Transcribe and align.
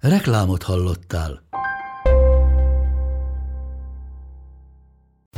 Reklámot 0.00 0.62
hallottál. 0.62 1.42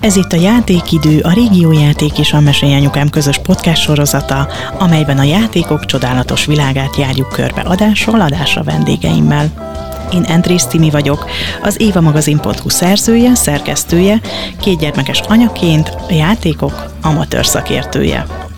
Ez 0.01 0.17
itt 0.17 0.33
a 0.33 0.37
Játékidő, 0.37 1.21
a 1.21 1.33
Régiójáték 1.33 2.19
és 2.19 2.33
a 2.33 2.41
Mesélj 2.41 2.75
Anyukám 2.75 3.09
közös 3.09 3.39
podcast 3.39 3.83
sorozata, 3.83 4.49
amelyben 4.79 5.19
a 5.19 5.23
játékok 5.23 5.85
csodálatos 5.85 6.47
világát 6.47 6.97
járjuk 6.97 7.29
körbe 7.29 7.61
adásról 7.61 8.21
adásra 8.21 8.63
vendégeimmel. 8.63 9.53
Én 10.13 10.23
Andrész 10.23 10.65
Timi 10.65 10.91
vagyok, 10.91 11.27
az 11.63 11.81
évamagazin.hu 11.81 12.69
szerzője, 12.69 13.35
szerkesztője, 13.35 14.21
két 14.61 14.79
gyermekes 14.79 15.21
anyaként, 15.21 15.89
a 16.09 16.13
játékok 16.13 16.93
amatőr 17.03 17.47
szakértője. 17.47 18.50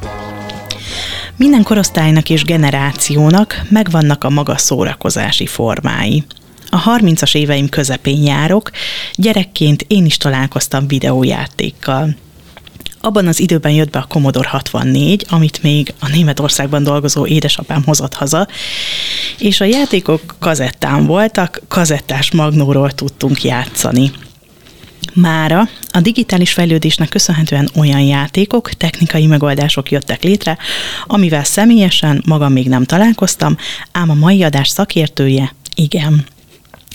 Minden 1.42 1.62
korosztálynak 1.62 2.30
és 2.30 2.44
generációnak 2.44 3.62
megvannak 3.68 4.24
a 4.24 4.30
maga 4.30 4.56
szórakozási 4.56 5.46
formái. 5.46 6.24
A 6.70 6.82
30-as 6.82 7.34
éveim 7.36 7.68
közepén 7.68 8.22
járok, 8.22 8.70
gyerekként 9.14 9.84
én 9.88 10.04
is 10.04 10.16
találkoztam 10.16 10.86
videójátékkal. 10.86 12.16
Abban 13.00 13.26
az 13.26 13.40
időben 13.40 13.72
jött 13.72 13.90
be 13.90 13.98
a 13.98 14.06
Commodore 14.08 14.48
64, 14.48 15.26
amit 15.28 15.62
még 15.62 15.94
a 16.00 16.08
Németországban 16.08 16.82
dolgozó 16.82 17.26
édesapám 17.26 17.82
hozott 17.84 18.14
haza, 18.14 18.48
és 19.38 19.60
a 19.60 19.64
játékok 19.64 20.34
kazettán 20.38 21.06
voltak, 21.06 21.60
kazettás 21.68 22.30
magnóról 22.30 22.90
tudtunk 22.90 23.42
játszani. 23.42 24.10
Mára 25.14 25.68
a 25.90 26.00
digitális 26.00 26.52
fejlődésnek 26.52 27.08
köszönhetően 27.08 27.70
olyan 27.76 28.00
játékok, 28.00 28.70
technikai 28.70 29.26
megoldások 29.26 29.90
jöttek 29.90 30.22
létre, 30.22 30.58
amivel 31.06 31.44
személyesen 31.44 32.22
magam 32.26 32.52
még 32.52 32.68
nem 32.68 32.84
találkoztam, 32.84 33.56
ám 33.92 34.10
a 34.10 34.14
mai 34.14 34.42
adás 34.42 34.68
szakértője 34.68 35.54
igen. 35.74 36.26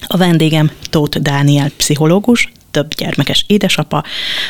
A 0.07 0.17
vendégem 0.17 0.71
Tóth 0.89 1.19
Dániel, 1.19 1.69
pszichológus, 1.77 2.51
több 2.71 2.93
gyermekes 2.93 3.43
édesapa, 3.47 4.03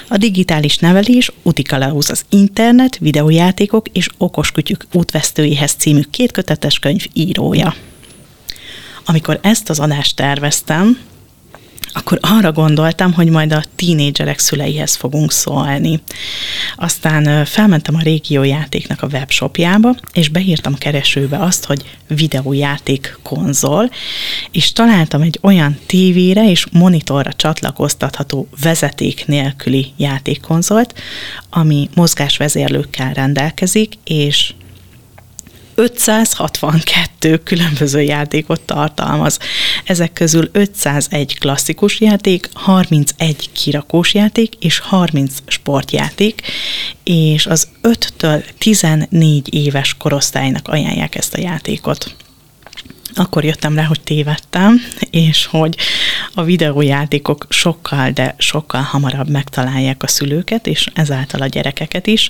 a 0.07 0.17
digitális 0.17 0.77
nevelés, 0.77 1.31
Utikalauz 1.43 2.09
az 2.09 2.25
internet, 2.29 2.97
videójátékok 2.97 3.87
és 3.87 4.09
okoskutyük 4.17 4.85
útvesztőihez 4.91 5.71
című 5.71 6.01
két 6.11 6.31
kötetes 6.31 6.79
könyv 6.79 7.05
írója. 7.13 7.75
Amikor 9.05 9.39
ezt 9.41 9.69
az 9.69 9.79
adást 9.79 10.15
terveztem, 10.15 10.99
akkor 11.97 12.17
arra 12.21 12.51
gondoltam, 12.51 13.13
hogy 13.13 13.29
majd 13.29 13.53
a 13.53 13.63
tínédzserek 13.75 14.39
szüleihez 14.39 14.95
fogunk 14.95 15.31
szólni. 15.31 16.01
Aztán 16.75 17.45
felmentem 17.45 17.95
a 17.95 18.01
régiójátéknak 18.01 19.01
a 19.01 19.07
webshopjába, 19.11 19.95
és 20.13 20.29
beírtam 20.29 20.75
keresőbe 20.75 21.37
azt, 21.37 21.65
hogy 21.65 21.83
videójáték 22.07 23.17
konzol, 23.23 23.89
és 24.51 24.71
találtam 24.71 25.21
egy 25.21 25.39
olyan 25.41 25.79
tévére 25.85 26.49
és 26.49 26.65
monitorra 26.71 27.33
csatlakoztatható 27.33 28.47
vezeték 28.61 29.25
nélküli 29.25 29.93
játékkonzolt, 29.97 30.93
ami 31.49 31.89
mozgásvezérlőkkel 31.95 33.13
rendelkezik, 33.13 33.93
és 34.03 34.53
562 35.79 37.37
különböző 37.43 38.01
játékot 38.01 38.61
tartalmaz. 38.61 39.39
Ezek 39.85 40.13
közül 40.13 40.49
501 40.51 41.39
klasszikus 41.39 41.99
játék, 41.99 42.49
31 42.53 43.51
kirakós 43.51 44.13
játék 44.13 44.55
és 44.59 44.79
30 44.79 45.37
sportjáték, 45.47 46.41
és 47.03 47.45
az 47.45 47.67
5-től 47.83 48.43
14 48.57 49.53
éves 49.53 49.95
korosztálynak 49.97 50.67
ajánlják 50.67 51.15
ezt 51.15 51.33
a 51.33 51.39
játékot 51.39 52.15
akkor 53.19 53.43
jöttem 53.43 53.75
rá, 53.75 53.83
hogy 53.83 54.01
tévedtem, 54.01 54.81
és 55.09 55.45
hogy 55.45 55.77
a 56.33 56.43
videójátékok 56.43 57.45
sokkal, 57.49 58.11
de 58.11 58.35
sokkal 58.37 58.81
hamarabb 58.81 59.29
megtalálják 59.29 60.03
a 60.03 60.07
szülőket, 60.07 60.67
és 60.67 60.89
ezáltal 60.93 61.41
a 61.41 61.47
gyerekeket 61.47 62.07
is. 62.07 62.29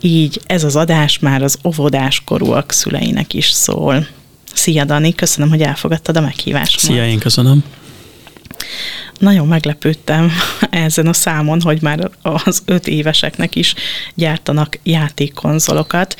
Így 0.00 0.40
ez 0.46 0.64
az 0.64 0.76
adás 0.76 1.18
már 1.18 1.42
az 1.42 1.58
óvodás 1.64 2.22
korúak 2.24 2.72
szüleinek 2.72 3.34
is 3.34 3.46
szól. 3.50 4.06
Szia 4.54 4.84
Dani, 4.84 5.14
köszönöm, 5.14 5.48
hogy 5.48 5.62
elfogadtad 5.62 6.16
a 6.16 6.20
meghívást. 6.20 6.78
Szia, 6.78 7.06
én 7.06 7.18
köszönöm 7.18 7.64
nagyon 9.18 9.46
meglepődtem 9.46 10.32
ezen 10.70 11.06
a 11.06 11.12
számon, 11.12 11.60
hogy 11.60 11.82
már 11.82 12.10
az 12.22 12.62
öt 12.64 12.86
éveseknek 12.86 13.56
is 13.56 13.74
gyártanak 14.14 14.78
játékkonzolokat, 14.82 16.16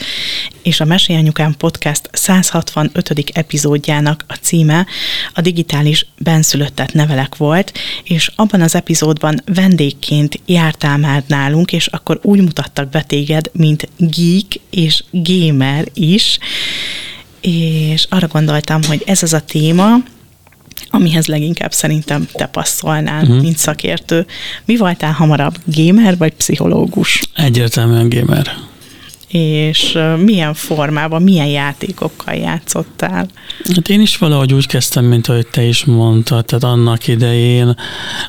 és 0.63 0.81
a 0.81 0.85
Mesélyanyukám 0.85 1.55
podcast 1.57 2.09
165. 2.13 3.31
epizódjának 3.33 4.25
a 4.27 4.35
címe 4.35 4.87
a 5.35 5.41
digitális 5.41 6.07
benszülöttet 6.19 6.93
nevelek 6.93 7.37
volt, 7.37 7.73
és 8.05 8.31
abban 8.37 8.61
az 8.61 8.75
epizódban 8.75 9.43
vendégként 9.45 10.41
jártál 10.47 10.99
már 10.99 11.23
nálunk, 11.27 11.73
és 11.73 11.87
akkor 11.87 12.19
úgy 12.23 12.41
mutattak 12.41 12.89
be 12.89 13.03
téged, 13.03 13.51
mint 13.53 13.89
geek 13.97 14.61
és 14.71 15.05
gamer 15.11 15.89
is, 15.95 16.39
és 17.41 18.07
arra 18.09 18.27
gondoltam, 18.27 18.83
hogy 18.83 19.03
ez 19.07 19.23
az 19.23 19.33
a 19.33 19.41
téma, 19.41 19.97
amihez 20.91 21.27
leginkább 21.27 21.73
szerintem 21.73 22.29
te 22.33 22.47
passzolnál, 22.47 23.23
uh-huh. 23.23 23.41
mint 23.41 23.59
szakértő. 23.59 24.27
Mi 24.65 24.77
voltál 24.77 25.13
hamarabb, 25.13 25.57
gamer 25.65 26.17
vagy 26.17 26.33
pszichológus? 26.33 27.21
Egyértelműen 27.35 28.09
gamer 28.09 28.47
és 29.35 29.99
milyen 30.19 30.55
formában, 30.55 31.23
milyen 31.23 31.47
játékokkal 31.47 32.35
játszottál? 32.35 33.29
Hát 33.75 33.89
én 33.89 34.01
is 34.01 34.17
valahogy 34.17 34.53
úgy 34.53 34.67
kezdtem, 34.67 35.05
mint 35.05 35.29
ahogy 35.29 35.47
te 35.47 35.63
is 35.63 35.85
mondtad, 35.85 36.45
tehát 36.45 36.65
annak 36.65 37.09
idején 37.09 37.77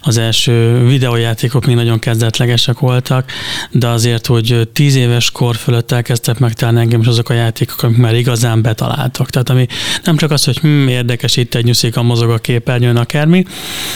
az 0.01 0.17
első 0.17 0.85
videójátékok 0.87 1.65
még 1.65 1.75
nagyon 1.75 1.99
kezdetlegesek 1.99 2.79
voltak, 2.79 3.31
de 3.71 3.87
azért, 3.87 4.25
hogy 4.25 4.69
tíz 4.73 4.95
éves 4.95 5.31
kor 5.31 5.55
fölött 5.55 5.91
elkezdtek 5.91 6.39
megtalálni 6.39 6.79
engem 6.79 7.01
is 7.01 7.07
azok 7.07 7.29
a 7.29 7.33
játékok, 7.33 7.83
amik 7.83 7.97
már 7.97 8.15
igazán 8.15 8.61
betaláltak. 8.61 9.29
Tehát 9.29 9.49
ami 9.49 9.67
nem 10.03 10.17
csak 10.17 10.31
az, 10.31 10.43
hogy 10.43 10.57
hm, 10.57 10.87
érdekes, 10.87 11.37
itt 11.37 11.55
egy 11.55 11.65
nyuszika 11.65 12.01
mozog 12.01 12.29
a 12.29 12.37
képernyőn 12.37 12.97
akármi, 12.97 13.45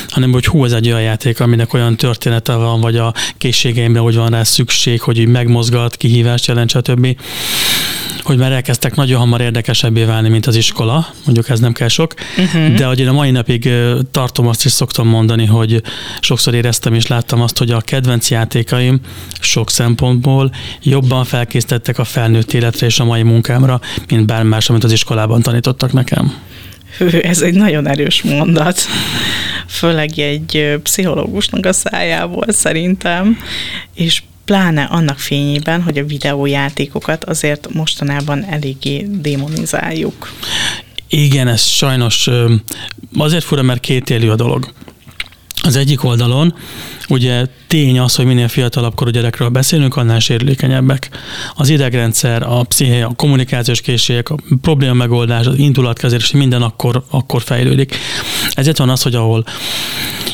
hanem 0.08 0.32
hogy 0.32 0.46
hú, 0.46 0.66
ez 0.66 0.72
egy 0.72 0.88
olyan 0.88 1.02
játék, 1.02 1.40
aminek 1.40 1.74
olyan 1.74 1.96
története 1.96 2.54
van, 2.54 2.82
vagy 2.82 2.96
a 2.96 3.14
készségeimre 3.38 4.02
úgy 4.02 4.16
van 4.16 4.30
rá 4.30 4.44
szükség, 4.44 5.02
hogy 5.02 5.18
így 5.18 5.28
megmozgat, 5.28 5.96
kihívást 5.96 6.48
jelent, 6.48 6.70
stb 6.70 6.98
stb., 7.00 7.18
hogy 8.24 8.38
már 8.38 8.52
elkezdtek 8.52 8.96
nagyon 8.96 9.20
hamar 9.20 9.42
érdekesebbé 9.42 10.04
válni, 10.04 10.30
mint 10.30 10.46
az 10.46 10.56
iskola, 10.56 11.08
mondjuk 11.26 11.50
ez 11.50 11.60
nem 11.60 11.74
kell 11.74 11.88
sok, 11.88 12.14
uh-huh. 12.38 12.74
de 12.74 12.86
hogy 12.86 13.00
én 13.00 13.08
a 13.08 13.14
mai 13.14 13.32
napig 13.32 13.70
tartom 14.12 14.48
azt 14.48 14.66
is 14.66 14.72
szoktam 14.72 15.08
mondani, 15.08 15.46
hogy 15.46 15.82
sokszor 16.20 16.54
éreztem 16.54 16.94
és 16.94 17.08
láttam 17.08 17.42
azt, 17.42 17.58
hogy 17.58 17.72
a 17.72 17.82
kedvenc 17.82 18.30
játékaim 18.30 19.00
sok 19.40 19.70
szempontból 19.70 20.52
jobban 20.82 21.26
felkészítettek 21.26 22.00
a 22.00 22.04
felnőtt 22.04 22.54
életre 22.54 22.86
és 22.86 23.00
a 23.00 23.06
mai 23.06 23.24
munkámra, 23.24 23.82
mint 24.10 24.26
bármi 24.26 24.50
más, 24.50 24.70
amit 24.70 24.84
az 24.84 24.92
iskolában 24.92 25.42
tanítottak 25.42 25.94
nekem. 25.94 26.34
Hű, 26.98 27.08
ez 27.08 27.42
egy 27.42 27.54
nagyon 27.54 27.88
erős 27.88 28.22
mondat, 28.22 28.80
főleg 29.68 30.20
egy 30.20 30.80
pszichológusnak 30.84 31.66
a 31.66 31.74
szájából 31.74 32.46
szerintem, 32.48 33.38
és 33.94 34.22
pláne 34.50 34.84
annak 34.84 35.20
fényében, 35.20 35.82
hogy 35.82 35.98
a 35.98 36.06
videójátékokat 36.06 37.24
azért 37.24 37.74
mostanában 37.74 38.44
eléggé 38.44 39.08
démonizáljuk. 39.10 40.32
Igen, 41.10 41.48
ez 41.48 41.62
sajnos 41.62 42.30
azért 43.18 43.44
fura, 43.44 43.62
mert 43.62 43.82
élő 44.10 44.32
a 44.32 44.36
dolog. 44.36 44.74
Az 45.62 45.76
egyik 45.76 46.04
oldalon 46.04 46.56
ugye 47.10 47.46
tény 47.70 48.00
az, 48.00 48.16
hogy 48.16 48.26
minél 48.26 48.48
fiatalabb 48.48 48.96
korú 48.96 49.10
gyerekről 49.10 49.50
beszélünk, 49.50 49.96
annál 49.96 50.20
sérülékenyebbek. 50.20 51.10
Az 51.56 51.70
idegrendszer, 51.70 52.44
a 52.44 52.64
psziché, 52.64 53.02
a 53.02 53.14
kommunikációs 53.16 53.82
készségek, 53.82 54.30
a 54.30 54.36
probléma 54.62 54.94
megoldás, 54.94 55.46
az 55.46 55.58
indulatkezelés, 55.58 56.32
minden 56.32 56.62
akkor, 56.62 57.04
akkor 57.10 57.42
fejlődik. 57.42 57.96
Ezért 58.52 58.78
van 58.78 58.90
az, 58.90 59.02
hogy 59.02 59.16
ahol 59.16 59.44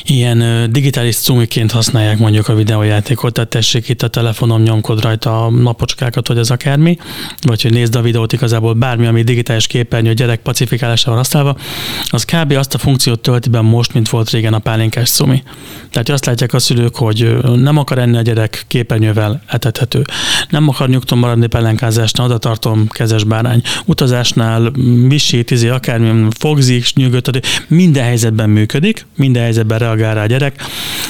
ilyen 0.06 0.72
digitális 0.72 1.16
cumiként 1.16 1.72
használják 1.72 2.18
mondjuk 2.18 2.48
a 2.48 2.56
videójátékot, 2.56 3.34
tehát 3.34 3.50
tessék 3.50 3.90
itt 3.90 4.02
a 4.02 4.08
telefonom, 4.08 4.62
nyomkod 4.62 5.02
rajta 5.02 5.46
a 5.46 5.50
napocskákat, 5.50 6.28
vagy 6.28 6.38
az 6.38 6.52
akármi, 6.52 6.98
vagy 7.42 7.62
hogy 7.62 7.72
nézd 7.72 7.96
a 7.96 8.02
videót 8.02 8.34
igazából 8.34 8.74
bármi, 8.74 9.06
ami 9.06 9.24
digitális 9.24 9.68
képernyő 9.68 10.14
gyerek 10.14 10.42
pacifikálásával 10.42 11.18
használva, 11.18 11.58
az 12.06 12.26
kb. 12.26 12.52
azt 12.52 12.74
a 12.74 12.78
funkciót 12.78 13.20
tölti 13.20 13.50
be 13.50 13.62
most, 13.62 13.94
mint 13.94 14.10
volt 14.10 14.30
régen 14.30 14.54
a 14.54 14.60
pálinkás 14.60 15.10
szumi. 15.10 15.44
Tehát 15.92 16.10
azt 16.10 16.26
látják 16.26 16.54
a 16.54 16.60
szülők, 16.60 16.96
hogy 16.96 17.25
nem 17.56 17.78
akar 17.78 17.98
enni 17.98 18.18
a 18.18 18.22
gyerek 18.22 18.66
képernyővel 18.68 19.42
etethető. 19.48 20.02
Nem 20.50 20.70
akar 20.70 20.90
nyugton 20.90 21.18
maradni 21.18 21.48
pelenkázásnál, 21.48 22.28
oda 22.28 22.38
tartom 22.38 22.88
kezes 22.88 23.24
bárány. 23.24 23.62
Utazásnál 23.86 24.72
visít, 25.08 25.52
izé, 25.52 25.68
akármi 25.70 26.28
fogzik, 26.40 26.94
nyugodt, 26.94 27.40
minden 27.68 28.04
helyzetben 28.04 28.50
működik, 28.50 29.06
minden 29.16 29.44
helyzetben 29.44 29.80
reagál 29.80 30.16
rá 30.16 30.24
a 30.24 30.26
gyerek. 30.26 30.64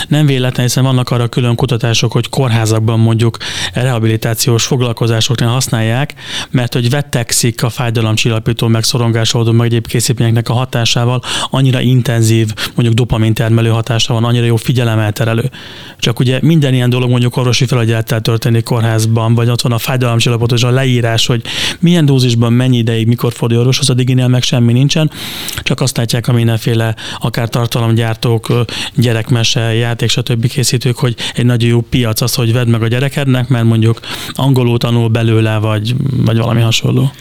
Nem 0.07 0.25
véletlen, 0.25 0.65
hiszen 0.65 0.83
vannak 0.83 1.09
arra 1.09 1.27
külön 1.27 1.55
kutatások, 1.55 2.11
hogy 2.11 2.29
kórházakban 2.29 2.99
mondjuk 2.99 3.37
rehabilitációs 3.73 4.65
foglalkozásoknál 4.65 5.49
használják, 5.49 6.13
mert 6.51 6.73
hogy 6.73 6.89
vettekszik 6.89 7.63
a 7.63 7.69
fájdalomcsillapító, 7.69 8.67
meg 8.67 8.83
szorongásoldó, 8.83 9.51
meg 9.51 9.65
egyéb 9.65 9.87
készítményeknek 9.87 10.49
a 10.49 10.53
hatásával, 10.53 11.21
annyira 11.49 11.79
intenzív, 11.81 12.53
mondjuk 12.75 12.97
dopamin 12.97 13.33
termelő 13.33 13.69
hatása 13.69 14.13
van, 14.13 14.23
annyira 14.23 14.45
jó 14.45 14.55
figyelemelterelő. 14.55 15.49
Csak 16.05 16.19
ugye 16.19 16.39
minden 16.41 16.73
ilyen 16.73 16.89
dolog 16.89 17.09
mondjuk 17.09 17.37
orvosi 17.37 17.65
felagyelettel 17.65 18.21
történik 18.21 18.63
kórházban, 18.63 19.35
vagy 19.35 19.49
ott 19.49 19.61
van 19.61 19.71
a 19.71 19.77
fájdalomcsillapító 19.77 20.55
és 20.55 20.63
a 20.63 20.69
leírás, 20.69 21.25
hogy 21.25 21.41
milyen 21.79 22.05
dózisban, 22.05 22.53
mennyi 22.53 22.77
ideig, 22.77 23.07
mikor 23.07 23.33
fordul 23.33 23.57
orvos, 23.57 23.79
az 23.79 23.91
diginél 23.95 24.27
meg 24.27 24.43
semmi 24.43 24.73
nincsen, 24.73 25.11
csak 25.63 25.81
azt 25.81 25.97
látják 25.97 26.27
a 26.27 26.33
mindenféle 26.33 26.95
akár 27.19 27.49
tartalomgyártók, 27.49 28.65
gyerekmese, 28.95 29.73
játék, 29.73 30.09
stb. 30.09 30.47
készítők, 30.47 30.97
hogy 30.97 31.15
egy 31.35 31.45
nagyon 31.45 31.69
jó 31.69 31.81
piac 31.81 32.21
az, 32.21 32.33
hogy 32.33 32.53
vedd 32.53 32.67
meg 32.67 32.81
a 32.81 32.87
gyerekednek, 32.87 33.47
mert 33.47 33.65
mondjuk 33.65 33.99
angolul 34.33 34.77
tanul 34.77 35.07
belőle, 35.07 35.57
vagy, 35.57 35.95
vagy 36.17 36.37
valami 36.37 36.61
hasonló. 36.61 37.11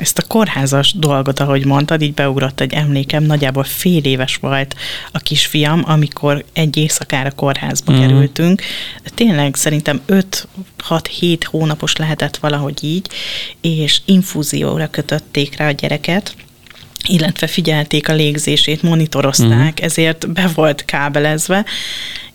Ezt 0.00 0.18
a 0.18 0.26
kórházas 0.26 0.92
dolgot, 0.92 1.40
ahogy 1.40 1.64
mondtad, 1.64 2.02
így 2.02 2.14
beugrott 2.14 2.60
egy 2.60 2.72
emlékem, 2.72 3.22
nagyjából 3.22 3.64
fél 3.64 4.04
éves 4.04 4.36
volt 4.36 4.76
a 5.12 5.18
kisfiam, 5.18 5.82
amikor 5.86 6.44
egy 6.52 6.76
éjszakára 6.76 7.30
kórházba 7.30 7.92
mm. 7.92 8.00
kerültünk. 8.00 8.62
Tényleg 9.14 9.54
szerintem 9.54 10.00
5-6-7 10.08 11.40
hónapos 11.44 11.96
lehetett 11.96 12.36
valahogy 12.36 12.84
így, 12.84 13.06
és 13.60 14.00
infúzióra 14.04 14.90
kötötték 14.90 15.56
rá 15.56 15.68
a 15.68 15.72
gyereket, 15.72 16.34
illetve 17.08 17.46
figyelték 17.46 18.08
a 18.08 18.12
légzését, 18.12 18.82
monitorozták, 18.82 19.50
uh-huh. 19.50 19.72
ezért 19.84 20.32
be 20.32 20.50
volt 20.54 20.84
kábelezve, 20.84 21.64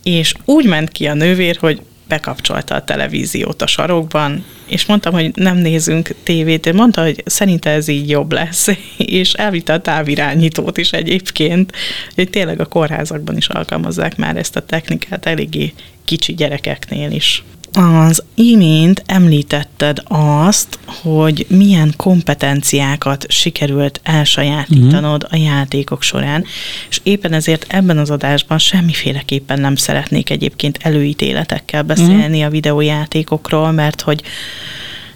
és 0.03 0.33
úgy 0.45 0.65
ment 0.65 0.89
ki 0.89 1.07
a 1.07 1.13
nővér, 1.13 1.57
hogy 1.59 1.81
bekapcsolta 2.07 2.75
a 2.75 2.83
televíziót 2.83 3.61
a 3.61 3.67
sarokban, 3.67 4.45
és 4.67 4.85
mondtam, 4.85 5.13
hogy 5.13 5.31
nem 5.35 5.57
nézünk 5.57 6.15
tévét, 6.23 6.73
mondta, 6.73 7.01
hogy 7.01 7.23
szerinte 7.25 7.69
ez 7.69 7.87
így 7.87 8.09
jobb 8.09 8.31
lesz, 8.31 8.67
és 8.97 9.33
elvitte 9.33 9.73
a 9.73 9.81
távirányítót 9.81 10.77
is 10.77 10.91
egyébként, 10.91 11.71
hogy 12.15 12.29
tényleg 12.29 12.59
a 12.59 12.65
kórházakban 12.65 13.37
is 13.37 13.47
alkalmazzák 13.47 14.17
már 14.17 14.37
ezt 14.37 14.55
a 14.55 14.65
technikát 14.65 15.25
eléggé 15.25 15.73
kicsi 16.05 16.33
gyerekeknél 16.33 17.11
is. 17.11 17.43
Az 17.77 18.23
imént 18.35 19.03
említetted 19.05 20.03
azt, 20.07 20.79
hogy 21.01 21.45
milyen 21.49 21.93
kompetenciákat 21.97 23.25
sikerült 23.31 23.99
elsajátítanod 24.03 25.23
uh-huh. 25.23 25.39
a 25.39 25.43
játékok 25.43 26.01
során, 26.01 26.45
és 26.89 26.99
éppen 27.03 27.33
ezért 27.33 27.65
ebben 27.67 27.97
az 27.97 28.09
adásban 28.09 28.57
semmiféleképpen 28.57 29.59
nem 29.59 29.75
szeretnék 29.75 30.29
egyébként 30.29 30.79
előítéletekkel 30.81 31.83
beszélni 31.83 32.25
uh-huh. 32.25 32.45
a 32.45 32.49
videójátékokról, 32.49 33.71
mert 33.71 34.01
hogy 34.01 34.21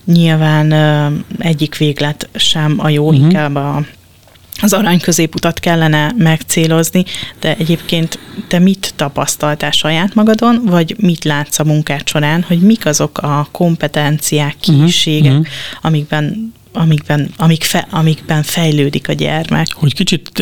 nyilván 0.06 0.74
egyik 1.38 1.78
véglet 1.78 2.30
sem 2.36 2.76
a 2.78 2.90
jó, 2.90 3.08
uh-huh. 3.08 3.22
inkább 3.22 3.56
a 3.56 3.86
az 4.62 4.74
arany 4.74 5.00
középutat 5.00 5.60
kellene 5.60 6.14
megcélozni, 6.18 7.06
de 7.40 7.56
egyébként 7.56 8.20
te 8.48 8.60
mit 8.60 8.94
tapasztaltál 8.96 9.72
saját 9.72 10.14
magadon, 10.14 10.62
vagy 10.66 10.96
mit 10.98 11.24
látsz 11.24 11.60
a 11.60 11.64
munkád 11.64 12.08
során, 12.08 12.44
hogy 12.48 12.60
mik 12.60 12.86
azok 12.86 13.18
a 13.18 13.48
kompetenciák, 13.52 14.56
mhm, 14.68 14.84
készségek, 14.84 15.32
uh-huh. 15.32 15.48
amikben 15.82 16.54
amikben, 16.74 17.30
amik 17.38 17.64
fe, 17.64 17.88
amikben 17.90 18.44
fejlődik 18.44 19.10
a 19.10 19.14
gyermek. 19.14 19.68
Hogy 19.74 19.94
kicsit 19.94 20.40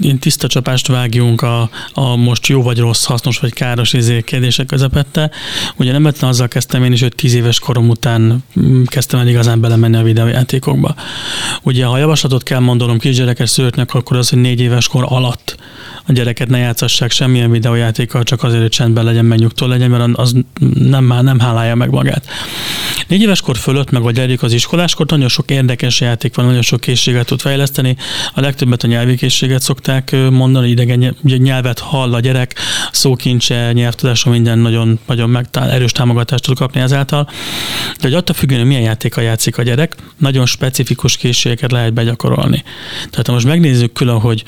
én 0.00 0.18
tiszta 0.20 0.46
csapást 0.46 0.86
vágjunk 0.86 1.42
a, 1.42 1.70
a 1.92 2.16
most 2.16 2.46
jó 2.46 2.62
vagy 2.62 2.78
rossz, 2.78 3.04
hasznos 3.04 3.38
vagy 3.38 3.52
káros 3.52 3.94
kérdések 4.24 4.66
közepette. 4.66 5.30
Ugye 5.76 5.92
nem 5.92 6.02
vettem 6.02 6.28
azzal 6.28 6.48
kezdtem 6.48 6.84
én 6.84 6.92
is, 6.92 7.00
hogy 7.00 7.14
tíz 7.14 7.34
éves 7.34 7.58
korom 7.58 7.88
után 7.88 8.44
mm, 8.60 8.82
kezdtem 8.84 9.20
el 9.20 9.28
igazán 9.28 9.60
belemenni 9.60 9.96
a 9.96 10.02
videójátékokba. 10.02 10.94
Ugye, 11.62 11.84
ha 11.84 11.98
javaslatot 11.98 12.42
kell 12.42 12.60
mondanom 12.60 12.98
kisgyerekes 12.98 13.50
szülőknek, 13.50 13.94
akkor 13.94 14.16
az, 14.16 14.28
hogy 14.28 14.40
négy 14.40 14.60
éves 14.60 14.88
kor 14.88 15.04
alatt 15.08 15.56
a 16.06 16.12
gyereket 16.12 16.48
ne 16.48 16.58
játszassák 16.58 17.10
semmilyen 17.10 17.50
videójátékkal, 17.50 18.22
csak 18.22 18.42
azért, 18.42 18.60
hogy 18.60 18.70
csendben 18.70 19.04
legyen, 19.04 19.24
megnyugtó 19.24 19.66
legyen, 19.66 19.90
mert 19.90 20.18
az 20.18 20.34
nem, 20.74 21.04
már 21.04 21.22
nem 21.22 21.38
hálálja 21.38 21.74
meg 21.74 21.90
magát. 21.90 22.26
Négy 23.08 23.20
éves 23.22 23.40
kor 23.40 23.56
fölött, 23.56 23.90
meg 23.90 24.02
vagy 24.02 24.18
elég 24.18 24.38
az 24.42 24.52
iskoláskor, 24.52 25.06
nagyon 25.06 25.28
sok 25.28 25.50
érdekes 25.50 26.00
játék 26.00 26.34
van, 26.34 26.44
nagyon 26.44 26.62
sok 26.62 26.80
készséget 26.80 27.26
tud 27.26 27.40
fejleszteni. 27.40 27.96
A 28.34 28.40
legtöbbet 28.40 28.82
a 28.82 28.86
nyelvi 28.86 29.16
készséget 29.16 29.62
szokták 29.62 30.16
mondani, 30.30 30.68
idegen 30.68 31.16
ugye 31.22 31.36
nyelvet 31.36 31.78
hall 31.78 32.14
a 32.14 32.20
gyerek, 32.20 32.54
szókincse, 32.92 33.72
nyelvtudása, 33.72 34.30
minden 34.30 34.58
nagyon, 34.58 34.98
nagyon 35.06 35.30
meg, 35.30 35.46
erős 35.52 35.92
támogatást 35.92 36.42
tud 36.42 36.56
kapni 36.56 36.80
ezáltal. 36.80 37.28
De 38.00 38.02
hogy 38.02 38.14
attól 38.14 38.34
függően, 38.34 38.66
milyen 38.66 38.82
játéka 38.82 39.20
játszik 39.20 39.58
a 39.58 39.62
gyerek, 39.62 39.94
nagyon 40.16 40.46
specifikus 40.46 41.16
készségeket 41.16 41.72
lehet 41.72 41.92
begyakorolni. 41.92 42.64
Tehát 43.10 43.26
ha 43.26 43.32
most 43.32 43.46
megnézzük 43.46 43.92
külön, 43.92 44.20
hogy 44.20 44.44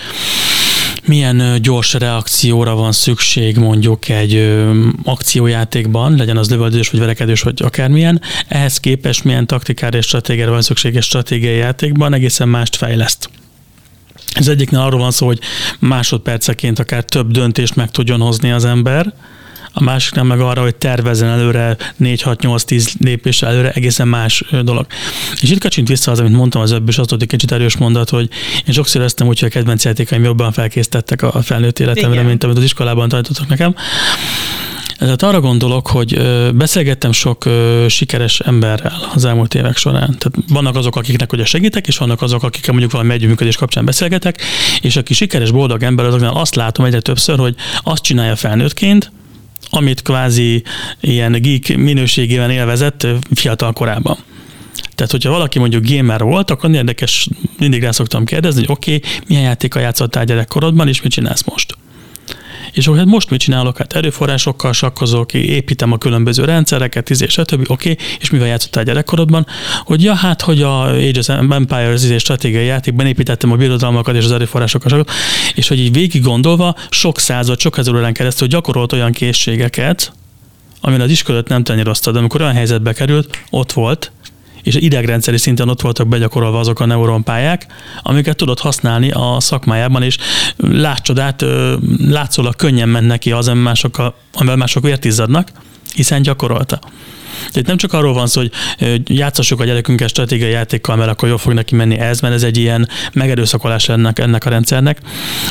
milyen 1.07 1.63
gyors 1.63 1.93
reakcióra 1.93 2.75
van 2.75 2.93
szükség 2.93 3.57
mondjuk 3.57 4.09
egy 4.09 4.59
akciójátékban, 5.05 6.17
legyen 6.17 6.37
az 6.37 6.51
lövöldözés, 6.51 6.91
vagy 6.91 7.01
verekedés, 7.01 7.43
vagy 7.43 7.63
akármilyen, 7.63 8.21
ehhez 8.49 8.81
képest 8.81 9.25
milyen 9.25 9.47
taktikára 9.47 9.99
és 9.99 10.07
stratégiára 10.07 10.51
van 10.51 10.63
szükség 10.63 10.97
egy 10.97 11.03
stratégiai 11.03 11.57
játékban, 11.57 12.15
egészen 12.15 12.49
mást 12.49 12.77
fejleszt. 12.77 13.31
Az 14.35 14.49
egyiknél 14.49 14.81
arról 14.81 15.01
van 15.01 15.11
szó, 15.11 15.27
hogy 15.27 15.41
másodperceként 15.79 16.79
akár 16.79 17.05
több 17.05 17.31
döntést 17.31 17.77
meg 17.77 17.91
tudjon 17.91 18.21
hozni 18.21 18.51
az 18.51 18.65
ember, 18.65 19.15
a 19.73 19.83
másik 19.83 20.15
nem 20.15 20.27
meg 20.27 20.41
arra, 20.41 20.63
hogy 20.63 20.75
tervezzen 20.75 21.29
előre 21.29 21.77
4-6-8-10 22.01 22.93
lépés 22.99 23.43
előre, 23.43 23.71
egészen 23.71 24.09
más 24.09 24.45
dolog. 24.63 24.87
És 25.41 25.51
itt 25.51 25.61
kacsint 25.61 25.89
vissza 25.89 26.11
az, 26.11 26.21
amit 26.21 26.33
mondtam 26.33 26.63
az 26.63 26.73
előbb, 26.73 26.89
és 26.89 26.99
azt 26.99 27.11
volt 27.11 27.23
egy 27.23 27.29
kicsit 27.29 27.53
erős 27.53 27.77
mondat, 27.77 28.11
hogy 28.11 28.29
én 28.67 28.75
sokszor 28.75 29.01
éreztem 29.01 29.27
úgy, 29.27 29.39
hogy 29.41 29.49
a 29.49 29.53
kedvenc 29.53 29.85
játékaim 29.85 30.25
jobban 30.25 30.53
felkészítettek 30.53 31.23
a 31.23 31.43
felnőtt 31.43 31.79
életemre, 31.79 32.13
Igen. 32.13 32.25
mint 32.25 32.45
amit 32.45 32.57
az 32.57 32.65
iskolában 32.65 33.09
tartottak 33.09 33.49
nekem. 33.49 33.75
Tehát 34.99 35.23
arra 35.23 35.41
gondolok, 35.41 35.87
hogy 35.87 36.23
beszélgettem 36.55 37.13
sok 37.13 37.49
sikeres 37.89 38.41
emberrel 38.41 39.11
az 39.15 39.25
elmúlt 39.25 39.55
évek 39.55 39.77
során. 39.77 40.19
Tehát 40.19 40.49
vannak 40.49 40.77
azok, 40.77 40.97
akiknek 40.97 41.33
ugye 41.33 41.45
segítek, 41.45 41.87
és 41.87 41.99
vannak 41.99 42.23
azok, 42.23 42.43
akikkel 42.43 42.71
mondjuk 42.71 42.93
valami 42.93 43.13
együttműködés 43.13 43.57
kapcsán 43.57 43.85
beszélgetek, 43.85 44.43
és 44.81 44.97
aki 44.97 45.15
sikeres, 45.15 45.51
boldog 45.51 45.83
ember, 45.83 46.05
azoknál 46.05 46.35
azt 46.35 46.55
látom 46.55 46.85
egyre 46.85 47.01
többször, 47.01 47.39
hogy 47.39 47.55
azt 47.83 48.03
csinálja 48.03 48.37
felnőttként, 48.37 49.13
amit 49.75 50.03
kvázi 50.03 50.63
ilyen 51.01 51.33
geek 51.33 51.77
minőségében 51.77 52.51
élvezett 52.51 53.07
fiatal 53.35 53.73
korában. 53.73 54.17
Tehát, 54.95 55.11
hogyha 55.11 55.31
valaki 55.31 55.59
mondjuk 55.59 55.87
gamer 55.89 56.23
volt, 56.23 56.51
akkor 56.51 56.71
érdekes, 56.71 57.29
mindig 57.59 57.83
rá 57.83 57.91
szoktam 57.91 58.25
kérdezni, 58.25 58.61
hogy 58.61 58.71
oké, 58.71 58.95
okay, 58.95 59.11
milyen 59.27 59.43
játéka 59.43 59.81
játszottál 59.81 60.25
gyerekkorodban, 60.25 60.89
és 60.89 61.03
mit 61.03 61.13
csinálsz 61.13 61.45
most? 61.45 61.77
És 62.73 62.87
akkor 62.87 62.99
hát 62.99 63.07
most 63.07 63.31
mit 63.31 63.41
csinálok? 63.41 63.79
Hát 63.79 63.93
erőforrásokkal 63.93 64.73
sakkozok, 64.73 65.35
építem 65.35 65.93
a 65.93 65.99
különböző 65.99 66.45
rendszereket, 66.45 67.11
izé, 67.11 67.27
stb. 67.27 67.71
Oké, 67.71 67.91
okay. 67.91 68.07
és 68.21 68.31
mivel 68.31 68.47
játszottál 68.47 68.85
gyerekkorodban? 68.85 69.47
Hogy 69.85 70.03
ja, 70.03 70.15
hát, 70.15 70.43
hogy 70.43 70.63
a 70.63 70.83
Age 70.83 71.19
of 71.19 71.29
Empires 71.29 72.03
izé, 72.03 72.19
stratégiai 72.19 72.67
játékban 72.67 73.07
építettem 73.07 73.53
a 73.53 73.57
birodalmakat 73.57 74.15
és 74.15 74.25
az 74.25 74.33
erőforrásokat, 74.33 75.11
és 75.55 75.69
hogy 75.69 75.79
így 75.79 75.93
végig 75.93 76.23
gondolva 76.23 76.77
sok 76.91 77.19
század, 77.19 77.61
sok 77.61 77.79
ezer 77.79 77.95
órán 77.95 78.13
keresztül 78.13 78.49
gyakorolt 78.49 78.93
olyan 78.93 79.13
készségeket, 79.13 80.13
amin 80.81 81.01
az 81.01 81.11
iskolát 81.11 81.49
nem 81.49 81.63
de 81.63 82.19
amikor 82.19 82.41
olyan 82.41 82.55
helyzetbe 82.55 82.93
került, 82.93 83.39
ott 83.51 83.73
volt, 83.73 84.13
és 84.63 84.75
idegrendszeri 84.75 85.39
szinten 85.39 85.69
ott 85.69 85.81
voltak 85.81 86.09
begyakorolva 86.09 86.59
azok 86.59 86.81
a 86.81 86.87
neuronpályák, 86.87 87.67
amiket 88.03 88.37
tudod 88.37 88.59
használni 88.59 89.11
a 89.11 89.37
szakmájában, 89.41 90.03
és 90.03 90.19
látcsodát, 90.57 91.45
látszólag 92.09 92.57
könnyen 92.57 92.89
ment 92.89 93.07
neki 93.07 93.33
az, 93.33 93.49
amivel 93.49 94.57
mások 94.57 94.83
vértizzadnak, 94.83 95.49
hiszen 95.95 96.23
gyakorolta. 96.23 96.81
Itt 97.53 97.67
nem 97.67 97.77
csak 97.77 97.93
arról 97.93 98.13
van 98.13 98.27
szó, 98.27 98.41
hogy 98.41 98.51
játszassuk 99.05 99.61
a 99.61 99.65
gyerekünkkel 99.65 100.09
stratégiai 100.09 100.51
játékkal, 100.51 100.97
mert 100.97 101.11
akkor 101.11 101.29
jól 101.29 101.39
fog 101.39 101.53
neki 101.53 101.75
menni 101.75 101.99
ez, 101.99 102.21
mert 102.21 102.35
ez 102.35 102.43
egy 102.43 102.57
ilyen 102.57 102.89
megerőszakolás 103.13 103.89
ennek, 103.89 104.19
ennek 104.19 104.45
a 104.45 104.51
rendszernek. 104.51 104.99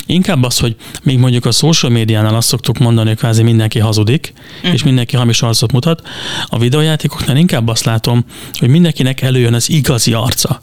Inkább 0.05 0.43
az, 0.43 0.59
hogy 0.59 0.75
még 1.03 1.17
mondjuk 1.17 1.45
a 1.45 1.51
social 1.51 1.91
médiánál 1.91 2.35
azt 2.35 2.47
szoktuk 2.47 2.77
mondani, 2.77 3.07
hogy 3.07 3.17
kvázi 3.17 3.43
mindenki 3.43 3.79
hazudik, 3.79 4.33
uh-huh. 4.57 4.73
és 4.73 4.83
mindenki 4.83 5.15
hamis 5.15 5.41
arcot 5.41 5.71
mutat. 5.71 6.07
A 6.45 6.57
videójátékoknál 6.57 7.37
inkább 7.37 7.67
azt 7.67 7.83
látom, 7.83 8.25
hogy 8.53 8.69
mindenkinek 8.69 9.21
előjön 9.21 9.53
az 9.53 9.69
igazi 9.69 10.13
arca. 10.13 10.61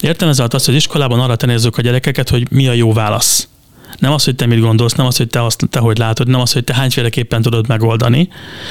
Értem 0.00 0.28
ezzel 0.28 0.46
azt, 0.50 0.66
hogy 0.66 0.74
iskolában 0.74 1.20
arra 1.20 1.36
tenézzük 1.36 1.76
a 1.76 1.82
gyerekeket, 1.82 2.28
hogy 2.28 2.50
mi 2.50 2.68
a 2.68 2.72
jó 2.72 2.92
válasz. 2.92 3.48
Nem 3.98 4.12
az, 4.12 4.24
hogy 4.24 4.34
te 4.34 4.46
mit 4.46 4.60
gondolsz, 4.60 4.92
nem 4.92 5.06
az, 5.06 5.16
hogy 5.16 5.28
te, 5.28 5.44
azt, 5.44 5.66
te 5.70 5.78
hogy 5.78 5.98
látod, 5.98 6.28
nem 6.28 6.40
az, 6.40 6.52
hogy 6.52 6.64
te 6.64 6.74
hányféleképpen 6.74 7.42
tudod 7.42 7.68
megoldani, 7.68 8.28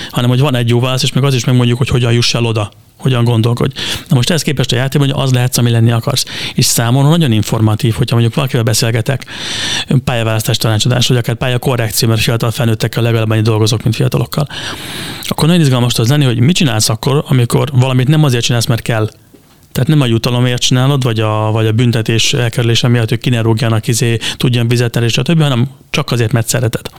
hanem 0.10 0.30
hogy 0.30 0.40
van 0.40 0.56
egy 0.56 0.70
jó 0.70 0.80
válasz, 0.80 1.04
és 1.04 1.14
meg 1.14 1.24
az 1.24 1.34
is 1.34 1.46
megmondjuk, 1.46 1.78
hogy 1.78 1.90
hogyan 1.90 2.14
juss 2.14 2.34
el 2.34 2.46
oda 2.46 2.72
hogyan 2.98 3.24
gondolkodj. 3.24 3.76
Na 4.08 4.16
most 4.16 4.30
ehhez 4.30 4.42
képest 4.42 4.72
a 4.72 4.76
játékban, 4.76 5.10
hogy 5.10 5.24
az 5.24 5.32
lehetsz, 5.32 5.58
ami 5.58 5.70
lenni 5.70 5.92
akarsz. 5.92 6.26
És 6.54 6.66
számomra 6.66 7.10
nagyon 7.10 7.32
informatív, 7.32 7.94
hogyha 7.94 8.16
mondjuk 8.16 8.36
valakivel 8.36 8.64
beszélgetek, 8.64 9.26
pályaválasztás 10.04 10.58
tanácsadás, 10.58 11.08
vagy 11.08 11.18
akár 11.18 11.36
pályakorrekció, 11.36 12.08
mert 12.08 12.22
fiatal 12.22 12.52
felnőttekkel 12.52 13.04
legalább 13.04 13.30
annyi 13.30 13.42
dolgozok, 13.42 13.84
mint 13.84 13.96
fiatalokkal. 13.96 14.48
Akkor 15.24 15.48
nagyon 15.48 15.62
izgalmas 15.62 15.98
az 15.98 16.10
lenni, 16.10 16.26
hogy 16.26 16.40
mit 16.40 16.56
csinálsz 16.56 16.90
akkor, 16.90 17.24
amikor 17.28 17.70
valamit 17.74 18.08
nem 18.08 18.24
azért 18.24 18.44
csinálsz, 18.44 18.66
mert 18.66 18.82
kell, 18.82 19.10
tehát 19.76 19.90
nem 19.90 20.02
a 20.02 20.06
jutalomért 20.06 20.62
csinálod, 20.62 21.04
vagy 21.04 21.20
a, 21.20 21.52
vagy 21.52 21.68
a 21.68 21.72
büntetés 21.72 22.34
elkerülése 22.34 22.88
miatt, 22.88 23.10
hogy 23.10 23.20
ki 23.20 23.30
ne 23.30 23.42
rúgjanak, 23.42 23.88
izé, 23.88 24.18
tudjon 24.38 24.70
fizetni, 24.70 25.04
és 25.04 25.18
a 25.18 25.22
többi, 25.22 25.42
hanem 25.42 25.70
csak 25.90 26.12
azért, 26.12 26.32
mert 26.32 26.48
szereted. 26.48 26.90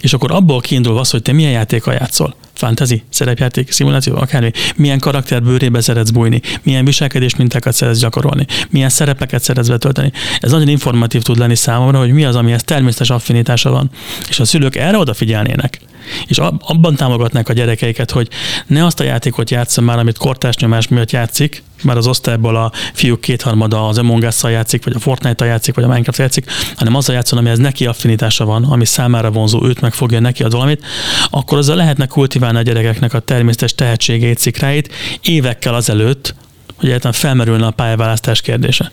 És 0.00 0.12
akkor 0.12 0.32
abból 0.32 0.60
kiindul 0.60 0.98
az, 0.98 1.10
hogy 1.10 1.22
te 1.22 1.32
milyen 1.32 1.50
játékkal 1.50 1.94
játszol. 1.94 2.34
Fantasy, 2.60 3.02
szerepjáték, 3.08 3.72
szimuláció, 3.72 4.16
akármi. 4.16 4.50
Milyen 4.76 4.98
karakter 4.98 5.42
bőrébe 5.42 5.80
szeretsz 5.80 6.10
bújni, 6.10 6.40
milyen 6.62 6.84
viselkedés 6.84 7.36
mintákat 7.36 7.74
szeretsz 7.74 8.00
gyakorolni, 8.00 8.46
milyen 8.70 8.88
szerepeket 8.88 9.42
szeretsz 9.42 9.68
betölteni. 9.68 10.12
Ez 10.40 10.50
nagyon 10.50 10.68
informatív 10.68 11.22
tud 11.22 11.38
lenni 11.38 11.56
számomra, 11.56 11.98
hogy 11.98 12.12
mi 12.12 12.24
az, 12.24 12.36
amihez 12.36 12.62
természetes 12.62 13.10
affinitása 13.10 13.70
van. 13.70 13.90
És 14.28 14.40
a 14.40 14.44
szülők 14.44 14.76
erre 14.76 14.98
odafigyelnének, 14.98 15.80
és 16.26 16.38
abban 16.58 16.96
támogatnák 16.96 17.48
a 17.48 17.52
gyerekeiket, 17.52 18.10
hogy 18.10 18.28
ne 18.66 18.84
azt 18.84 19.00
a 19.00 19.04
játékot 19.04 19.50
játszom 19.50 19.84
már, 19.84 19.98
amit 19.98 20.18
kortás 20.18 20.56
nyomás 20.56 20.88
miatt 20.88 21.10
játszik, 21.10 21.62
mert 21.82 21.98
az 21.98 22.06
osztályból 22.06 22.56
a 22.56 22.72
fiúk 22.92 23.20
kétharmada 23.20 23.88
az 23.88 23.98
Among 23.98 24.22
us 24.22 24.42
játszik, 24.42 24.84
vagy 24.84 24.94
a 24.96 24.98
Fortnite-tal 24.98 25.48
játszik, 25.48 25.74
vagy 25.74 25.84
a 25.84 25.88
Minecraft 25.88 26.18
játszik, 26.18 26.50
hanem 26.76 26.94
az 26.94 27.08
a 27.08 27.12
játszon, 27.12 27.38
amihez 27.38 27.58
neki 27.58 27.86
affinitása 27.86 28.44
van, 28.44 28.64
ami 28.64 28.84
számára 28.84 29.30
vonzó, 29.30 29.64
őt 29.64 29.80
megfogja, 29.80 30.20
neki 30.20 30.42
ad 30.42 30.52
valamit, 30.52 30.84
akkor 31.30 31.58
azzal 31.58 31.76
lehetne 31.76 32.06
kultiválni 32.06 32.49
a 32.56 32.62
gyerekeknek 32.62 33.14
a 33.14 33.18
természetes 33.18 33.74
tehetségét, 33.74 34.38
szikráit 34.38 34.92
évekkel 35.22 35.74
azelőtt, 35.74 36.34
hogy 36.76 36.88
egyáltalán 36.88 37.16
felmerülne 37.16 37.66
a 37.66 37.70
pályaválasztás 37.70 38.40
kérdése 38.40 38.90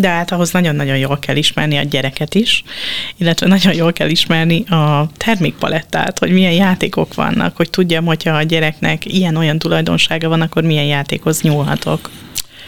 de 0.00 0.08
hát 0.08 0.32
ahhoz 0.32 0.50
nagyon-nagyon 0.50 0.98
jól 0.98 1.18
kell 1.18 1.36
ismerni 1.36 1.76
a 1.76 1.82
gyereket 1.82 2.34
is, 2.34 2.64
illetve 3.16 3.46
nagyon 3.46 3.74
jól 3.74 3.92
kell 3.92 4.08
ismerni 4.08 4.64
a 4.64 5.10
termékpalettát, 5.16 6.18
hogy 6.18 6.30
milyen 6.30 6.52
játékok 6.52 7.14
vannak, 7.14 7.56
hogy 7.56 7.70
tudjam, 7.70 8.04
hogyha 8.04 8.36
a 8.36 8.42
gyereknek 8.42 9.04
ilyen-olyan 9.04 9.58
tulajdonsága 9.58 10.28
van, 10.28 10.40
akkor 10.40 10.62
milyen 10.62 10.84
játékhoz 10.84 11.40
nyúlhatok. 11.40 12.10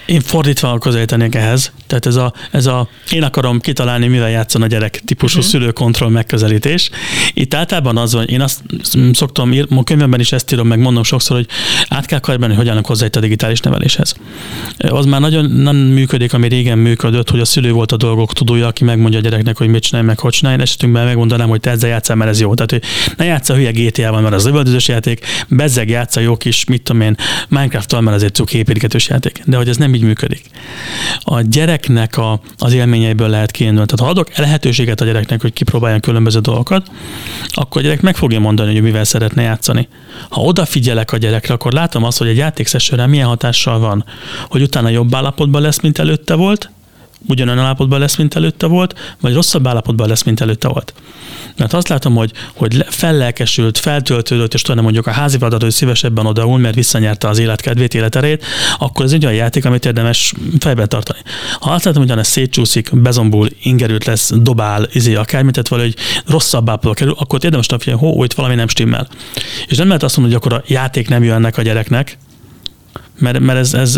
Én 0.07 0.21
fordítva 0.21 0.79
közelítenék 0.79 1.35
ehhez. 1.35 1.73
Tehát 1.87 2.07
ez 2.07 2.17
a, 2.17 2.33
ez 2.51 2.67
a 2.67 2.89
én 3.11 3.23
akarom 3.23 3.61
kitalálni, 3.61 4.07
mivel 4.07 4.31
játszon 4.31 4.63
a 4.63 4.67
gyerek 4.67 5.03
típusú 5.05 5.39
uh-huh. 5.39 5.53
szülőkontroll 5.53 6.11
megközelítés. 6.11 6.91
Itt 7.35 7.55
általában 7.55 7.97
az 7.97 8.13
van, 8.13 8.25
én 8.25 8.41
azt 8.41 8.61
szoktam, 9.13 9.53
ír, 9.53 9.67
a 9.71 9.85
könyvemben 9.85 10.21
is 10.21 10.33
ezt 10.33 10.53
írom, 10.53 10.67
meg 10.67 10.79
mondom 10.79 11.03
sokszor, 11.03 11.37
hogy 11.37 11.47
át 11.89 12.07
kell 12.07 12.19
karibálni, 12.19 12.55
hogy 12.55 12.67
hogyan 12.67 12.85
hozzá 12.85 13.07
itt 13.07 13.17
a 13.17 13.21
digitális 13.21 13.61
neveléshez. 13.61 14.15
Az 14.79 15.05
már 15.05 15.21
nagyon 15.21 15.51
nem 15.51 15.77
működik, 15.77 16.33
ami 16.33 16.49
régen 16.49 16.79
működött, 16.79 17.31
hogy 17.31 17.41
a 17.41 17.45
szülő 17.45 17.73
volt 17.73 17.93
a 17.93 17.97
dolgok 17.97 18.33
tudója, 18.33 18.67
aki 18.67 18.85
megmondja 18.85 19.19
a 19.19 19.23
gyereknek, 19.23 19.57
hogy 19.57 19.69
mit 19.69 19.83
csinálj, 19.83 20.07
meg 20.07 20.19
hogy 20.19 20.33
csinálj. 20.33 20.61
Esetünkben 20.61 21.05
megmondanám, 21.05 21.49
hogy 21.49 21.61
te 21.61 21.71
ezzel 21.71 21.89
játszál, 21.89 22.17
mert 22.17 22.31
ez 22.31 22.41
jó. 22.41 22.55
Tehát, 22.55 22.71
hogy 22.71 22.83
ne 23.17 23.25
játsz 23.25 23.49
a 23.49 23.55
hülye 23.55 23.71
GTA-val, 23.71 24.21
mert 24.21 24.35
az 24.35 24.45
lövöldözős 24.45 24.89
játék, 24.89 25.27
bezzeg 25.49 25.89
játsza 25.89 26.21
jó 26.21 26.37
kis, 26.37 26.65
mit 26.65 26.83
tudom 26.83 27.01
én, 27.01 27.17
Minecraft-tal, 27.49 28.01
mert 28.01 28.17
ez 28.17 28.23
egy 28.23 28.35
cuki 28.35 28.65
játék. 29.09 29.43
De 29.45 29.57
hogy 29.57 29.69
ez 29.69 29.77
nem 29.77 29.92
nem 29.93 30.01
így 30.01 30.07
működik. 30.07 30.45
A 31.21 31.41
gyereknek 31.41 32.17
a, 32.17 32.41
az 32.59 32.73
élményeiből 32.73 33.29
lehet 33.29 33.51
kiindulni. 33.51 33.87
Tehát 33.87 34.05
ha 34.05 34.21
adok 34.21 34.37
lehetőséget 34.37 35.01
a 35.01 35.05
gyereknek, 35.05 35.41
hogy 35.41 35.53
kipróbáljon 35.53 36.01
különböző 36.01 36.41
dolgokat, 36.41 36.91
akkor 37.49 37.81
a 37.81 37.85
gyerek 37.85 38.01
meg 38.01 38.17
fogja 38.17 38.41
mondani, 38.41 38.73
hogy 38.73 38.83
mivel 38.83 39.05
szeretne 39.05 39.43
játszani. 39.43 39.89
Ha 40.29 40.41
odafigyelek 40.41 41.13
a 41.13 41.17
gyerekre, 41.17 41.55
akkor 41.55 41.73
látom 41.73 42.05
azt, 42.05 42.19
hogy 42.19 42.29
egy 42.29 42.37
játékszesőre 42.37 43.07
milyen 43.07 43.27
hatással 43.27 43.79
van, 43.79 44.05
hogy 44.49 44.63
utána 44.63 44.89
jobb 44.89 45.15
állapotban 45.15 45.63
lesz, 45.63 45.81
mint 45.81 45.99
előtte 45.99 46.35
volt, 46.35 46.71
ugyanolyan 47.29 47.65
állapotban 47.65 48.01
lesz, 48.01 48.17
mint 48.17 48.35
előtte 48.35 48.67
volt, 48.67 49.15
vagy 49.21 49.35
rosszabb 49.35 49.67
állapotban 49.67 50.09
lesz, 50.09 50.23
mint 50.23 50.41
előtte 50.41 50.69
volt. 50.69 50.95
Mert 51.57 51.73
azt 51.73 51.89
látom, 51.89 52.15
hogy, 52.15 52.33
hogy 52.55 52.85
fellelkesült, 52.89 53.79
feltöltődött, 53.79 54.55
és 54.55 54.63
tudom 54.63 54.83
mondjuk 54.83 55.07
a 55.07 55.11
házi 55.11 55.39
feladat, 55.39 55.63
hogy 55.63 55.71
szívesebben 55.71 56.27
odaul, 56.27 56.59
mert 56.59 56.75
visszanyerte 56.75 57.29
az 57.29 57.39
életkedvét, 57.39 57.95
életerét, 57.95 58.45
akkor 58.79 59.05
ez 59.05 59.13
egy 59.13 59.25
olyan 59.25 59.37
játék, 59.37 59.65
amit 59.65 59.85
érdemes 59.85 60.35
fejben 60.59 60.89
tartani. 60.89 61.19
Ha 61.61 61.71
azt 61.71 61.85
látom, 61.85 62.07
hogy 62.07 62.19
ez 62.19 62.29
szétcsúszik, 62.29 62.91
bezombul, 62.93 63.49
ingerült 63.63 64.05
lesz, 64.05 64.33
dobál, 64.35 64.89
izé, 64.93 65.15
akármit, 65.15 65.53
tehát 65.53 65.69
valahogy 65.69 65.97
rosszabb 66.27 66.69
állapotba 66.69 66.95
kerül, 66.95 67.15
akkor 67.19 67.45
érdemes 67.45 67.67
hogy 67.67 67.93
hó, 67.93 68.25
itt 68.25 68.33
valami 68.33 68.55
nem 68.55 68.69
stimmel. 68.69 69.09
És 69.67 69.77
nem 69.77 69.87
lehet 69.87 70.03
azt 70.03 70.17
mondani, 70.17 70.39
hogy 70.39 70.47
akkor 70.47 70.65
a 70.65 70.73
játék 70.73 71.09
nem 71.09 71.23
jön 71.23 71.35
ennek 71.35 71.59
a 71.59 71.63
gyereknek, 71.63 72.19
mert, 73.23 73.41
mert 73.41 73.59
ez, 73.59 73.75
ez, 73.75 73.97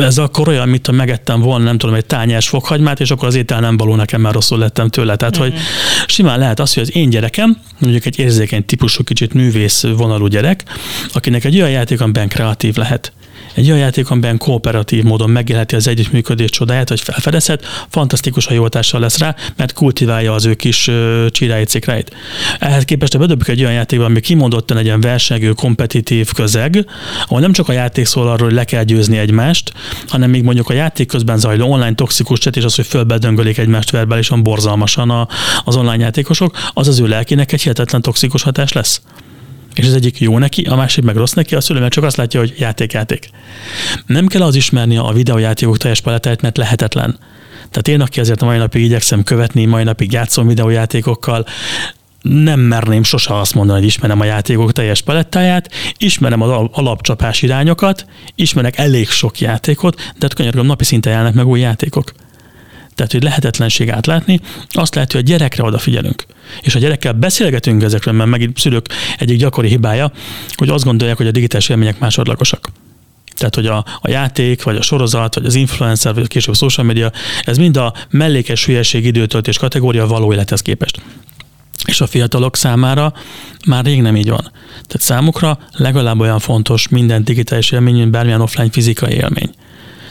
ez 0.00 0.18
akkor 0.18 0.48
olyan, 0.48 0.68
mint 0.68 0.90
megettem 0.90 1.40
volna, 1.40 1.64
nem 1.64 1.78
tudom, 1.78 1.94
egy 1.94 2.06
tányás 2.06 2.48
fokhagymát, 2.48 3.00
és 3.00 3.10
akkor 3.10 3.28
az 3.28 3.34
étel 3.34 3.60
nem 3.60 3.76
való 3.76 3.94
nekem, 3.94 4.20
mert 4.20 4.34
rosszul 4.34 4.58
lettem 4.58 4.88
tőle. 4.88 5.16
Tehát, 5.16 5.38
mm-hmm. 5.38 5.50
hogy 5.50 5.60
simán 6.06 6.38
lehet 6.38 6.60
az, 6.60 6.74
hogy 6.74 6.82
az 6.82 6.96
én 6.96 7.10
gyerekem, 7.10 7.56
mondjuk 7.78 8.04
egy 8.04 8.18
érzékeny 8.18 8.64
típusú, 8.64 9.04
kicsit 9.04 9.34
művész 9.34 9.82
vonalú 9.96 10.26
gyerek, 10.26 10.62
akinek 11.12 11.44
egy 11.44 11.56
olyan 11.56 11.70
játékon 11.70 12.12
ben 12.12 12.28
kreatív 12.28 12.76
lehet 12.76 13.12
egy 13.58 13.66
olyan 13.66 13.78
játék, 13.78 14.10
amiben 14.10 14.38
kooperatív 14.38 15.02
módon 15.02 15.30
megélheti 15.30 15.74
az 15.74 15.88
együttműködés 15.88 16.50
csodáját, 16.50 16.88
vagy 16.88 17.00
felfedezhet, 17.00 17.64
fantasztikus 17.88 18.46
a 18.46 18.52
jó 18.52 18.62
hatással 18.62 19.00
lesz 19.00 19.18
rá, 19.18 19.34
mert 19.56 19.72
kultiválja 19.72 20.32
az 20.32 20.46
ő 20.46 20.54
kis 20.54 20.90
csiráit, 21.30 21.68
cikráit. 21.68 22.16
Ehhez 22.58 22.84
képest 22.84 23.18
bedobjuk 23.18 23.48
egy 23.48 23.60
olyan 23.60 23.72
játékba, 23.72 24.04
ami 24.04 24.20
kimondottan 24.20 24.76
egy 24.76 24.84
ilyen 24.84 25.00
versengő, 25.00 25.52
kompetitív 25.52 26.32
közeg, 26.32 26.86
ahol 27.26 27.40
nem 27.40 27.52
csak 27.52 27.68
a 27.68 27.72
játék 27.72 28.06
szól 28.06 28.28
arról, 28.28 28.46
hogy 28.46 28.56
le 28.56 28.64
kell 28.64 28.82
győzni 28.82 29.18
egymást, 29.18 29.72
hanem 30.08 30.30
még 30.30 30.42
mondjuk 30.42 30.68
a 30.68 30.72
játék 30.72 31.06
közben 31.06 31.38
zajló 31.38 31.70
online 31.70 31.94
toxikus 31.94 32.38
cset, 32.38 32.56
és 32.56 32.64
az, 32.64 32.74
hogy 32.74 32.86
fölbedöngölik 32.86 33.58
egymást 33.58 33.90
verbálisan, 33.90 34.42
borzalmasan 34.42 35.10
a, 35.10 35.28
az 35.64 35.76
online 35.76 36.02
játékosok, 36.02 36.56
az 36.72 36.88
az 36.88 37.00
ő 37.00 37.06
lelkének 37.06 37.52
egy 37.52 37.62
hihetetlen 37.62 38.02
toxikus 38.02 38.42
hatás 38.42 38.72
lesz 38.72 39.00
és 39.78 39.86
az 39.86 39.94
egyik 39.94 40.20
jó 40.20 40.38
neki, 40.38 40.62
a 40.62 40.76
másik 40.76 41.04
meg 41.04 41.16
rossz 41.16 41.32
neki, 41.32 41.54
a 41.54 41.60
szülő 41.60 41.80
meg 41.80 41.90
csak 41.90 42.04
azt 42.04 42.16
látja, 42.16 42.40
hogy 42.40 42.54
játék-játék. 42.58 43.30
Nem 44.06 44.26
kell 44.26 44.42
az 44.42 44.54
ismerni 44.54 44.96
a 44.96 45.12
videójátékok 45.12 45.76
teljes 45.76 46.00
palettáját, 46.00 46.42
mert 46.42 46.56
lehetetlen. 46.56 47.18
Tehát 47.58 47.88
én, 47.88 48.00
aki 48.00 48.20
ezért 48.20 48.42
a 48.42 48.44
mai 48.44 48.58
napig 48.58 48.82
igyekszem 48.82 49.22
követni, 49.22 49.64
mai 49.64 49.84
napig 49.84 50.12
játszom 50.12 50.46
videójátékokkal, 50.46 51.46
nem 52.22 52.60
merném 52.60 53.02
sose 53.02 53.38
azt 53.38 53.54
mondani, 53.54 53.78
hogy 53.78 53.88
ismerem 53.88 54.20
a 54.20 54.24
játékok 54.24 54.72
teljes 54.72 55.02
palettáját, 55.02 55.70
ismerem 55.98 56.40
az 56.40 56.68
alapcsapás 56.72 57.42
irányokat, 57.42 58.06
ismerek 58.34 58.78
elég 58.78 59.08
sok 59.08 59.40
játékot, 59.40 59.96
de 59.96 60.02
hát 60.20 60.34
könyörgöm, 60.34 60.66
napi 60.66 60.84
szinten 60.84 61.12
jelnek 61.12 61.34
meg 61.34 61.46
új 61.46 61.60
játékok. 61.60 62.12
Tehát, 62.98 63.12
hogy 63.12 63.22
lehetetlenség 63.22 63.90
átlátni, 63.90 64.40
azt 64.68 64.94
lehet, 64.94 65.12
hogy 65.12 65.20
a 65.20 65.24
gyerekre 65.24 65.62
odafigyelünk. 65.62 66.26
És 66.60 66.74
a 66.74 66.78
gyerekkel 66.78 67.12
beszélgetünk 67.12 67.82
ezekről, 67.82 68.14
mert 68.14 68.30
megint 68.30 68.58
szülők 68.58 68.86
egyik 69.18 69.38
gyakori 69.38 69.68
hibája, 69.68 70.12
hogy 70.54 70.68
azt 70.68 70.84
gondolják, 70.84 71.16
hogy 71.16 71.26
a 71.26 71.30
digitális 71.30 71.68
élmények 71.68 71.98
másodlagosak. 71.98 72.68
Tehát, 73.36 73.54
hogy 73.54 73.66
a, 73.66 73.84
a 74.00 74.08
játék, 74.08 74.62
vagy 74.62 74.76
a 74.76 74.82
sorozat, 74.82 75.34
vagy 75.34 75.44
az 75.44 75.54
influencer, 75.54 76.14
vagy 76.14 76.26
később 76.26 76.54
a 76.54 76.56
social 76.56 76.86
media, 76.86 77.12
ez 77.42 77.58
mind 77.58 77.76
a 77.76 77.94
mellékes 78.10 78.64
hülyeség 78.64 79.04
időtöltés 79.04 79.58
kategória 79.58 80.06
való 80.06 80.32
élethez 80.32 80.62
képest. 80.62 81.00
És 81.84 82.00
a 82.00 82.06
fiatalok 82.06 82.56
számára 82.56 83.12
már 83.66 83.84
rég 83.84 84.02
nem 84.02 84.16
így 84.16 84.28
van. 84.28 84.52
Tehát 84.72 85.00
számukra 85.00 85.58
legalább 85.72 86.20
olyan 86.20 86.38
fontos 86.38 86.88
minden 86.88 87.24
digitális 87.24 87.70
élmény, 87.70 87.94
mint 87.94 88.10
bármilyen 88.10 88.40
offline 88.40 88.70
fizikai 88.70 89.12
élmény. 89.12 89.50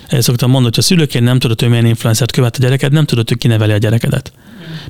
Ezt 0.08 0.22
szoktam 0.22 0.50
mondani, 0.50 0.74
hogy 0.76 0.84
ha 0.84 0.90
szülőként 0.90 1.24
nem 1.24 1.40
tudod, 1.40 1.60
hogy 1.60 1.70
milyen 1.70 1.86
influencert 1.86 2.32
követ 2.32 2.56
a 2.56 2.60
gyereked, 2.60 2.92
nem 2.92 3.06
tudod, 3.06 3.28
hogy 3.28 3.38
kineveli 3.38 3.72
a 3.72 3.78
gyerekedet. 3.78 4.32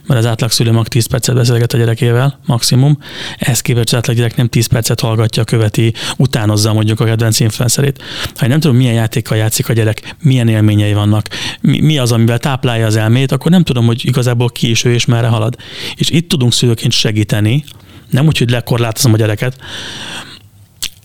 mert 0.06 0.20
az 0.20 0.26
átlag 0.26 0.52
szülő 0.52 0.72
mag 0.72 0.88
10 0.88 1.06
percet 1.06 1.36
beszélget 1.36 1.74
a 1.74 1.78
gyerekével, 1.78 2.40
maximum. 2.46 2.98
Ehhez 3.38 3.62
képest 3.62 3.88
az 3.88 3.94
átlag 3.94 4.16
gyerek 4.16 4.36
nem 4.36 4.48
10 4.48 4.66
percet 4.66 5.00
hallgatja, 5.00 5.44
követi, 5.44 5.94
utánozza 6.18 6.74
mondjuk 6.74 7.00
a 7.00 7.06
kedvenc 7.06 7.40
influencerét. 7.40 8.04
Ha 8.36 8.48
nem 8.48 8.60
tudom, 8.60 8.78
milyen 8.78 8.94
játékkal 8.94 9.38
játszik 9.38 9.70
a 9.70 9.74
gyerek, 9.74 10.16
milyen 10.22 10.48
élményei 10.48 10.94
vannak, 10.94 11.28
mi, 11.62 11.80
mi 11.80 11.98
az, 11.98 12.12
amivel 12.12 12.40
táplálja 12.40 12.86
az 12.86 12.96
elmét, 12.96 13.32
akkor 13.32 13.52
nem 13.52 13.64
tudom, 13.64 13.86
hogy 13.86 14.06
igazából 14.06 14.50
ki 14.50 14.70
is 14.70 14.84
ő 14.84 14.94
és 14.94 15.06
merre 15.06 15.28
halad. 15.28 15.56
És 15.96 16.10
itt 16.10 16.30
tudunk 16.30 16.54
szülőként 16.54 16.92
segíteni, 16.92 17.64
nem 18.10 18.26
úgy, 18.26 18.38
hogy 18.38 18.50
lekorlátozom 18.50 19.14
a 19.14 19.18
gyereket, 19.18 19.58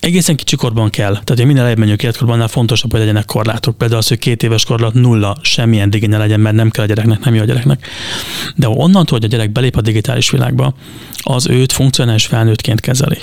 egészen 0.03 0.37
kicsi 0.37 0.57
korban 0.57 0.91
kell. 0.91 1.13
Tehát, 1.13 1.29
hogy 1.29 1.47
minél 1.47 1.75
menjünk 1.75 2.03
életkorban, 2.03 2.49
fontosabb, 2.49 2.91
hogy 2.91 3.01
legyenek 3.01 3.25
korlátok. 3.25 3.79
Például 3.79 4.01
az, 4.01 4.09
hogy 4.09 4.19
két 4.19 4.43
éves 4.43 4.65
korlát 4.65 4.95
nulla, 4.95 5.37
semmilyen 5.41 5.91
digénye 5.91 6.19
legyen, 6.19 6.41
mert 6.41 6.55
nem 6.55 6.71
kell 6.71 6.85
a 6.85 6.87
gyereknek, 6.87 7.25
nem 7.25 7.35
jó 7.35 7.41
a 7.43 7.45
gyereknek. 7.45 7.87
De 8.57 8.69
onnantól, 8.69 9.19
hogy 9.19 9.25
a 9.25 9.27
gyerek 9.27 9.51
belép 9.51 9.77
a 9.77 9.81
digitális 9.81 10.31
világba, 10.31 10.75
az 11.17 11.47
őt 11.47 11.73
funkcionális 11.73 12.27
felnőttként 12.27 12.81
kezeli. 12.81 13.19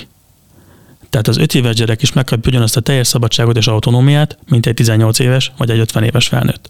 Tehát 1.10 1.28
az 1.28 1.36
5 1.36 1.54
éves 1.54 1.74
gyerek 1.74 2.02
is 2.02 2.12
megkapja 2.12 2.50
ugyanazt 2.50 2.76
a 2.76 2.80
teljes 2.80 3.06
szabadságot 3.06 3.56
és 3.56 3.66
autonómiát, 3.66 4.38
mint 4.48 4.66
egy 4.66 4.74
18 4.74 5.18
éves 5.18 5.52
vagy 5.56 5.70
egy 5.70 5.78
50 5.78 6.02
éves 6.02 6.26
felnőtt. 6.26 6.68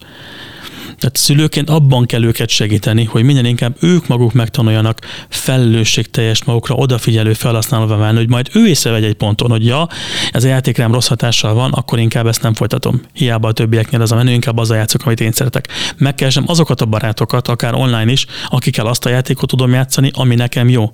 Tehát 1.01 1.17
szülőként 1.17 1.71
abban 1.71 2.07
kell 2.07 2.23
őket 2.23 2.49
segíteni, 2.49 3.05
hogy 3.05 3.23
minden 3.23 3.45
inkább 3.45 3.77
ők 3.81 4.07
maguk 4.07 4.33
megtanuljanak 4.33 4.99
felelősségteljes 5.29 6.45
magukra 6.45 6.75
odafigyelő 6.75 7.33
felhasználóvá 7.33 7.97
válni, 7.97 8.19
hogy 8.19 8.29
majd 8.29 8.49
ő 8.53 8.67
észrevegy 8.67 9.05
egy 9.05 9.15
ponton, 9.15 9.51
hogy 9.51 9.67
ja, 9.67 9.89
ez 10.33 10.45
a 10.45 10.49
játék 10.49 10.77
rám 10.77 10.93
rossz 10.93 11.09
hatással 11.09 11.55
van, 11.55 11.73
akkor 11.73 11.99
inkább 11.99 12.27
ezt 12.27 12.43
nem 12.43 12.55
folytatom. 12.55 13.01
Hiába 13.13 13.49
a 13.49 13.53
többieknél 13.53 14.01
az 14.01 14.13
a 14.13 14.17
menő, 14.17 14.33
inkább 14.33 14.59
az 14.59 14.71
a 14.71 14.75
játszok, 14.75 15.07
amit 15.07 15.21
én 15.21 15.33
szeretek. 15.33 15.69
Megkeresem 15.97 16.45
azokat 16.47 16.81
a 16.81 16.87
barátokat, 16.87 17.49
akár 17.49 17.75
online 17.75 18.13
is, 18.13 18.27
akikkel 18.49 18.87
azt 18.87 19.07
a 19.07 19.09
játékot 19.09 19.49
tudom 19.49 19.73
játszani, 19.73 20.11
ami 20.15 20.35
nekem 20.35 20.69
jó. 20.69 20.93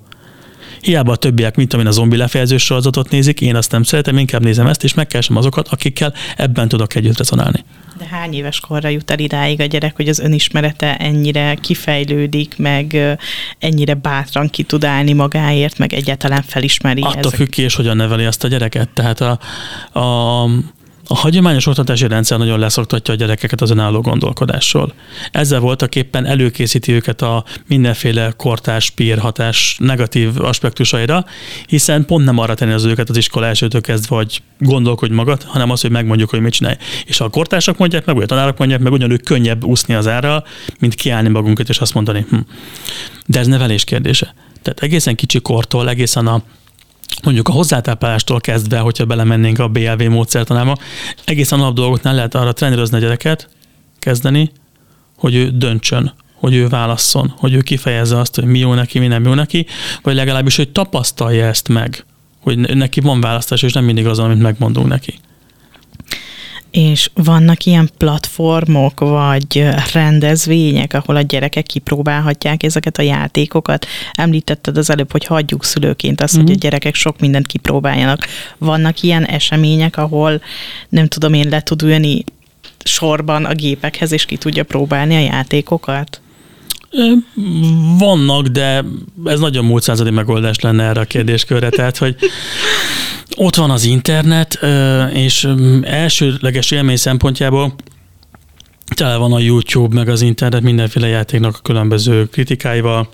Hiába 0.81 1.11
a 1.11 1.15
többiek, 1.15 1.55
mint 1.55 1.73
amin 1.73 1.87
a 1.87 1.91
zombi 1.91 2.17
lefejezős 2.17 2.63
sorozatot 2.63 3.09
nézik, 3.09 3.41
én 3.41 3.55
azt 3.55 3.71
nem 3.71 3.83
szeretem, 3.83 4.17
inkább 4.17 4.43
nézem 4.43 4.67
ezt, 4.67 4.83
és 4.83 4.93
megkeresem 4.93 5.35
azokat, 5.35 5.67
akikkel 5.67 6.13
ebben 6.37 6.67
tudok 6.67 6.95
együtt 6.95 7.17
rezonálni. 7.17 7.63
De 7.97 8.07
hány 8.09 8.33
éves 8.33 8.59
korra 8.59 8.89
jut 8.89 9.11
el 9.11 9.19
idáig 9.19 9.61
a 9.61 9.65
gyerek, 9.65 9.95
hogy 9.95 10.09
az 10.09 10.19
önismerete 10.19 10.97
ennyire 10.97 11.55
kifejlődik, 11.55 12.57
meg 12.57 13.17
ennyire 13.59 13.93
bátran 13.93 14.49
ki 14.49 14.63
tud 14.63 14.83
állni 14.83 15.13
magáért, 15.13 15.77
meg 15.77 15.93
egyáltalán 15.93 16.41
felismeri 16.41 17.01
Attól 17.01 17.19
ezek... 17.19 17.33
függ 17.33 17.49
ki, 17.49 17.61
és 17.61 17.75
hogyan 17.75 17.95
neveli 17.95 18.25
azt 18.25 18.43
a 18.43 18.47
gyereket. 18.47 18.89
Tehát 18.89 19.21
a, 19.21 19.39
a 19.99 20.49
a 21.07 21.15
hagyományos 21.15 21.65
oktatási 21.65 22.07
rendszer 22.07 22.37
nagyon 22.37 22.59
leszoktatja 22.59 23.13
a 23.13 23.17
gyerekeket 23.17 23.61
az 23.61 23.69
önálló 23.69 24.01
gondolkodásról. 24.01 24.93
Ezzel 25.31 25.59
voltak 25.59 25.95
éppen 25.95 26.25
előkészíti 26.25 26.91
őket 26.91 27.21
a 27.21 27.43
mindenféle 27.67 28.33
kortás, 28.37 28.93
hatás 29.19 29.75
negatív 29.79 30.41
aspektusaira, 30.41 31.25
hiszen 31.67 32.05
pont 32.05 32.25
nem 32.25 32.37
arra 32.37 32.53
tenni 32.53 32.71
az 32.71 32.83
őket 32.83 33.09
az 33.09 33.17
iskola 33.17 33.45
elsőtől 33.45 33.81
kezdve, 33.81 34.15
hogy 34.15 34.41
gondolkodj 34.59 35.13
magad, 35.13 35.43
hanem 35.43 35.69
az, 35.69 35.81
hogy 35.81 35.91
megmondjuk, 35.91 36.29
hogy 36.29 36.39
mit 36.39 36.53
csinálj. 36.53 36.75
És 37.05 37.17
ha 37.17 37.25
a 37.25 37.29
kortársak 37.29 37.77
mondják 37.77 38.05
meg, 38.05 38.15
vagy 38.15 38.23
a 38.23 38.27
tanárok 38.27 38.57
mondják 38.57 38.79
meg, 38.79 38.91
ugyanúgy 38.91 39.23
könnyebb 39.23 39.63
úszni 39.63 39.93
az 39.93 40.07
árral, 40.07 40.45
mint 40.79 40.95
kiállni 40.95 41.29
magunkat 41.29 41.69
és 41.69 41.79
azt 41.79 41.93
mondani. 41.93 42.25
Hm. 42.29 42.37
De 43.25 43.39
ez 43.39 43.47
nevelés 43.47 43.83
kérdése. 43.83 44.33
Tehát 44.61 44.79
egészen 44.79 45.15
kicsi 45.15 45.39
kortól, 45.39 45.89
egészen 45.89 46.27
a 46.27 46.41
mondjuk 47.23 47.47
a 47.47 47.51
hozzátáplálástól 47.51 48.39
kezdve, 48.39 48.79
hogyha 48.79 49.05
belemennénk 49.05 49.59
a 49.59 49.67
BLV 49.67 50.03
módszertanába, 50.03 50.77
egészen 51.25 51.59
alap 51.59 51.73
dolgoknál 51.73 52.15
lehet 52.15 52.35
arra 52.35 52.53
trenírozni 52.53 52.97
a 52.97 52.99
gyereket, 52.99 53.49
kezdeni, 53.99 54.51
hogy 55.17 55.35
ő 55.35 55.49
döntsön, 55.49 56.13
hogy 56.33 56.55
ő 56.55 56.67
válasszon, 56.67 57.33
hogy 57.37 57.53
ő 57.53 57.61
kifejezze 57.61 58.19
azt, 58.19 58.35
hogy 58.35 58.45
mi 58.45 58.59
jó 58.59 58.73
neki, 58.73 58.99
mi 58.99 59.07
nem 59.07 59.25
jó 59.25 59.33
neki, 59.33 59.65
vagy 60.01 60.15
legalábbis, 60.15 60.55
hogy 60.55 60.69
tapasztalja 60.69 61.45
ezt 61.45 61.67
meg, 61.67 62.05
hogy 62.41 62.57
neki 62.75 62.99
van 62.99 63.21
választás, 63.21 63.61
és 63.61 63.73
nem 63.73 63.83
mindig 63.83 64.07
az, 64.07 64.19
amit 64.19 64.41
megmondunk 64.41 64.87
neki 64.87 65.19
és 66.77 67.09
vannak 67.13 67.63
ilyen 67.63 67.89
platformok, 67.97 68.99
vagy 68.99 69.69
rendezvények, 69.93 70.93
ahol 70.93 71.15
a 71.15 71.21
gyerekek 71.21 71.65
kipróbálhatják 71.65 72.63
ezeket 72.63 72.97
a 72.97 73.01
játékokat. 73.01 73.85
Említetted 74.11 74.77
az 74.77 74.89
előbb, 74.89 75.11
hogy 75.11 75.25
hagyjuk 75.25 75.63
szülőként 75.63 76.21
azt, 76.21 76.35
mm. 76.35 76.39
hogy 76.39 76.49
a 76.49 76.51
mhm. 76.51 76.61
gyerekek 76.61 76.95
sok 76.95 77.19
mindent 77.19 77.47
kipróbáljanak. 77.47 78.27
Vannak 78.57 79.01
ilyen 79.01 79.25
események, 79.25 79.97
ahol 79.97 80.41
nem 80.89 81.07
tudom 81.07 81.33
én 81.33 81.47
le 81.49 81.61
tud 81.61 81.81
ülni 81.81 82.23
sorban 82.83 83.45
a 83.45 83.53
gépekhez, 83.53 84.11
és 84.11 84.25
ki 84.25 84.37
tudja 84.37 84.63
próbálni 84.63 85.15
a 85.15 85.19
játékokat? 85.19 86.21
Vannak, 87.97 88.47
de 88.47 88.83
ez 89.25 89.39
nagyon 89.39 89.65
múlt 89.65 89.83
századi 89.83 90.09
megoldás 90.09 90.59
lenne 90.59 90.83
erre 90.83 90.99
a 90.99 91.05
kérdéskörre, 91.05 91.69
tehát 91.69 91.97
hogy 91.97 92.15
ott 93.35 93.55
van 93.55 93.69
az 93.69 93.83
internet, 93.83 94.59
és 95.13 95.47
elsőleges 95.81 96.71
élmény 96.71 96.97
szempontjából 96.97 97.75
tele 98.95 99.15
van 99.15 99.33
a 99.33 99.39
YouTube, 99.39 99.95
meg 99.95 100.09
az 100.09 100.21
internet 100.21 100.61
mindenféle 100.61 101.07
játéknak 101.07 101.55
a 101.55 101.61
különböző 101.61 102.25
kritikáival, 102.25 103.09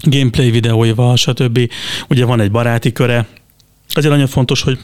gameplay 0.00 0.50
videóival, 0.50 1.16
stb. 1.16 1.70
Ugye 2.08 2.24
van 2.24 2.40
egy 2.40 2.50
baráti 2.50 2.92
köre. 2.92 3.26
Azért 3.92 4.12
nagyon 4.12 4.26
fontos, 4.26 4.62
hogy 4.62 4.78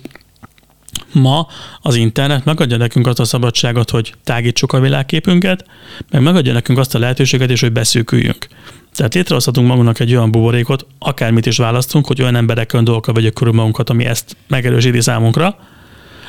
ma 1.14 1.46
az 1.80 1.94
internet 1.94 2.44
megadja 2.44 2.76
nekünk 2.76 3.06
azt 3.06 3.20
a 3.20 3.24
szabadságot, 3.24 3.90
hogy 3.90 4.14
tágítsuk 4.24 4.72
a 4.72 4.80
világképünket, 4.80 5.64
meg 6.10 6.22
megadja 6.22 6.52
nekünk 6.52 6.78
azt 6.78 6.94
a 6.94 6.98
lehetőséget 6.98 7.50
is, 7.50 7.60
hogy 7.60 7.72
beszűküljünk. 7.72 8.46
Tehát 8.94 9.14
létrehozhatunk 9.14 9.66
magunknak 9.66 10.00
egy 10.00 10.14
olyan 10.14 10.30
buborékot, 10.30 10.86
akármit 10.98 11.46
is 11.46 11.56
választunk, 11.56 12.06
hogy 12.06 12.22
olyan 12.22 12.36
emberekön 12.36 12.84
dolgokkal 12.84 13.14
vegyük 13.14 13.34
körül 13.34 13.52
magunkat, 13.52 13.90
ami 13.90 14.04
ezt 14.04 14.36
megerősíti 14.48 15.00
számunkra, 15.00 15.56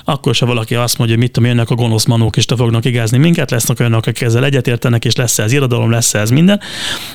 akkor 0.03 0.35
se 0.35 0.45
valaki 0.45 0.75
azt 0.75 0.97
mondja, 0.97 1.15
hogy 1.15 1.25
mit 1.25 1.33
tudom, 1.33 1.49
jönnek 1.49 1.69
a 1.69 1.75
gonosz 1.75 2.05
manók, 2.05 2.37
és 2.37 2.45
te 2.45 2.55
fognak 2.55 2.85
igázni 2.85 3.17
minket, 3.17 3.51
lesznek 3.51 3.79
olyanok, 3.79 4.05
akik 4.05 4.21
ezzel 4.21 4.45
egyetértenek, 4.45 5.05
és 5.05 5.15
lesz 5.15 5.39
ez 5.39 5.51
irodalom, 5.51 5.91
lesz 5.91 6.13
ez 6.13 6.29
minden. 6.29 6.59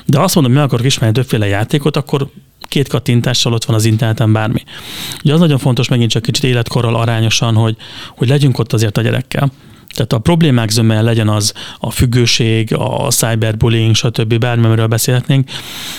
De 0.07 0.21
azt 0.21 0.35
mondom, 0.35 0.53
hogy 0.53 0.63
meg 0.63 0.71
akarok 0.71 0.87
ismerni 0.87 1.15
többféle 1.15 1.47
játékot, 1.47 1.97
akkor 1.97 2.31
két 2.71 2.89
kattintással 2.89 3.53
ott 3.53 3.65
van 3.65 3.77
az 3.77 3.85
interneten 3.85 4.33
bármi. 4.33 4.63
Ugye 5.25 5.33
az 5.33 5.41
nagyon 5.41 5.59
fontos 5.59 5.89
megint 5.89 6.11
csak 6.11 6.23
kicsit 6.23 6.45
életkorral 6.45 6.95
arányosan, 6.95 7.55
hogy, 7.55 7.77
hogy 8.17 8.29
legyünk 8.29 8.59
ott 8.59 8.73
azért 8.73 8.99
a 8.99 9.03
gyerekkel. 9.03 9.53
Tehát 9.95 10.13
a 10.13 10.19
problémák 10.19 10.71
zöme 10.71 11.03
legyen 11.03 11.29
az 11.29 11.55
a 11.79 11.91
függőség, 11.91 12.75
a 12.75 13.09
cyberbullying, 13.11 13.95
stb. 13.95 14.39
bármi, 14.39 14.67
amiről 14.67 14.87
beszélhetnénk. 14.87 15.51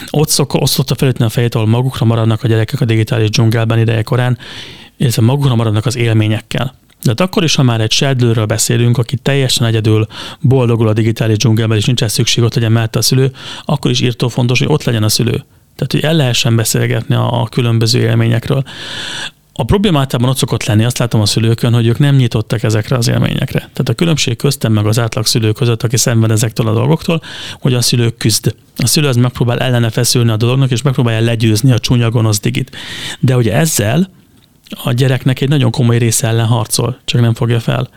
Ott, 0.10 0.30
szok, 0.30 0.54
ott 0.54 0.70
szokta 0.70 0.96
felütni 0.96 1.26
a 1.26 1.30
fejét, 1.30 1.56
ahol 1.56 1.68
magukra 1.68 2.06
maradnak 2.06 2.44
a 2.44 2.48
gyerekek 2.48 2.82
a 2.82 2.86
digitális 2.86 3.30
dzsungelben 3.30 3.80
ideje 3.80 4.02
korán, 4.02 4.38
illetve 4.98 5.22
magukra 5.22 5.56
maradnak 5.56 5.86
az 5.86 5.98
élményekkel. 5.98 6.76
De 7.04 7.10
hát 7.10 7.20
akkor 7.20 7.44
is, 7.44 7.56
ha 7.56 7.64
már 7.64 7.82
egy 7.82 7.92
serdlőről 7.92 8.46
beszélünk, 8.46 8.98
aki 8.98 9.16
teljesen 9.16 9.68
egyedül 9.68 10.08
boldogul 10.40 10.88
a 10.88 10.94
digitális 10.94 11.38
dzsungelben, 11.38 11.78
és 11.78 11.86
nincs 11.86 12.06
szükség, 12.06 12.44
ott 12.44 12.56
legyen 12.56 12.72
mellette 12.72 13.00
a 13.00 13.02
szülő, 13.02 13.32
akkor 13.66 13.92
is 13.92 14.02
írtó 14.02 14.28
fontos, 14.28 14.60
hogy 14.60 14.68
ott 14.68 14.84
legyen 14.84 15.04
a 15.04 15.10
szülő. 15.10 15.44
Tehát, 15.76 15.92
hogy 15.92 16.02
el 16.02 16.16
lehessen 16.16 16.56
beszélgetni 16.56 17.16
a, 17.16 17.42
a 17.42 17.48
különböző 17.48 18.00
élményekről. 18.00 18.64
A 19.54 19.64
probléma 19.64 20.00
általában 20.00 20.32
ott 20.32 20.38
szokott 20.38 20.66
lenni, 20.66 20.84
azt 20.84 20.98
látom 20.98 21.22
a 21.22 21.26
szülőkön, 21.26 21.74
hogy 21.74 21.88
ők 21.88 22.00
nem 22.00 22.16
nyitottak 22.16 22.64
ezekre 22.64 22.98
az 22.98 23.08
élményekre. 23.08 23.60
Tehát 23.60 23.90
a 23.90 23.94
különbség 23.94 24.36
köztem 24.36 24.74
meg 24.74 24.86
az 24.86 25.00
átlag 25.00 25.26
szülő 25.26 25.52
között, 25.52 25.84
aki 25.84 25.98
szenved 25.98 26.32
ezektől 26.32 26.68
a 26.68 26.74
dolgoktól, 26.74 27.22
hogy 27.60 27.74
a 27.74 27.82
szülő 27.82 28.10
küzd. 28.10 28.56
A 28.78 28.88
szülő 28.88 29.08
az 29.08 29.16
megpróbál 29.16 29.60
ellene 29.60 29.90
feszülni 29.90 30.32
a 30.32 30.38
dolognak, 30.38 30.72
és 30.72 30.82
megpróbálja 30.82 31.20
legyőzni 31.20 31.72
a 31.72 31.80
csúnya 31.80 32.10
gonosz 32.10 32.40
digit. 32.40 32.78
De 33.20 33.36
ugye 33.36 33.54
ezzel 33.54 34.10
a 34.84 34.92
gyereknek 34.92 35.42
egy 35.42 35.50
nagyon 35.50 35.72
komoly 35.72 35.98
része 35.98 36.28
ellen 36.28 36.46
harcol, 36.46 37.00
csak 37.06 37.22
nem 37.22 37.34
fogja 37.34 37.60
fel 37.60 37.90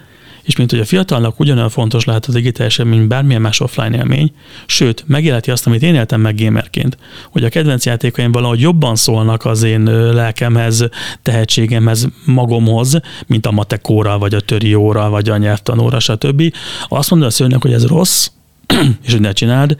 és 0.44 0.56
mint 0.56 0.70
hogy 0.70 0.80
a 0.80 0.84
fiatalnak 0.84 1.40
ugyanolyan 1.40 1.68
fontos 1.68 2.04
lehet 2.04 2.26
a 2.26 2.32
digitális 2.32 2.78
élmény, 2.78 2.96
mint 2.96 3.08
bármilyen 3.08 3.40
más 3.40 3.60
offline 3.60 3.96
élmény, 3.96 4.32
sőt, 4.66 5.04
megéleti 5.06 5.50
azt, 5.50 5.66
amit 5.66 5.82
én 5.82 5.94
éltem 5.94 6.20
meg 6.20 6.34
gamerként, 6.36 6.96
hogy 7.30 7.44
a 7.44 7.48
kedvenc 7.48 7.86
játékaim 7.86 8.32
valahogy 8.32 8.60
jobban 8.60 8.96
szólnak 8.96 9.44
az 9.44 9.62
én 9.62 9.82
lelkemhez, 10.12 10.88
tehetségemhez, 11.22 12.08
magomhoz, 12.24 13.00
mint 13.26 13.46
a 13.46 13.50
matekóra, 13.50 14.18
vagy 14.18 14.34
a 14.34 14.40
törióra, 14.40 15.08
vagy 15.08 15.28
a 15.28 15.36
nyelvtanóra, 15.36 16.00
stb. 16.00 16.54
Azt 16.88 17.10
mondja 17.10 17.28
a 17.28 17.32
szőnök, 17.32 17.62
hogy 17.62 17.72
ez 17.72 17.86
rossz, 17.86 18.28
és 19.04 19.12
hogy 19.12 19.20
ne 19.20 19.32
csináld, 19.32 19.76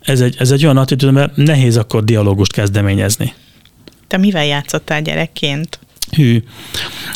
ez 0.00 0.20
egy, 0.20 0.36
ez 0.38 0.50
egy 0.50 0.64
olyan 0.64 0.76
attitűd, 0.76 1.12
mert 1.12 1.36
nehéz 1.36 1.76
akkor 1.76 2.04
dialógust 2.04 2.52
kezdeményezni. 2.52 3.34
Te 4.06 4.16
mivel 4.16 4.44
játszottál 4.44 5.02
gyerekként? 5.02 5.78
Hű. 6.16 6.42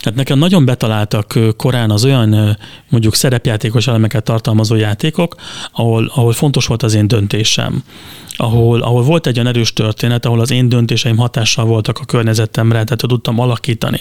Tehát 0.00 0.14
nekem 0.14 0.38
nagyon 0.38 0.64
betaláltak 0.64 1.38
korán 1.56 1.90
az 1.90 2.04
olyan 2.04 2.58
mondjuk 2.88 3.14
szerepjátékos 3.14 3.86
elemeket 3.86 4.24
tartalmazó 4.24 4.74
játékok, 4.74 5.34
ahol, 5.72 6.10
ahol 6.14 6.32
fontos 6.32 6.66
volt 6.66 6.82
az 6.82 6.94
én 6.94 7.08
döntésem. 7.08 7.82
Ahol, 8.38 8.80
ahol 8.80 9.02
volt 9.02 9.26
egy 9.26 9.38
olyan 9.38 9.54
erős 9.54 9.72
történet, 9.72 10.26
ahol 10.26 10.40
az 10.40 10.50
én 10.50 10.68
döntéseim 10.68 11.16
hatással 11.16 11.64
voltak 11.64 11.98
a 11.98 12.04
környezetemre, 12.04 12.84
tehát 12.84 13.00
tudtam 13.06 13.38
alakítani. 13.38 14.00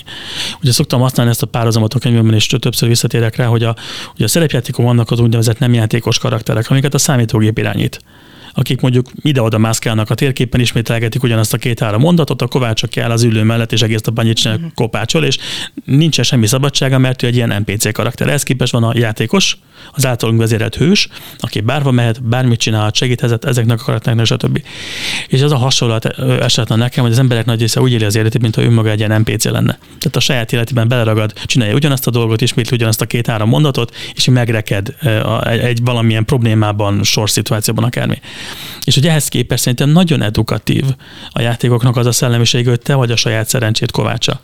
Ugye 0.61 0.71
szoktam 0.71 1.01
használni 1.01 1.31
ezt 1.31 1.41
a 1.41 1.45
párhuzamot 1.45 1.93
a 1.93 1.99
könyvemben, 1.99 2.33
és 2.33 2.47
többször 2.47 2.89
visszatérek 2.89 3.35
rá, 3.35 3.45
hogy 3.45 3.63
a, 3.63 3.75
hogy 4.15 4.23
a 4.23 4.27
szerepjátékok 4.27 4.85
vannak 4.85 5.11
az 5.11 5.19
úgynevezett 5.19 5.59
nem 5.59 5.73
játékos 5.73 6.19
karakterek, 6.19 6.69
amiket 6.69 6.93
a 6.93 6.97
számítógép 6.97 7.57
irányít 7.57 7.99
akik 8.55 8.81
mondjuk 8.81 9.09
ide-oda 9.21 9.57
mászkálnak 9.57 10.09
a 10.09 10.15
térképen, 10.15 10.59
ismételgetik 10.59 11.23
ugyanazt 11.23 11.53
a 11.53 11.57
két-három 11.57 12.01
mondatot, 12.01 12.41
a 12.41 12.47
Kovács, 12.47 12.83
aki 12.83 12.99
áll 12.99 13.11
az 13.11 13.23
ülő 13.23 13.43
mellett, 13.43 13.71
és 13.71 13.81
egész 13.81 14.01
a 14.03 14.11
annyit 14.15 14.37
csinál, 14.37 14.55
uh-huh. 14.55 14.71
kopácsol, 14.73 15.23
és 15.23 15.37
nincsen 15.85 16.23
semmi 16.23 16.47
szabadsága, 16.47 16.97
mert 16.97 17.23
ő 17.23 17.27
egy 17.27 17.35
ilyen 17.35 17.63
NPC 17.65 17.91
karakter. 17.91 18.29
Ez 18.29 18.43
képes 18.43 18.71
van 18.71 18.83
a 18.83 18.91
játékos, 18.97 19.57
az 19.91 20.05
általunk 20.05 20.39
vezérelt 20.39 20.75
hős, 20.75 21.07
aki 21.39 21.61
bárva 21.61 21.91
mehet, 21.91 22.23
bármit 22.23 22.59
csinál, 22.59 22.91
segíthet 22.93 23.45
ezeknek 23.45 23.79
a 23.79 23.83
karaktereknek, 23.83 24.25
stb. 24.25 24.63
És 25.27 25.41
ez 25.41 25.51
a 25.51 25.57
hasonlat 25.57 26.05
esetlen 26.41 26.77
nekem, 26.77 27.03
hogy 27.03 27.11
az 27.11 27.19
emberek 27.19 27.45
nagy 27.45 27.59
része 27.59 27.81
úgy 27.81 27.91
éli 27.91 28.03
az 28.03 28.15
életét, 28.15 28.41
mintha 28.41 28.61
önmaga 28.61 28.89
egy 28.89 28.99
ilyen 28.99 29.21
NPC 29.21 29.43
lenne. 29.43 29.77
Tehát 29.81 30.15
a 30.15 30.19
saját 30.19 30.53
életében 30.53 30.87
beleragad, 30.87 31.33
csinálja 31.45 31.73
ugyanazt 31.73 32.07
a 32.07 32.11
dolgot, 32.11 32.41
ismétli 32.41 32.75
ugyanazt 32.75 33.01
a 33.01 33.05
két-három 33.05 33.49
mondatot, 33.49 33.95
és 34.13 34.25
megreked 34.25 34.95
egy 35.43 35.79
valamilyen 35.83 36.25
problémában, 36.25 37.03
sorszituációban 37.03 37.83
akármi. 37.83 38.19
És 38.83 38.93
hogy 38.93 39.07
ehhez 39.07 39.27
képest 39.27 39.61
szerintem 39.61 39.89
nagyon 39.89 40.21
edukatív 40.21 40.83
a 41.29 41.41
játékoknak 41.41 41.97
az 41.97 42.05
a 42.05 42.11
szellemiség, 42.11 42.67
hogy 42.67 42.79
te 42.79 42.95
vagy 42.95 43.11
a 43.11 43.15
saját 43.15 43.47
szerencsét 43.47 43.91
kovácsa 43.91 44.41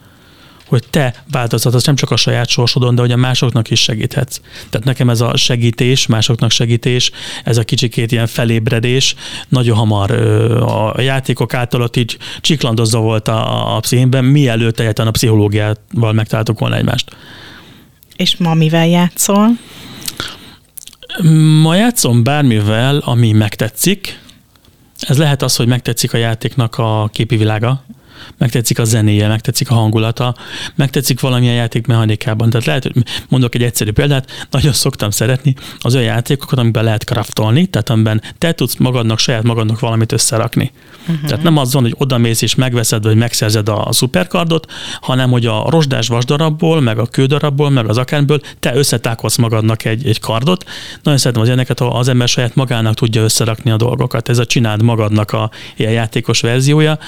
hogy 0.71 0.83
te 0.89 1.13
változtatsz 1.31 1.85
nem 1.85 1.95
csak 1.95 2.11
a 2.11 2.15
saját 2.15 2.49
sorsodon, 2.49 2.95
de 2.95 3.01
hogy 3.01 3.11
a 3.11 3.15
másoknak 3.15 3.69
is 3.69 3.81
segíthetsz. 3.81 4.39
Tehát 4.69 4.85
nekem 4.85 5.09
ez 5.09 5.21
a 5.21 5.37
segítés, 5.37 6.07
másoknak 6.07 6.51
segítés, 6.51 7.11
ez 7.43 7.57
a 7.57 7.63
kicsikét 7.63 8.11
ilyen 8.11 8.27
felébredés, 8.27 9.15
nagyon 9.49 9.77
hamar 9.77 10.11
a 10.61 11.01
játékok 11.01 11.53
által 11.53 11.81
ott 11.81 11.95
így 11.95 12.17
csiklandozza 12.41 12.99
volt 12.99 13.27
a, 13.27 13.75
a 13.75 13.79
pszichémben, 13.79 14.25
mielőtt 14.25 14.79
egyáltalán 14.79 15.09
a 15.09 15.13
pszichológiával 15.13 16.13
megtaláltuk 16.13 16.59
volna 16.59 16.75
egymást. 16.75 17.15
És 18.15 18.37
ma 18.37 18.53
mivel 18.53 18.87
játszol? 18.87 19.47
Ma 21.61 21.75
játszom 21.75 22.23
bármivel, 22.23 22.97
ami 22.97 23.31
megtetszik. 23.31 24.19
Ez 24.99 25.17
lehet 25.17 25.41
az, 25.41 25.55
hogy 25.55 25.67
megtetszik 25.67 26.13
a 26.13 26.17
játéknak 26.17 26.77
a 26.77 27.09
képi 27.13 27.37
világa, 27.37 27.83
megtetszik 28.37 28.79
a 28.79 28.83
zenéje, 28.83 29.27
megtetszik 29.27 29.71
a 29.71 29.73
hangulata, 29.73 30.35
megtetszik 30.75 31.19
valamilyen 31.19 31.55
játékmechanikában. 31.55 32.49
Tehát 32.49 32.65
lehet, 32.65 32.83
hogy 32.83 33.03
mondok 33.29 33.55
egy 33.55 33.63
egyszerű 33.63 33.91
példát, 33.91 34.47
nagyon 34.49 34.73
szoktam 34.73 35.09
szeretni 35.09 35.55
az 35.79 35.95
olyan 35.95 36.07
játékokat, 36.07 36.59
amiben 36.59 36.83
lehet 36.83 37.03
kraftolni, 37.03 37.65
tehát 37.65 37.89
amiben 37.89 38.21
te 38.37 38.51
tudsz 38.51 38.75
magadnak, 38.75 39.19
saját 39.19 39.43
magadnak 39.43 39.79
valamit 39.79 40.11
összerakni. 40.11 40.71
Uh-huh. 41.01 41.27
Tehát 41.27 41.43
nem 41.43 41.57
az 41.57 41.73
van, 41.73 41.81
hogy 41.81 41.95
odamész 41.97 42.41
és 42.41 42.55
megveszed, 42.55 43.03
vagy 43.03 43.15
megszerzed 43.15 43.69
a, 43.69 43.87
a 43.87 43.91
szuperkardot, 43.91 44.71
hanem 45.01 45.29
hogy 45.31 45.45
a 45.45 45.69
rozsdás 45.69 46.07
vasdarabból, 46.07 46.81
meg 46.81 46.99
a 46.99 47.05
kődarabból, 47.05 47.69
meg 47.69 47.89
az 47.89 47.97
akárból 47.97 48.41
te 48.59 48.75
összetákolsz 48.75 49.37
magadnak 49.37 49.85
egy, 49.85 50.07
egy 50.07 50.19
kardot. 50.19 50.65
Nagyon 51.03 51.19
szeretem 51.19 51.41
az 51.41 51.47
ilyeneket, 51.47 51.79
az 51.79 52.07
ember 52.07 52.27
saját 52.27 52.55
magának 52.55 52.93
tudja 52.93 53.21
összerakni 53.21 53.71
a 53.71 53.77
dolgokat. 53.77 54.29
Ez 54.29 54.37
a 54.37 54.45
csináld 54.45 54.81
magadnak 54.81 55.31
a 55.31 55.49
ilyen 55.75 55.91
játékos 55.91 56.41
verziója. 56.41 56.99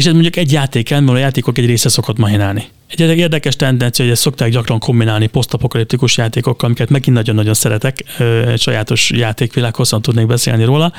És 0.00 0.06
ez 0.06 0.12
mondjuk 0.12 0.36
egy 0.36 0.52
játék 0.52 0.90
mert 0.90 1.08
a 1.08 1.16
játékok 1.16 1.58
egy 1.58 1.66
része 1.66 1.88
szokott 1.88 2.18
mahinálni. 2.18 2.64
Egy 2.88 3.00
érdekes 3.00 3.56
tendencia, 3.56 4.04
hogy 4.04 4.12
ezt 4.12 4.22
szokták 4.22 4.50
gyakran 4.50 4.78
kombinálni 4.78 5.26
posztapokaliptikus 5.26 6.16
játékokkal, 6.16 6.66
amiket 6.66 6.88
megint 6.88 7.16
nagyon-nagyon 7.16 7.54
szeretek, 7.54 8.04
egy 8.46 8.60
sajátos 8.60 9.10
játékvilág, 9.10 9.74
hosszan 9.74 10.02
tudnék 10.02 10.26
beszélni 10.26 10.64
róla. 10.64 10.92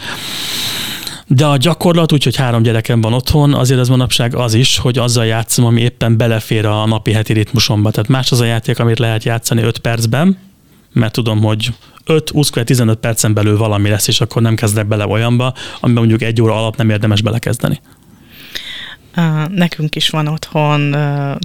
De 1.28 1.46
a 1.46 1.58
gyakorlat, 1.58 2.12
úgyhogy 2.12 2.36
három 2.36 2.62
gyerekem 2.62 3.02
van 3.02 3.14
otthon, 3.14 3.54
azért 3.54 3.80
az 3.80 3.90
manapság 3.90 4.36
az 4.36 4.54
is, 4.54 4.78
hogy 4.78 4.98
azzal 4.98 5.26
játszom, 5.26 5.66
ami 5.66 5.82
éppen 5.82 6.18
belefér 6.18 6.66
a 6.66 6.86
napi 6.86 7.12
heti 7.12 7.34
ritmusomba. 7.34 7.92
Tehát 7.92 8.10
más 8.10 8.32
az 8.32 8.40
a 8.40 8.46
játék, 8.46 8.80
amit 8.80 9.00
lehet 9.00 9.24
játszani 9.24 9.62
5 9.62 9.78
percben, 9.78 10.38
mert 10.94 11.14
tudom, 11.14 11.42
hogy 11.42 11.74
5-20-15 12.06 12.96
percen 13.02 13.34
belül 13.34 13.58
valami 13.58 13.90
lesz, 13.90 14.08
és 14.08 14.22
akkor 14.22 14.42
nem 14.42 14.56
kezdek 14.56 14.88
bele 14.88 15.08
olyanba, 15.08 15.54
amiben 15.80 16.04
mondjuk 16.04 16.30
egy 16.30 16.42
óra 16.42 16.56
alatt 16.56 16.76
nem 16.76 16.90
érdemes 16.90 17.22
belekezdeni. 17.22 17.80
Nekünk 19.50 19.96
is 19.96 20.10
van 20.10 20.28
otthon 20.28 20.96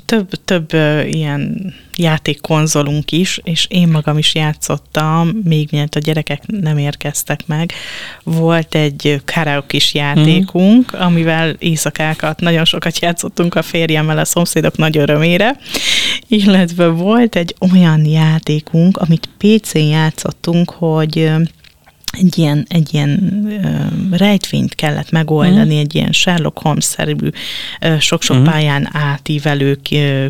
több, 0.05 0.31
több 0.45 0.73
ilyen 1.07 1.75
játékkonzolunk 1.97 3.13
is, 3.13 3.41
és 3.43 3.67
én 3.71 3.89
magam 3.89 4.19
is 4.19 4.35
játszottam, 4.35 5.29
még 5.45 5.69
mielőtt 5.71 5.95
a 5.95 6.01
gyerekek 6.01 6.47
nem 6.47 6.79
érkeztek 6.79 7.47
meg. 7.47 7.73
Volt 8.23 8.75
egy 8.75 9.21
karaoke 9.25 9.77
is 9.77 9.95
játékunk, 9.95 10.97
mm. 10.97 11.01
amivel 11.01 11.57
éjszakákat 11.59 12.41
nagyon 12.41 12.65
sokat 12.65 12.99
játszottunk 12.99 13.55
a 13.55 13.63
férjemmel 13.63 14.19
a 14.19 14.25
szomszédok 14.25 14.77
nagy 14.77 14.99
örömére, 14.99 15.57
illetve 16.29 16.87
volt 16.87 17.37
egy 17.37 17.55
olyan 17.73 18.05
játékunk, 18.05 18.97
amit 18.97 19.29
PC-n 19.39 19.79
játszottunk, 19.79 20.71
hogy 20.71 21.31
egy 22.19 22.39
ilyen, 22.39 22.67
egy 22.69 22.95
ilyen 22.95 23.43
uh, 23.45 24.19
rejtvényt 24.19 24.75
kellett 24.75 25.11
megoldani, 25.11 25.75
mm. 25.75 25.79
egy 25.79 25.95
ilyen 25.95 26.13
Sherlock 26.13 26.59
Holmes-szerű 26.59 27.15
sok-sok 27.99 28.37
mm. 28.37 28.45
pályán 28.45 28.89
átívelő 28.93 29.79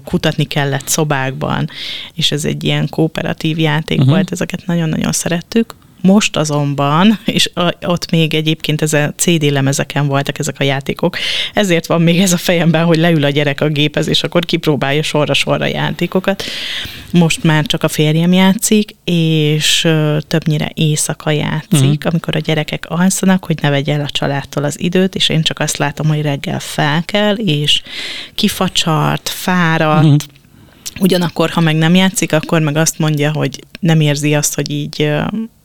kutatni 0.05 0.44
kellett 0.44 0.88
szobákban, 0.88 1.68
és 2.14 2.31
ez 2.31 2.44
egy 2.44 2.64
ilyen 2.64 2.88
kooperatív 2.88 3.59
játék 3.59 4.05
mm. 4.05 4.09
volt, 4.09 4.33
ezeket 4.33 4.66
nagyon-nagyon 4.66 5.12
szerettük. 5.12 5.75
Most 6.00 6.37
azonban, 6.37 7.18
és 7.24 7.50
ott 7.87 8.11
még 8.11 8.35
egyébként 8.35 8.82
ez 8.82 8.92
a 8.92 9.12
CD 9.16 9.42
lemezeken 9.42 10.06
voltak 10.06 10.38
ezek 10.38 10.56
a 10.59 10.64
játékok, 10.64 11.16
ezért 11.54 11.87
van 11.87 12.02
még 12.02 12.20
ez 12.20 12.32
a 12.32 12.37
fejemben, 12.37 12.85
hogy 12.85 12.96
leül 12.96 13.24
a 13.24 13.28
gyerek 13.28 13.61
a 13.61 13.68
géphez, 13.68 14.09
és 14.09 14.22
akkor 14.22 14.44
kipróbálja 14.44 15.02
sorra-sorra 15.02 15.66
játékokat. 15.66 16.42
Most 17.11 17.42
már 17.42 17.66
csak 17.66 17.82
a 17.82 17.88
férjem 17.88 18.32
játszik, 18.32 18.90
és 19.04 19.88
többnyire 20.26 20.70
éjszaka 20.74 21.30
játszik, 21.30 21.72
uh-huh. 21.72 21.96
amikor 22.04 22.37
a 22.37 22.38
gyerekek 22.38 22.85
alszanak, 22.88 23.44
hogy 23.44 23.59
ne 23.62 23.70
vegye 23.70 23.94
el 23.94 24.04
a 24.04 24.11
családtól 24.11 24.64
az 24.64 24.80
időt, 24.80 25.14
és 25.14 25.28
én 25.28 25.42
csak 25.42 25.59
azt 25.59 25.76
látom, 25.76 26.09
hogy 26.09 26.22
reggel 26.22 26.61
fel 26.61 27.02
kell, 27.04 27.35
és 27.35 27.82
kifacsart, 28.35 29.28
fáradt, 29.28 30.04
uh-huh 30.04 30.35
Ugyanakkor, 31.01 31.51
ha 31.51 31.61
meg 31.61 31.77
nem 31.77 31.94
játszik, 31.94 32.33
akkor 32.33 32.61
meg 32.61 32.77
azt 32.77 32.99
mondja, 32.99 33.33
hogy 33.33 33.61
nem 33.81 34.01
érzi 34.01 34.35
azt, 34.35 34.55
hogy 34.55 34.70
így 34.70 35.11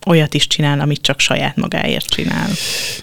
olyat 0.06 0.34
is 0.34 0.46
csinál, 0.46 0.80
amit 0.80 1.02
csak 1.02 1.20
saját 1.20 1.56
magáért 1.56 2.08
csinál. 2.08 2.48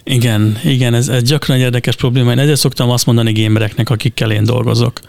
Igen, 0.04 0.60
igen, 0.64 0.94
ez, 0.94 1.08
ez 1.08 1.22
gyakran 1.22 1.58
egy 1.58 1.64
érdekes 1.64 1.96
probléma. 1.96 2.32
Én 2.32 2.40
ezért 2.40 2.60
szoktam 2.60 2.90
azt 2.90 3.06
mondani 3.06 3.32
gémereknek, 3.32 3.90
akikkel 3.90 4.32
én 4.32 4.44
dolgozok, 4.44 5.00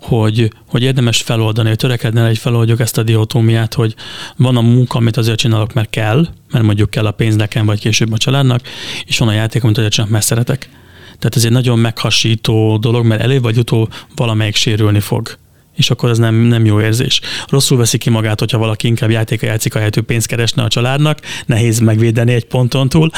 hogy, 0.00 0.52
hogy 0.68 0.82
érdemes 0.82 1.22
feloldani, 1.22 1.68
hogy 1.68 1.78
törekedne, 1.78 2.26
hogy 2.26 2.38
feloldjuk 2.38 2.80
ezt 2.80 2.98
a 2.98 3.02
diotómiát, 3.02 3.74
hogy 3.74 3.94
van 4.36 4.56
a 4.56 4.60
munka, 4.60 4.98
amit 4.98 5.16
azért 5.16 5.38
csinálok, 5.38 5.72
mert 5.72 5.90
kell, 5.90 6.28
mert 6.52 6.64
mondjuk 6.64 6.90
kell 6.90 7.06
a 7.06 7.10
pénz 7.10 7.36
nekem, 7.36 7.66
vagy 7.66 7.80
később 7.80 8.12
a 8.12 8.18
családnak, 8.18 8.60
és 9.04 9.18
van 9.18 9.28
a 9.28 9.32
játék, 9.32 9.64
amit 9.64 9.78
azért 9.78 9.92
csinálok, 9.92 10.12
mert 10.12 10.26
szeretek. 10.26 10.68
Tehát 11.06 11.36
ez 11.36 11.44
egy 11.44 11.50
nagyon 11.50 11.78
meghasító 11.78 12.76
dolog, 12.76 13.06
mert 13.06 13.22
előbb 13.22 13.42
vagy 13.42 13.58
utóbb 13.58 13.92
valamelyik 14.14 14.54
sérülni 14.54 15.00
fog 15.00 15.38
és 15.78 15.90
akkor 15.90 16.10
az 16.10 16.18
nem, 16.18 16.34
nem 16.34 16.64
jó 16.64 16.80
érzés. 16.80 17.20
Rosszul 17.48 17.78
veszi 17.78 17.98
ki 17.98 18.10
magát, 18.10 18.38
hogyha 18.38 18.58
valaki 18.58 18.86
inkább 18.86 19.10
játéka 19.10 19.46
játszik, 19.46 19.74
ahelyett 19.74 19.96
ő 19.96 20.00
pénzt 20.00 20.26
keresne 20.26 20.62
a 20.62 20.68
családnak, 20.68 21.18
nehéz 21.46 21.78
megvédeni 21.78 22.32
egy 22.32 22.44
ponton 22.44 22.88
túl, 22.88 23.10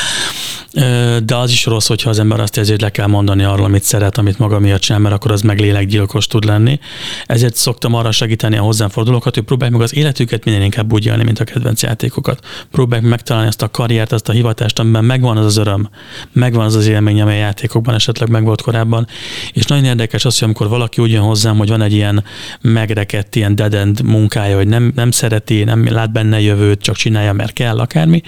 de 1.25 1.37
az 1.37 1.51
is 1.51 1.64
rossz, 1.64 1.87
hogyha 1.87 2.11
az 2.11 2.18
ember 2.18 2.40
azt 2.40 2.57
érzi, 2.57 2.70
hogy 2.70 2.81
le 2.81 2.90
kell 2.90 3.07
mondani 3.07 3.44
arról, 3.44 3.64
amit 3.64 3.83
szeret, 3.83 4.18
amit 4.18 4.38
maga 4.38 4.59
miatt 4.59 4.83
sem, 4.83 5.03
mert 5.03 5.14
akkor 5.14 5.31
az 5.31 5.42
meg 5.42 5.61
lélekgyilkos 5.61 6.27
tud 6.27 6.44
lenni. 6.44 6.79
Ezért 7.27 7.55
szoktam 7.55 7.94
arra 7.94 8.11
segíteni 8.11 8.57
a 8.57 8.62
hozzám 8.62 8.88
fordulókat, 8.88 9.35
hogy 9.35 9.44
próbálják 9.44 9.77
meg 9.77 9.87
az 9.87 9.94
életüket 9.94 10.44
minél 10.44 10.62
inkább 10.62 10.92
úgy 10.92 11.07
élni, 11.07 11.25
mint 11.25 11.40
a 11.40 11.44
kedvenc 11.44 11.83
játékokat. 11.83 12.46
Próbálják 12.70 13.09
megtalálni 13.09 13.49
azt 13.49 13.62
a 13.62 13.68
karriert, 13.68 14.12
azt 14.12 14.29
a 14.29 14.33
hivatást, 14.33 14.79
amiben 14.79 15.05
megvan 15.05 15.37
az 15.37 15.44
az 15.44 15.57
öröm, 15.57 15.88
megvan 16.33 16.64
az 16.64 16.75
az 16.75 16.87
élmény, 16.87 17.20
amely 17.20 17.38
játékokban 17.38 17.94
esetleg 17.94 18.29
megvolt 18.29 18.62
korábban. 18.62 19.07
És 19.53 19.64
nagyon 19.64 19.85
érdekes 19.85 20.25
az, 20.25 20.38
hogy 20.38 20.49
amikor 20.49 20.68
valaki 20.68 21.03
úgy 21.03 21.11
jön 21.11 21.23
hozzám, 21.23 21.57
hogy 21.57 21.68
van 21.68 21.83
egy 21.83 21.92
ilyen 21.92 22.25
megrekedt 22.60 23.36
ilyen 23.36 23.54
dead 23.54 24.02
munkája, 24.02 24.56
hogy 24.56 24.68
nem, 24.68 24.92
nem 24.94 25.10
szereti, 25.10 25.64
nem 25.64 25.92
lát 25.92 26.12
benne 26.12 26.40
jövőt, 26.40 26.80
csak 26.80 26.96
csinálja, 26.96 27.32
mert 27.32 27.52
kell 27.52 27.78
akármi, 27.78 28.22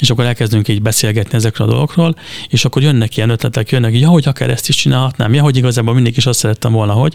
és 0.00 0.10
akkor 0.10 0.24
elkezdünk 0.24 0.68
így 0.68 0.82
beszélgetni 0.82 1.34
ezekről 1.36 1.66
a 1.66 1.70
dolgokról, 1.70 2.16
és 2.48 2.64
akkor 2.64 2.82
jönnek 2.82 3.16
ilyen 3.16 3.30
ötletek, 3.30 3.70
jönnek, 3.70 3.98
ja, 3.98 4.08
hogy 4.08 4.28
akár 4.28 4.50
ezt 4.50 4.68
is 4.68 4.76
csinálhatnám, 4.76 5.34
ja, 5.34 5.42
hogy 5.42 5.56
igazából 5.56 5.94
mindig 5.94 6.16
is 6.16 6.26
azt 6.26 6.38
szerettem 6.38 6.72
volna, 6.72 6.92
hogy, 6.92 7.14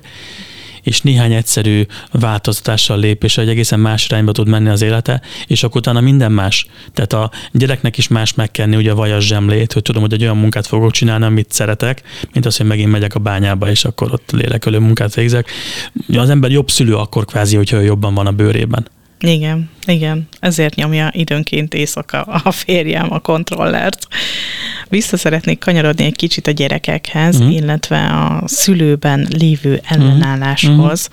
és 0.83 1.01
néhány 1.01 1.33
egyszerű 1.33 1.85
változtatással 2.11 2.99
lép, 2.99 3.23
és 3.23 3.37
egy 3.37 3.49
egészen 3.49 3.79
más 3.79 4.05
irányba 4.05 4.31
tud 4.31 4.47
menni 4.47 4.69
az 4.69 4.81
élete, 4.81 5.21
és 5.47 5.63
akkor 5.63 5.77
utána 5.77 5.99
minden 5.99 6.31
más. 6.31 6.67
Tehát 6.93 7.13
a 7.13 7.31
gyereknek 7.51 7.97
is 7.97 8.07
más 8.07 8.33
megkenni 8.33 8.75
ugye 8.75 8.91
a 8.91 8.95
vajas 8.95 9.25
zsemlét, 9.25 9.73
hogy 9.73 9.81
tudom, 9.81 10.01
hogy 10.01 10.13
egy 10.13 10.23
olyan 10.23 10.37
munkát 10.37 10.67
fogok 10.67 10.91
csinálni, 10.91 11.25
amit 11.25 11.51
szeretek, 11.51 12.01
mint 12.33 12.45
az, 12.45 12.57
hogy 12.57 12.65
megint 12.65 12.91
megyek 12.91 13.15
a 13.15 13.19
bányába, 13.19 13.69
és 13.69 13.85
akkor 13.85 14.13
ott 14.13 14.31
lélekölő 14.31 14.79
munkát 14.79 15.15
végzek. 15.15 15.51
Az 16.13 16.29
ember 16.29 16.51
jobb 16.51 16.69
szülő 16.69 16.95
akkor 16.95 17.25
kvázi, 17.25 17.55
hogyha 17.55 17.79
jobban 17.79 18.13
van 18.13 18.27
a 18.27 18.31
bőrében. 18.31 18.87
Igen, 19.19 19.69
igen. 19.85 20.27
Ezért 20.39 20.75
nyomja 20.75 21.09
időnként 21.11 21.73
éjszaka 21.73 22.21
a 22.21 22.51
férjem 22.51 23.13
a 23.13 23.19
kontrollert. 23.19 24.07
Vissza 24.89 25.17
szeretnék 25.17 25.59
kanyarodni 25.59 26.05
egy 26.05 26.15
kicsit 26.15 26.47
a 26.47 26.51
gyerekekhez, 26.51 27.35
uh-huh. 27.35 27.55
illetve 27.55 28.05
a 28.05 28.43
szülőben 28.45 29.27
lévő 29.29 29.81
ellenálláshoz. 29.83 31.09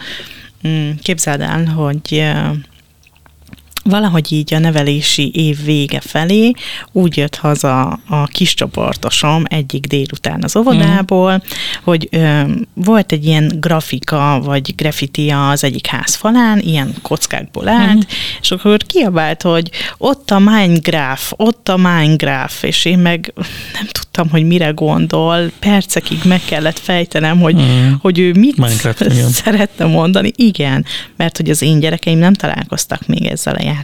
Uh-huh. 0.63 0.95
Képzeld 1.03 1.41
el, 1.41 1.65
hogy 1.65 2.25
valahogy 3.89 4.33
így 4.33 4.55
a 4.55 4.59
nevelési 4.59 5.31
év 5.35 5.65
vége 5.65 6.01
felé 6.01 6.53
úgy 6.93 7.17
jött 7.17 7.37
haza 7.37 7.99
a 8.09 8.27
kis 8.27 8.55
csoportosom 8.55 9.45
egyik 9.49 9.87
délután 9.87 10.43
az 10.43 10.57
óvodából, 10.57 11.33
mm. 11.33 11.49
hogy 11.83 12.09
ö, 12.11 12.41
volt 12.75 13.13
egy 13.13 13.27
ilyen 13.27 13.53
grafika, 13.61 14.41
vagy 14.45 14.75
graffiti 14.75 15.31
az 15.31 15.65
egyik 15.65 15.87
ház 15.87 16.15
falán, 16.15 16.59
ilyen 16.59 16.95
kockákból 17.03 17.69
állt, 17.69 17.97
mm. 17.97 18.09
és 18.41 18.51
akkor 18.51 18.83
kiabált, 18.83 19.43
hogy 19.43 19.71
ott 19.99 20.31
a 20.31 20.39
Minecraft, 20.39 21.33
ott 21.37 21.69
a 21.69 21.77
Minecraft, 21.77 22.65
és 22.65 22.85
én 22.85 22.99
meg 22.99 23.33
nem 23.73 23.87
tudtam, 23.87 24.31
hogy 24.31 24.47
mire 24.47 24.69
gondol, 24.69 25.51
percekig 25.59 26.19
meg 26.25 26.41
kellett 26.45 26.79
fejtenem, 26.79 27.41
hogy, 27.41 27.55
mm. 27.55 27.93
hogy 28.01 28.19
ő 28.19 28.33
mit 28.33 28.57
Minecraft, 28.57 29.13
szeretne 29.45 29.85
mondani. 29.85 30.33
Igen, 30.37 30.85
mert 31.17 31.37
hogy 31.37 31.51
az 31.51 31.63
én 31.63 31.81
gyerekeim 31.81 32.19
nem 32.19 32.35
találkoztak 32.35 33.07
még 33.07 33.27
ezzel 33.27 33.55
a 33.55 33.63
játékkal. 33.63 33.76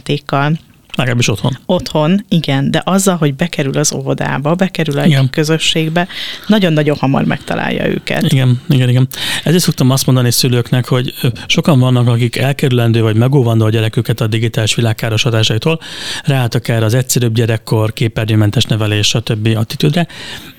Legalábbis 0.95 1.27
otthon. 1.27 1.57
Otthon, 1.65 2.25
igen, 2.29 2.71
de 2.71 2.81
azzal, 2.85 3.15
hogy 3.15 3.35
bekerül 3.35 3.77
az 3.77 3.93
óvodába, 3.93 4.55
bekerül 4.55 4.97
a 4.97 5.05
igen. 5.05 5.29
közösségbe, 5.29 6.07
nagyon-nagyon 6.47 6.97
hamar 6.99 7.23
megtalálja 7.23 7.87
őket. 7.87 8.31
Igen, 8.31 8.61
igen, 8.69 8.89
igen. 8.89 9.07
Ezért 9.43 9.63
szoktam 9.63 9.89
azt 9.89 10.05
mondani 10.05 10.31
szülőknek, 10.31 10.87
hogy 10.87 11.13
sokan 11.47 11.79
vannak, 11.79 12.07
akik 12.07 12.35
elkerülendő 12.35 13.01
vagy 13.01 13.15
megóvandó 13.15 13.65
a 13.65 13.69
gyereküket 13.69 14.21
a 14.21 14.27
digitális 14.27 14.75
világ 14.75 14.95
káros 14.95 15.23
hatásaitól, 15.23 15.79
ráálltak 16.23 16.67
erre 16.67 16.85
az 16.85 16.93
egyszerűbb 16.93 17.33
gyerekkor, 17.33 17.93
képernyőmentes 17.93 18.63
nevelés, 18.63 19.07
stb. 19.07 19.49
attitűdre. 19.55 20.07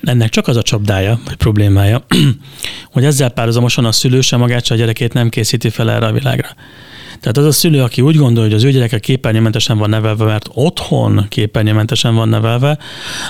Ennek 0.03 0.29
csak 0.29 0.47
az 0.47 0.57
a 0.57 0.61
csapdája, 0.61 1.19
vagy 1.25 1.35
problémája, 1.35 2.05
hogy 2.93 3.05
ezzel 3.05 3.29
párhuzamosan 3.29 3.85
a 3.85 3.91
szülő 3.91 4.21
sem 4.21 4.39
magát, 4.39 4.67
a 4.67 4.75
gyerekét 4.75 5.13
nem 5.13 5.29
készíti 5.29 5.69
fel 5.69 5.91
erre 5.91 6.05
a 6.05 6.11
világra. 6.11 6.47
Tehát 7.19 7.37
az 7.37 7.45
a 7.45 7.51
szülő, 7.51 7.81
aki 7.81 8.01
úgy 8.01 8.15
gondolja, 8.15 8.49
hogy 8.49 8.59
az 8.59 8.63
ő 8.63 8.71
gyereke 8.71 8.99
képernyőmentesen 8.99 9.77
van 9.77 9.89
nevelve, 9.89 10.25
mert 10.25 10.49
otthon 10.53 11.25
képernyőmentesen 11.29 12.15
van 12.15 12.29
nevelve, 12.29 12.77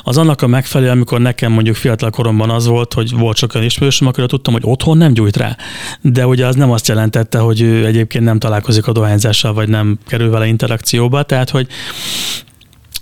az 0.03 0.17
annak 0.17 0.41
a 0.41 0.47
megfelelő, 0.47 0.89
amikor 0.89 1.19
nekem 1.21 1.51
mondjuk 1.51 1.75
fiatal 1.75 2.09
koromban 2.09 2.49
az 2.49 2.65
volt, 2.67 2.93
hogy 2.93 3.11
volt 3.11 3.37
sok 3.37 3.53
olyan 3.53 3.67
ismerősöm, 3.67 4.07
akkor 4.07 4.25
tudtam, 4.25 4.53
hogy 4.53 4.63
otthon 4.65 4.97
nem 4.97 5.13
gyújt 5.13 5.37
rá. 5.37 5.57
De 6.01 6.27
ugye 6.27 6.45
az 6.45 6.55
nem 6.55 6.71
azt 6.71 6.87
jelentette, 6.87 7.39
hogy 7.39 7.61
ő 7.61 7.85
egyébként 7.85 8.23
nem 8.23 8.39
találkozik 8.39 8.87
a 8.87 8.91
dohányzással, 8.91 9.53
vagy 9.53 9.69
nem 9.69 9.97
kerül 10.07 10.29
vele 10.29 10.47
interakcióba. 10.47 11.23
Tehát, 11.23 11.49
hogy 11.49 11.67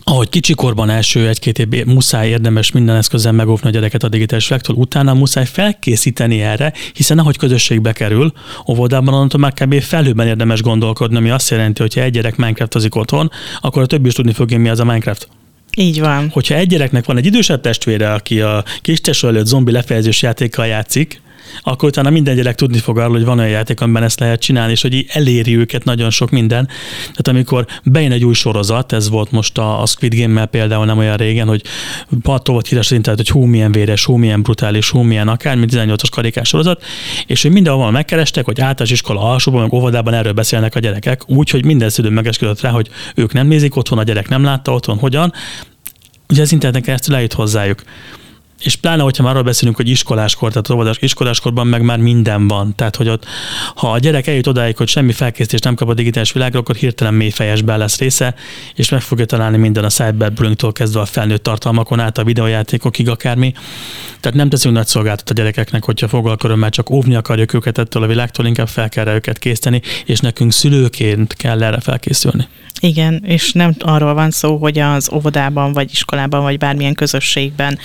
ahogy 0.03 0.29
kicsikorban 0.29 0.89
első 0.89 1.27
egy-két 1.27 1.59
év 1.59 1.85
muszáj 1.85 2.29
érdemes 2.29 2.71
minden 2.71 2.95
eszközzel 2.95 3.31
megóvni 3.31 3.67
a 3.67 3.71
gyereket 3.71 4.03
a 4.03 4.09
digitális 4.09 4.47
világtól, 4.47 4.75
utána 4.75 5.13
muszáj 5.13 5.45
felkészíteni 5.45 6.41
erre, 6.41 6.73
hiszen 6.93 7.19
ahogy 7.19 7.37
közösségbe 7.37 7.91
kerül, 7.91 8.33
óvodában 8.67 9.13
onnantól 9.13 9.39
már 9.39 9.53
kb. 9.53 9.81
felhőben 9.81 10.27
érdemes 10.27 10.61
gondolkodni, 10.61 11.17
ami 11.17 11.29
azt 11.29 11.49
jelenti, 11.49 11.81
hogy 11.81 11.93
ha 11.93 12.01
egy 12.01 12.11
gyerek 12.11 12.35
Minecraftozik 12.35 12.95
otthon, 12.95 13.31
akkor 13.61 13.81
a 13.81 13.85
többi 13.85 14.07
is 14.07 14.13
tudni 14.13 14.33
fogja, 14.33 14.57
mi 14.57 14.69
az 14.69 14.79
a 14.79 14.85
Minecraft. 14.85 15.27
Így 15.77 15.99
van. 15.99 16.29
Hogyha 16.29 16.55
egy 16.55 16.67
gyereknek 16.67 17.05
van 17.05 17.17
egy 17.17 17.25
idősebb 17.25 17.61
testvére, 17.61 18.13
aki 18.13 18.41
a 18.41 18.63
kis 18.81 18.99
előtt 19.21 19.45
zombi 19.45 19.71
lefejezős 19.71 20.21
játékkal 20.21 20.67
játszik, 20.67 21.21
akkor 21.61 21.89
utána 21.89 22.09
minden 22.09 22.35
gyerek 22.35 22.55
tudni 22.55 22.77
fog 22.77 22.97
arról, 22.97 23.11
hogy 23.11 23.25
van 23.25 23.39
olyan 23.39 23.49
játék, 23.49 23.81
amiben 23.81 24.03
ezt 24.03 24.19
lehet 24.19 24.41
csinálni, 24.41 24.71
és 24.71 24.81
hogy 24.81 25.05
eléri 25.09 25.57
őket 25.57 25.83
nagyon 25.83 26.09
sok 26.09 26.29
minden. 26.29 26.65
Tehát 27.01 27.27
amikor 27.27 27.65
bejön 27.83 28.11
egy 28.11 28.25
új 28.25 28.33
sorozat, 28.33 28.91
ez 28.91 29.09
volt 29.09 29.31
most 29.31 29.57
a, 29.57 29.81
a 29.81 29.85
Squid 29.85 30.15
Game-mel 30.15 30.45
például 30.45 30.85
nem 30.85 30.97
olyan 30.97 31.17
régen, 31.17 31.47
hogy 31.47 31.61
pattó 32.21 32.53
volt 32.53 32.67
híres 32.67 32.91
internet, 32.91 33.27
hogy 33.27 33.41
hú 33.41 33.45
milyen 33.45 33.71
véres, 33.71 34.05
hú 34.05 34.15
milyen 34.15 34.41
brutális, 34.41 34.89
hú 34.89 34.99
milyen 34.99 35.27
akár, 35.27 35.55
mint 35.55 35.71
18-as 35.73 36.09
karikás 36.11 36.47
sorozat, 36.47 36.83
és 37.27 37.41
hogy 37.41 37.51
mindenhol 37.51 37.91
megkerestek, 37.91 38.45
hogy 38.45 38.61
általános 38.61 38.91
iskola 38.91 39.21
alsóban, 39.21 39.61
meg 39.61 39.73
óvodában 39.73 40.13
erről 40.13 40.33
beszélnek 40.33 40.75
a 40.75 40.79
gyerekek, 40.79 41.29
úgy, 41.29 41.49
hogy 41.49 41.65
minden 41.65 41.89
szülő 41.89 42.09
megesküdött 42.09 42.61
rá, 42.61 42.69
hogy 42.69 42.89
ők 43.15 43.33
nem 43.33 43.47
nézik 43.47 43.75
otthon, 43.75 43.97
a 43.97 44.03
gyerek 44.03 44.29
nem 44.29 44.43
látta 44.43 44.73
otthon, 44.73 44.97
hogyan. 44.97 45.33
Ugye 46.29 46.41
az 46.41 46.51
interneten 46.51 46.81
keresztül 46.81 47.15
eljut 47.15 47.33
hozzájuk 47.33 47.83
és 48.63 48.75
pláne, 48.75 49.01
hogyha 49.01 49.23
már 49.23 49.31
arról 49.31 49.43
beszélünk, 49.43 49.75
hogy 49.75 49.89
iskoláskor, 49.89 50.49
tehát 50.49 50.69
óvodás 50.69 50.97
iskoláskorban 50.99 51.67
meg 51.67 51.81
már 51.81 51.97
minden 51.97 52.47
van. 52.47 52.75
Tehát, 52.75 52.95
hogy 52.95 53.09
ott, 53.09 53.25
ha 53.75 53.91
a 53.91 53.97
gyerek 53.97 54.27
eljut 54.27 54.47
odáig, 54.47 54.77
hogy 54.77 54.87
semmi 54.87 55.11
felkészítést 55.11 55.63
nem 55.63 55.75
kap 55.75 55.89
a 55.89 55.93
digitális 55.93 56.31
világra, 56.31 56.59
akkor 56.59 56.75
hirtelen 56.75 57.13
mélyfejesben 57.13 57.77
lesz 57.77 57.97
része, 57.97 58.35
és 58.75 58.89
meg 58.89 59.01
fogja 59.01 59.25
találni 59.25 59.57
minden 59.57 59.83
a 59.83 59.89
cyberbullyingtól 59.89 60.71
kezdve 60.71 60.99
a 60.99 61.05
felnőtt 61.05 61.43
tartalmakon 61.43 61.99
át, 61.99 62.17
a 62.17 62.23
videójátékokig 62.23 63.09
akármi. 63.09 63.53
Tehát 64.19 64.37
nem 64.37 64.49
teszünk 64.49 64.75
nagy 64.75 64.87
szolgáltat 64.87 65.29
a 65.29 65.33
gyerekeknek, 65.33 65.83
hogyha 65.83 66.07
fogalkörömmel 66.07 66.69
csak 66.69 66.89
óvni 66.89 67.15
akarjuk 67.15 67.53
őket 67.53 67.77
ettől 67.77 68.03
a 68.03 68.07
világtól, 68.07 68.45
inkább 68.45 68.67
fel 68.67 68.89
kell 68.89 69.07
őket 69.07 69.39
készíteni, 69.39 69.81
és 70.05 70.19
nekünk 70.19 70.51
szülőként 70.51 71.33
kell 71.33 71.63
erre 71.63 71.79
felkészülni. 71.79 72.47
Igen, 72.79 73.23
és 73.25 73.51
nem 73.51 73.75
arról 73.79 74.13
van 74.13 74.31
szó, 74.31 74.57
hogy 74.57 74.79
az 74.79 75.09
óvodában, 75.13 75.73
vagy 75.73 75.89
iskolában, 75.91 76.41
vagy 76.41 76.57
bármilyen 76.57 76.93
közösségben 76.93 77.79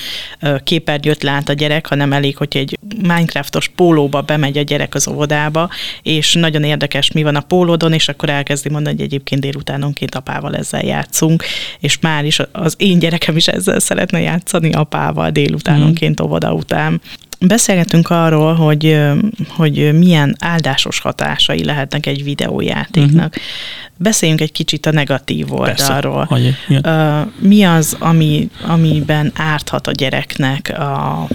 képernyőt 0.68 1.22
lát 1.22 1.48
a 1.48 1.52
gyerek, 1.52 1.86
hanem 1.86 2.12
elég, 2.12 2.36
hogy 2.36 2.56
egy 2.56 2.78
Minecraftos 3.02 3.68
pólóba 3.68 4.20
bemegy 4.20 4.58
a 4.58 4.62
gyerek 4.62 4.94
az 4.94 5.08
óvodába, 5.08 5.70
és 6.02 6.34
nagyon 6.34 6.64
érdekes, 6.64 7.12
mi 7.12 7.22
van 7.22 7.36
a 7.36 7.40
pólódon, 7.40 7.92
és 7.92 8.08
akkor 8.08 8.28
elkezdi 8.30 8.68
mondani, 8.68 8.96
hogy 8.96 9.04
egyébként 9.04 9.40
délutánonként 9.40 10.14
apával 10.14 10.56
ezzel 10.56 10.84
játszunk, 10.84 11.44
és 11.80 11.98
már 11.98 12.24
is 12.24 12.40
az 12.52 12.74
én 12.78 12.98
gyerekem 12.98 13.36
is 13.36 13.48
ezzel 13.48 13.78
szeretne 13.78 14.20
játszani 14.20 14.72
apával 14.72 15.30
délutánonként 15.30 16.20
óvoda 16.20 16.52
után. 16.52 17.00
Beszélgetünk 17.40 18.10
arról, 18.10 18.54
hogy, 18.54 18.98
hogy 19.48 19.98
milyen 19.98 20.36
áldásos 20.38 21.00
hatásai 21.00 21.64
lehetnek 21.64 22.06
egy 22.06 22.24
videójátéknak. 22.24 23.34
Uh-huh. 23.36 23.42
Beszéljünk 23.96 24.40
egy 24.40 24.52
kicsit 24.52 24.86
a 24.86 24.92
negatív 24.92 25.52
oldalról. 25.52 26.26
Persze. 26.26 27.28
Mi 27.38 27.64
az, 27.64 27.96
ami, 27.98 28.48
amiben 28.66 29.32
árthat 29.34 29.86
a 29.86 29.92
gyereknek 29.92 30.78
a, 30.78 31.28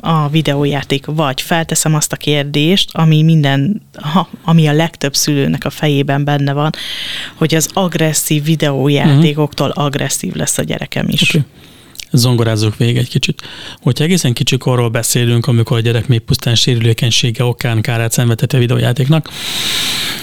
a 0.00 0.28
videójáték, 0.28 1.06
vagy 1.06 1.40
felteszem 1.40 1.94
azt 1.94 2.12
a 2.12 2.16
kérdést, 2.16 2.90
ami 2.92 3.22
minden, 3.22 3.82
ha, 3.94 4.28
ami 4.44 4.66
a 4.66 4.72
legtöbb 4.72 5.14
szülőnek 5.14 5.64
a 5.64 5.70
fejében 5.70 6.24
benne 6.24 6.52
van, 6.52 6.70
hogy 7.34 7.54
az 7.54 7.68
agresszív 7.72 8.44
videójátékoktól 8.44 9.68
uh-huh. 9.68 9.84
agresszív 9.84 10.34
lesz 10.34 10.58
a 10.58 10.62
gyerekem 10.62 11.08
is. 11.08 11.34
Okay 11.34 11.44
zongorázzuk 12.12 12.76
végig 12.76 12.96
egy 12.96 13.08
kicsit. 13.08 13.42
Hogyha 13.82 14.04
egészen 14.04 14.32
kicsi 14.32 14.58
korról 14.58 14.88
beszélünk, 14.88 15.46
amikor 15.46 15.76
a 15.76 15.80
gyerek 15.80 16.08
még 16.08 16.20
pusztán 16.20 16.54
sérülékenysége 16.54 17.44
okán 17.44 17.80
kárát 17.80 18.12
szenvedett 18.12 18.52
a 18.52 18.58
videójátéknak, 18.58 19.28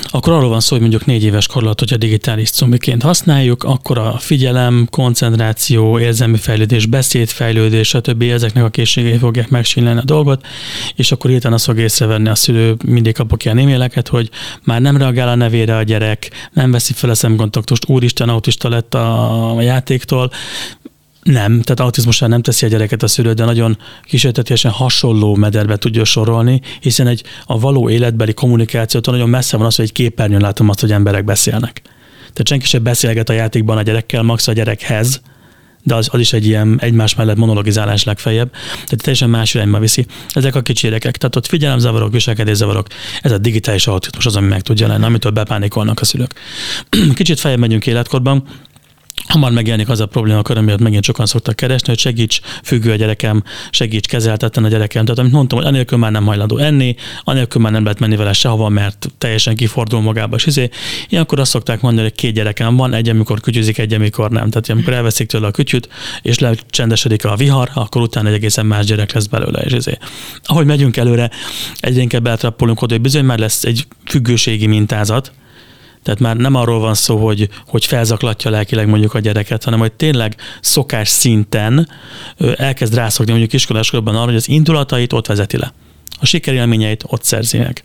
akkor 0.10 0.34
arról 0.34 0.50
van 0.50 0.60
szó, 0.60 0.69
hogy 0.69 0.80
mondjuk 0.80 1.06
négy 1.06 1.23
éves 1.23 1.47
kor 1.47 1.63
alatt, 1.63 1.80
hogyha 1.80 1.97
digitális 1.97 2.50
cumiként 2.50 3.02
használjuk, 3.02 3.63
akkor 3.63 3.97
a 3.97 4.17
figyelem, 4.17 4.88
koncentráció, 4.89 6.00
érzelmi 6.00 6.38
fejlődés, 6.38 6.86
beszédfejlődés, 6.86 7.88
stb. 7.88 8.21
ezeknek 8.21 8.63
a 8.63 8.69
készségei 8.69 9.17
fogják 9.17 9.50
megsínleni 9.50 10.00
a 10.00 10.04
dolgot, 10.04 10.45
és 10.95 11.12
akkor 11.12 11.30
hirtelen 11.30 11.56
azt 11.56 11.65
fog 11.65 11.78
észrevenni 11.78 12.30
a 12.30 12.36
szülő, 12.36 12.76
mindig 12.86 13.13
kapok 13.13 13.45
ilyen 13.45 13.58
e-maileket, 13.58 14.08
hogy 14.08 14.30
már 14.63 14.82
nem 14.82 14.97
reagál 14.97 15.28
a 15.28 15.36
nevére 15.36 15.76
a 15.76 15.84
gyerek, 15.84 16.50
nem 16.54 16.71
veszi 16.71 16.93
fel 16.93 17.10
a 17.10 17.15
szemkontaktust, 17.15 17.89
úristen, 17.89 18.30
autista 18.30 18.69
lett 18.69 18.93
a 18.93 19.58
játéktól, 19.62 20.32
nem, 21.28 21.62
tehát 21.62 21.80
autizmusán 21.80 22.30
nem 22.30 22.42
teszi 22.42 22.66
a 22.66 22.70
gyereket 22.70 23.04
a 23.04 23.08
szülő, 23.08 23.34
de 23.34 23.46
nagyon 23.46 23.78
kísértetésen 24.04 24.72
hasonló 24.72 25.36
mederbe 25.36 25.78
tudja 25.78 26.04
sorolni, 26.04 26.62
hiszen 26.80 27.08
egy 27.08 27.24
a 27.46 27.60
való 27.60 27.90
életbeli 27.90 28.34
kommunikációtól 28.34 29.13
nagyon 29.13 29.30
messze 29.30 29.58
van 29.58 29.66
az, 29.66 29.76
hogy 29.76 29.86
egy 29.86 29.92
képernyőn 29.92 30.42
látom 30.42 30.70
azt, 30.70 30.80
hogy 30.80 30.92
emberek 30.92 31.24
beszélnek. 31.24 31.82
Tehát 32.20 32.48
senki 32.48 32.66
sem 32.66 32.84
beszélget 32.84 33.30
a 33.30 33.34
játékban 33.34 33.78
a 33.78 33.82
gyerekkel, 33.82 34.22
max 34.22 34.48
a 34.48 34.54
gyerekhez, 34.54 35.22
de 35.84 35.96
az, 35.96 36.10
az 36.12 36.20
is 36.20 36.34
egy 36.34 36.46
ilyen 36.46 36.78
egymás 36.82 37.16
mellett 37.16 37.38
monologizálás 37.38 38.04
legfeljebb. 38.04 38.52
Tehát 38.72 39.02
teljesen 39.02 39.30
más 39.30 39.54
irányba 39.54 39.80
viszi. 39.80 40.06
Ezek 40.30 40.56
a 40.56 40.62
kicsi 40.62 40.88
gyerekek, 40.88 41.18
tehát 41.18 41.36
ott 41.36 41.46
figyelemzavarok, 41.46 42.12
viselkedészavarok, 42.12 42.88
ez 43.22 43.32
a 43.32 43.38
digitális 43.38 43.88
autizmus 43.88 44.26
az, 44.26 44.36
ami 44.36 44.48
meg 44.48 44.62
tudja 44.62 44.88
lenni, 44.88 45.04
amitől 45.04 45.32
bepánikolnak 45.32 46.02
a 46.02 46.06
szülők. 46.06 46.34
Kicsit 47.13 47.40
feljebb 47.40 47.60
megyünk 47.60 47.86
életkorban, 47.86 48.44
hamar 49.28 49.52
megjelenik 49.52 49.90
az 49.90 50.00
a 50.00 50.06
probléma, 50.06 50.40
akkor 50.40 50.58
amiatt 50.58 50.80
megint 50.80 51.04
sokan 51.04 51.26
szoktak 51.26 51.56
keresni, 51.56 51.88
hogy 51.88 52.00
segíts 52.00 52.40
függő 52.63 52.92
a 52.92 52.96
gyerekem, 52.96 53.44
segíts 53.70 54.08
kezeltetni 54.08 54.66
a 54.66 54.68
gyerekem. 54.68 55.04
Tehát 55.04 55.20
amit 55.20 55.32
mondtam, 55.32 55.58
hogy 55.58 55.68
anélkül 55.68 55.98
már 55.98 56.12
nem 56.12 56.26
hajlandó 56.26 56.58
enni, 56.58 56.96
anélkül 57.24 57.62
már 57.62 57.72
nem 57.72 57.84
lehet 57.84 58.00
menni 58.00 58.16
vele 58.16 58.34
sehova, 58.34 58.70
mert 58.70 59.08
teljesen 59.18 59.56
kifordul 59.56 60.02
magába, 60.02 60.36
és 60.36 60.46
izé. 60.46 60.70
Ilyenkor 61.10 61.40
azt 61.40 61.52
szokták 61.52 61.82
mondani, 61.82 62.08
hogy 62.08 62.16
két 62.16 62.34
gyerekem 62.34 62.76
van, 62.76 62.94
egy, 62.94 63.10
amikor 63.10 63.40
kütyüzik, 63.40 63.78
egy, 63.78 63.94
amikor 63.94 64.30
nem. 64.30 64.50
Tehát 64.50 64.70
amikor 64.70 64.94
elveszik 64.94 65.28
tőle 65.28 65.48
a 65.48 65.52
kütyüt, 65.52 65.90
és 66.22 66.40
lecsendesedik 66.40 67.26
a 67.26 67.36
vihar, 67.36 67.70
akkor 67.74 68.02
utána 68.02 68.28
egy 68.28 68.34
egészen 68.34 68.66
más 68.66 68.86
gyerek 68.86 69.13
lesz 69.13 69.26
belőle, 69.26 69.62
és 69.62 69.74
izé. 69.74 69.98
Ahogy 70.44 70.66
megyünk 70.66 70.98
előre, 70.98 71.30
egyre 71.80 72.02
inkább 72.02 72.28
eltrappolunk 72.28 72.82
oda, 72.82 72.94
hogy 72.94 73.02
bizony 73.02 73.26
már 73.26 73.40
lesz 73.40 73.63
egy 73.63 73.88
függőségi 74.06 74.68
mintázat, 74.68 75.32
tehát 76.08 76.22
már 76.22 76.36
nem 76.36 76.56
arról 76.56 76.80
van 76.80 76.93
szó, 76.93 77.26
hogy, 77.26 77.50
hogy 77.67 77.86
felzaklatja 77.86 78.52
lelkileg 78.52 78.88
mondjuk 78.88 79.13
a 79.13 79.20
gyereket, 79.20 79.63
hanem 79.63 79.80
hogy 79.80 79.91
tényleg 79.91 80.36
szokás 80.62 81.10
szinten 81.10 81.89
elkezd 82.56 82.93
rászokni 82.93 83.32
mondjuk 83.32 83.54
iskoláskorban 83.54 84.15
arra, 84.15 84.26
hogy 84.26 84.36
az 84.36 84.50
indulatait 84.50 85.13
ott 85.13 85.28
vezeti 85.28 85.58
le. 85.58 85.74
A 86.20 86.26
sikerélményeit 86.26 87.04
ott 87.08 87.24
szerzi 87.24 87.58
meg 87.58 87.84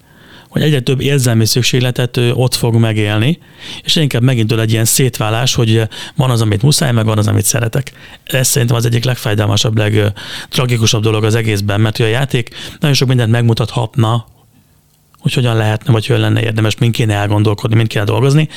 hogy 0.48 0.62
egyre 0.62 0.80
több 0.80 1.00
érzelmi 1.00 1.46
szükségletet 1.46 2.20
ott 2.32 2.54
fog 2.54 2.74
megélni, 2.74 3.38
és 3.82 3.96
inkább 3.96 4.22
megint 4.22 4.52
egy 4.52 4.72
ilyen 4.72 4.84
szétválás, 4.84 5.54
hogy 5.54 5.82
van 6.16 6.30
az, 6.30 6.40
amit 6.40 6.62
muszáj, 6.62 6.92
meg 6.92 7.04
van 7.04 7.18
az, 7.18 7.26
amit 7.26 7.44
szeretek. 7.44 7.92
Ez 8.24 8.48
szerintem 8.48 8.76
az 8.76 8.84
egyik 8.84 9.04
legfájdalmasabb, 9.04 9.76
legtragikusabb 9.76 11.02
dolog 11.02 11.24
az 11.24 11.34
egészben, 11.34 11.80
mert 11.80 11.98
a 11.98 12.06
játék 12.06 12.54
nagyon 12.80 12.96
sok 12.96 13.08
mindent 13.08 13.30
megmutathatna, 13.30 14.26
hogy 15.22 15.32
hogyan 15.32 15.56
lehetne, 15.56 15.92
vagy 15.92 16.06
hogyan 16.06 16.20
lenne 16.20 16.42
érdemes, 16.42 16.76
mind 16.76 16.94
kéne 16.94 17.14
elgondolkodni, 17.14 17.76
mind 17.76 17.88
kéne 17.88 18.04
dolgozni, 18.04 18.48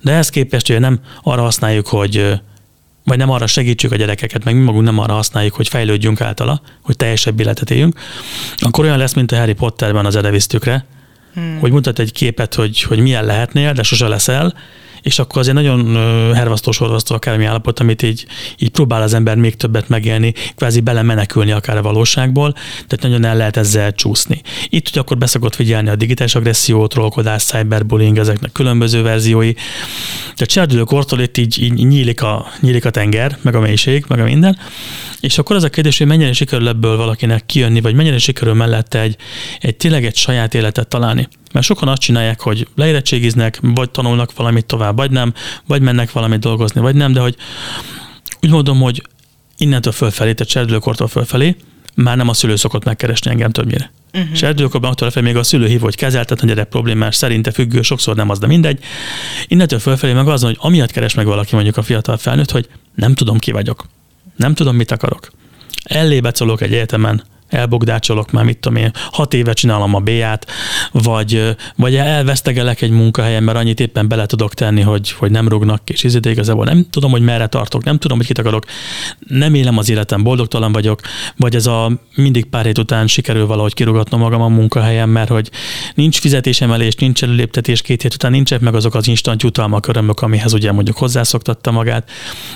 de 0.00 0.12
ehhez 0.12 0.28
képest, 0.28 0.66
hogy 0.66 0.80
nem 0.80 1.00
arra 1.22 1.42
használjuk, 1.42 1.86
hogy 1.86 2.40
vagy 3.04 3.18
nem 3.18 3.30
arra 3.30 3.46
segítsük 3.46 3.92
a 3.92 3.96
gyerekeket, 3.96 4.44
meg 4.44 4.54
mi 4.54 4.62
magunk 4.62 4.84
nem 4.84 4.98
arra 4.98 5.12
használjuk, 5.12 5.54
hogy 5.54 5.68
fejlődjünk 5.68 6.20
általa, 6.20 6.62
hogy 6.82 6.96
teljesebb 6.96 7.40
életet 7.40 7.70
éljünk, 7.70 7.98
akkor 8.56 8.84
olyan 8.84 8.98
lesz, 8.98 9.12
mint 9.12 9.32
a 9.32 9.36
Harry 9.36 9.52
Potterben 9.52 10.06
az 10.06 10.16
edevisztükre, 10.16 10.84
hmm. 11.34 11.58
hogy 11.60 11.72
mutat 11.72 11.98
egy 11.98 12.12
képet, 12.12 12.54
hogy, 12.54 12.82
hogy 12.82 12.98
milyen 12.98 13.24
lehetnél, 13.24 13.72
de 13.72 13.82
sose 13.82 14.08
leszel, 14.08 14.54
és 15.02 15.18
akkor 15.18 15.38
azért 15.38 15.56
nagyon 15.56 15.94
hervasztó 16.34 16.70
sorvasztó 16.70 17.14
akármi 17.14 17.44
állapot, 17.44 17.80
amit 17.80 18.02
így, 18.02 18.26
így 18.58 18.70
próbál 18.70 19.02
az 19.02 19.14
ember 19.14 19.36
még 19.36 19.56
többet 19.56 19.88
megélni, 19.88 20.32
kvázi 20.56 20.80
belemenekülni 20.80 21.50
akár 21.52 21.76
a 21.76 21.82
valóságból, 21.82 22.52
tehát 22.52 23.00
nagyon 23.00 23.24
el 23.24 23.36
lehet 23.36 23.56
ezzel 23.56 23.92
csúszni. 23.92 24.40
Itt 24.68 24.88
hogy 24.88 24.98
akkor 24.98 25.18
beszokott 25.18 25.54
figyelni 25.54 25.88
a 25.88 25.96
digitális 25.96 26.34
agresszió, 26.34 26.86
trollkodás, 26.86 27.42
cyberbullying, 27.42 28.18
ezeknek 28.18 28.52
különböző 28.52 29.02
verziói. 29.02 29.52
Tehát 30.22 30.46
cserdülőkortól 30.46 31.20
itt 31.20 31.36
így, 31.36 31.62
így 31.62 31.72
nyílik, 31.72 32.22
a, 32.22 32.46
nyílik 32.60 32.84
a 32.84 32.90
tenger, 32.90 33.38
meg 33.42 33.54
a 33.54 33.60
mélység, 33.60 34.04
meg 34.08 34.20
a 34.20 34.24
minden, 34.24 34.58
és 35.20 35.38
akkor 35.38 35.56
az 35.56 35.64
a 35.64 35.68
kérdés, 35.68 35.98
hogy 35.98 36.06
mennyire 36.06 36.32
sikerül 36.32 36.68
ebből 36.68 36.96
valakinek 36.96 37.46
kijönni, 37.46 37.80
vagy 37.80 37.94
mennyire 37.94 38.18
sikerül 38.18 38.54
mellette 38.54 39.00
egy, 39.00 39.16
egy 39.60 39.76
tényleg 39.76 40.04
egy 40.04 40.16
saját 40.16 40.54
életet 40.54 40.88
találni. 40.88 41.28
Mert 41.52 41.66
sokan 41.66 41.88
azt 41.88 42.00
csinálják, 42.00 42.40
hogy 42.40 42.68
leérettségiznek, 42.74 43.58
vagy 43.60 43.90
tanulnak 43.90 44.36
valamit 44.36 44.66
tovább, 44.66 44.96
vagy 44.96 45.10
nem, 45.10 45.34
vagy 45.66 45.82
mennek 45.82 46.12
valamit 46.12 46.40
dolgozni, 46.40 46.80
vagy 46.80 46.94
nem, 46.94 47.12
de 47.12 47.20
hogy 47.20 47.36
úgy 48.40 48.50
mondom, 48.50 48.80
hogy 48.80 49.02
innentől 49.56 49.92
fölfelé, 49.92 50.32
tehát 50.32 50.52
serdülőkortól 50.52 51.08
fölfelé, 51.08 51.56
már 51.94 52.16
nem 52.16 52.28
a 52.28 52.34
szülő 52.34 52.56
szokott 52.56 52.84
megkeresni 52.84 53.30
engem 53.30 53.50
többnyire. 53.50 53.92
Uh-huh. 54.14 54.34
Serdülőkorban 54.34 54.90
attól 54.90 55.06
lefelé 55.06 55.26
még 55.26 55.36
a 55.36 55.42
szülő 55.42 55.66
hív, 55.66 55.80
hogy 55.80 55.96
kezeltet, 55.96 56.40
a 56.40 56.46
gyerek 56.46 56.68
problémás, 56.68 57.16
szerinte 57.16 57.50
függő, 57.50 57.82
sokszor 57.82 58.16
nem 58.16 58.28
az, 58.28 58.38
de 58.38 58.46
mindegy. 58.46 58.78
Innentől 59.46 59.78
fölfelé 59.78 60.12
meg 60.12 60.28
az, 60.28 60.42
hogy 60.42 60.56
amiatt 60.60 60.90
keres 60.90 61.14
meg 61.14 61.26
valaki 61.26 61.54
mondjuk 61.54 61.76
a 61.76 61.82
fiatal 61.82 62.16
felnőtt, 62.16 62.50
hogy 62.50 62.68
nem 62.94 63.14
tudom 63.14 63.38
ki 63.38 63.52
vagyok. 63.52 63.86
Nem 64.36 64.54
tudom, 64.54 64.76
mit 64.76 64.90
akarok. 64.90 65.30
Ellébecolok 65.82 66.60
egy 66.60 66.72
egyetemen, 66.72 67.22
elbogdácsolok 67.52 68.30
már, 68.30 68.44
mit 68.44 68.58
tudom 68.58 68.78
én, 68.78 68.90
hat 69.12 69.34
éve 69.34 69.52
csinálom 69.52 69.94
a 69.94 69.98
B-ját, 69.98 70.46
vagy, 70.92 71.56
vagy 71.76 71.94
elvesztegelek 71.94 72.82
egy 72.82 72.90
munkahelyen, 72.90 73.42
mert 73.42 73.58
annyit 73.58 73.80
éppen 73.80 74.08
bele 74.08 74.26
tudok 74.26 74.54
tenni, 74.54 74.80
hogy, 74.80 75.10
hogy 75.10 75.30
nem 75.30 75.48
rúgnak, 75.48 75.90
és 75.90 76.04
izé, 76.04 76.18
igazából 76.22 76.64
nem 76.64 76.86
tudom, 76.90 77.10
hogy 77.10 77.22
merre 77.22 77.46
tartok, 77.46 77.84
nem 77.84 77.98
tudom, 77.98 78.16
hogy 78.16 78.26
kit 78.26 78.38
akarok, 78.38 78.64
nem 79.28 79.54
élem 79.54 79.78
az 79.78 79.90
életem, 79.90 80.22
boldogtalan 80.22 80.72
vagyok, 80.72 81.00
vagy 81.36 81.54
ez 81.54 81.66
a 81.66 81.90
mindig 82.14 82.44
pár 82.44 82.64
hét 82.64 82.78
után 82.78 83.06
sikerül 83.06 83.46
valahogy 83.46 83.74
kirugatnom 83.74 84.20
magam 84.20 84.42
a 84.42 84.48
munkahelyen, 84.48 85.08
mert 85.08 85.28
hogy 85.28 85.50
nincs 85.94 86.20
fizetésemelés, 86.20 86.94
nincs 86.94 87.22
előléptetés, 87.22 87.82
két 87.82 88.02
hét 88.02 88.14
után 88.14 88.30
nincsenek 88.30 88.64
meg 88.64 88.74
azok 88.74 88.94
az 88.94 89.08
instant 89.08 89.42
jutalmak, 89.42 89.86
örömök, 89.86 90.20
amihez 90.20 90.52
ugye 90.52 90.72
mondjuk 90.72 90.96
hozzászoktatta 90.96 91.70
magát, 91.70 92.10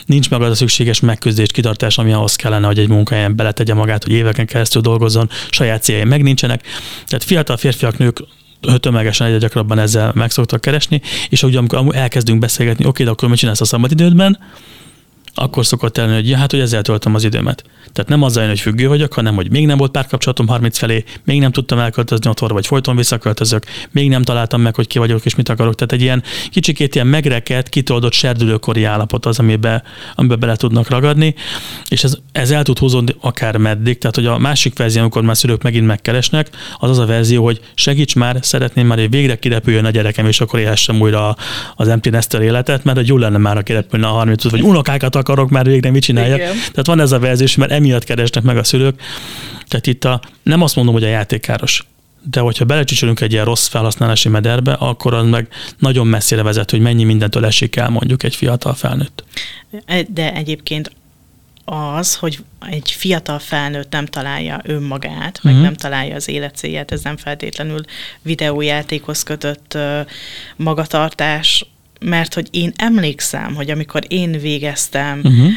nincs 0.06 0.30
meg 0.30 0.42
az 0.42 0.50
a 0.50 0.54
szükséges 0.54 1.00
megküzdés, 1.00 1.50
kitartás, 1.52 1.98
ami 1.98 2.12
ahhoz 2.12 2.36
kellene, 2.36 2.66
hogy 2.66 2.78
egy 2.78 2.88
munkahelyen 2.88 3.36
beletegye 3.36 3.74
magát, 3.74 4.04
hogy 4.04 4.12
éveken 4.12 4.46
keresztül 4.46 4.82
dolgozzon, 4.88 5.30
saját 5.50 5.82
céljai 5.82 6.04
meg 6.04 6.22
nincsenek. 6.22 6.62
Tehát 7.06 7.24
fiatal 7.24 7.56
férfiak, 7.56 7.98
nők 7.98 8.18
tömegesen 8.80 9.26
egyre 9.26 9.38
gyakrabban 9.38 9.78
ezzel 9.78 10.12
meg 10.14 10.30
szoktak 10.30 10.60
keresni, 10.60 11.00
és 11.28 11.42
ugye 11.42 11.58
amikor 11.58 11.96
elkezdünk 11.96 12.38
beszélgetni, 12.38 12.86
oké, 12.86 13.04
de 13.04 13.10
akkor 13.10 13.28
mit 13.28 13.38
csinálsz 13.38 13.60
a 13.60 13.64
szabadidődben, 13.64 14.38
akkor 15.38 15.66
szokott 15.66 15.98
elni, 15.98 16.14
hogy 16.14 16.28
ja, 16.28 16.36
hát, 16.36 16.50
hogy 16.50 16.60
ezzel 16.60 16.82
töltöm 16.82 17.14
az 17.14 17.24
időmet. 17.24 17.64
Tehát 17.92 18.10
nem 18.10 18.22
azzal 18.22 18.48
hogy 18.48 18.60
függő 18.60 18.88
vagyok, 18.88 19.12
hanem 19.12 19.34
hogy 19.34 19.50
még 19.50 19.66
nem 19.66 19.78
volt 19.78 19.90
párkapcsolatom 19.90 20.46
30 20.46 20.78
felé, 20.78 21.04
még 21.24 21.40
nem 21.40 21.52
tudtam 21.52 21.78
elköltözni 21.78 22.30
otthonra, 22.30 22.54
vagy 22.54 22.66
folyton 22.66 22.96
visszaköltözök, 22.96 23.64
még 23.90 24.08
nem 24.08 24.22
találtam 24.22 24.60
meg, 24.60 24.74
hogy 24.74 24.86
ki 24.86 24.98
vagyok 24.98 25.24
és 25.24 25.34
mit 25.34 25.48
akarok. 25.48 25.74
Tehát 25.74 25.92
egy 25.92 26.00
ilyen 26.00 26.22
kicsikét 26.50 26.94
ilyen 26.94 27.06
megrekedt, 27.06 27.68
kitoldott 27.68 28.12
serdülőkori 28.12 28.84
állapot 28.84 29.26
az, 29.26 29.38
amiben, 29.38 29.82
amiben 30.14 30.38
bele 30.38 30.56
tudnak 30.56 30.88
ragadni, 30.88 31.34
és 31.88 32.04
ez, 32.04 32.14
ez 32.32 32.50
el 32.50 32.62
tud 32.62 32.78
húzódni 32.78 33.14
akár 33.20 33.56
meddig. 33.56 33.98
Tehát, 33.98 34.14
hogy 34.14 34.26
a 34.26 34.38
másik 34.38 34.78
verzió, 34.78 35.00
amikor 35.00 35.22
már 35.22 35.36
szülők 35.36 35.62
megint 35.62 35.86
megkeresnek, 35.86 36.50
az 36.78 36.90
az 36.90 36.98
a 36.98 37.06
verzió, 37.06 37.44
hogy 37.44 37.60
segíts 37.74 38.14
már, 38.14 38.38
szeretném 38.40 38.86
már, 38.86 38.98
hogy 38.98 39.10
végre 39.10 39.38
kirepüljön 39.38 39.84
a 39.84 39.90
gyerekem, 39.90 40.26
és 40.26 40.40
akkor 40.40 40.58
élhessem 40.58 41.00
újra 41.00 41.36
az 41.76 41.88
empty 41.88 42.08
nester 42.08 42.42
életet, 42.42 42.84
mert 42.84 42.96
hogy 42.96 43.06
jó 43.06 43.16
lenne 43.16 43.38
már, 43.38 43.56
a 43.56 43.62
kirepülne 43.62 44.06
a 44.06 44.10
30 44.10 44.50
vagy 44.50 44.62
unokákat 44.62 45.14
akarok 45.28 45.50
már 45.50 45.66
végre 45.66 45.90
mit 45.90 46.02
csináljak. 46.02 46.38
Igen. 46.38 46.54
Tehát 46.56 46.86
van 46.86 47.00
ez 47.00 47.12
a 47.12 47.18
verzió, 47.18 47.46
mert 47.56 47.72
emiatt 47.72 48.04
keresnek 48.04 48.42
meg 48.42 48.56
a 48.56 48.64
szülők. 48.64 49.00
Tehát 49.68 49.86
itt 49.86 50.04
a, 50.04 50.20
nem 50.42 50.62
azt 50.62 50.76
mondom, 50.76 50.94
hogy 50.94 51.04
a 51.04 51.08
játék 51.08 51.40
káros, 51.40 51.84
de 52.30 52.40
hogyha 52.40 52.64
belecsicsolunk 52.64 53.20
egy 53.20 53.32
ilyen 53.32 53.44
rossz 53.44 53.66
felhasználási 53.66 54.28
mederbe, 54.28 54.72
akkor 54.72 55.14
az 55.14 55.28
meg 55.28 55.48
nagyon 55.78 56.06
messzire 56.06 56.42
vezet, 56.42 56.70
hogy 56.70 56.80
mennyi 56.80 57.04
mindentől 57.04 57.44
esik 57.44 57.76
el 57.76 57.88
mondjuk 57.88 58.22
egy 58.22 58.34
fiatal 58.34 58.74
felnőtt. 58.74 59.24
De 60.08 60.34
egyébként 60.34 60.90
az, 61.98 62.14
hogy 62.14 62.38
egy 62.70 62.90
fiatal 62.90 63.38
felnőtt 63.38 63.90
nem 63.92 64.06
találja 64.06 64.60
önmagát, 64.64 65.38
meg 65.42 65.52
uh-huh. 65.52 65.60
nem 65.62 65.74
találja 65.74 66.14
az 66.14 66.28
életcélját, 66.28 66.92
ez 66.92 67.02
nem 67.02 67.16
feltétlenül 67.16 67.80
videójátékhoz 68.22 69.22
kötött 69.22 69.78
magatartás, 70.56 71.66
mert 72.08 72.34
hogy 72.34 72.48
én 72.50 72.72
emlékszem, 72.76 73.54
hogy 73.54 73.70
amikor 73.70 74.02
én 74.08 74.30
végeztem 74.30 75.20
uh-huh. 75.24 75.48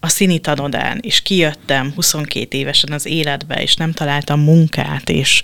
a 0.00 0.08
színi 0.08 0.38
tanodán, 0.38 0.98
és 1.00 1.20
kijöttem 1.20 1.92
22 1.94 2.58
évesen 2.58 2.92
az 2.92 3.06
életbe, 3.06 3.62
és 3.62 3.74
nem 3.74 3.92
találtam 3.92 4.40
munkát, 4.40 5.08
és, 5.08 5.42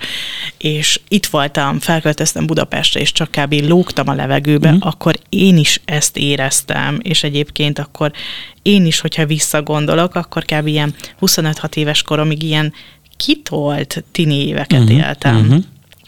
és 0.58 1.00
itt 1.08 1.26
voltam, 1.26 1.78
felköltöztem 1.78 2.46
Budapestre, 2.46 3.00
és 3.00 3.12
csak 3.12 3.30
kb. 3.30 3.52
lógtam 3.52 4.08
a 4.08 4.14
levegőbe, 4.14 4.68
uh-huh. 4.68 4.86
akkor 4.86 5.18
én 5.28 5.56
is 5.56 5.80
ezt 5.84 6.16
éreztem, 6.16 6.98
és 7.02 7.22
egyébként 7.22 7.78
akkor 7.78 8.12
én 8.62 8.86
is, 8.86 9.00
hogyha 9.00 9.26
visszagondolok, 9.26 10.14
akkor 10.14 10.44
kb. 10.44 10.66
ilyen 10.66 10.94
25-6 11.20 11.76
éves 11.76 12.02
koromig 12.02 12.42
ilyen 12.42 12.72
kitolt 13.16 14.04
tini 14.12 14.46
éveket 14.46 14.80
uh-huh. 14.80 14.96
éltem. 14.96 15.36
Uh-huh. 15.36 15.64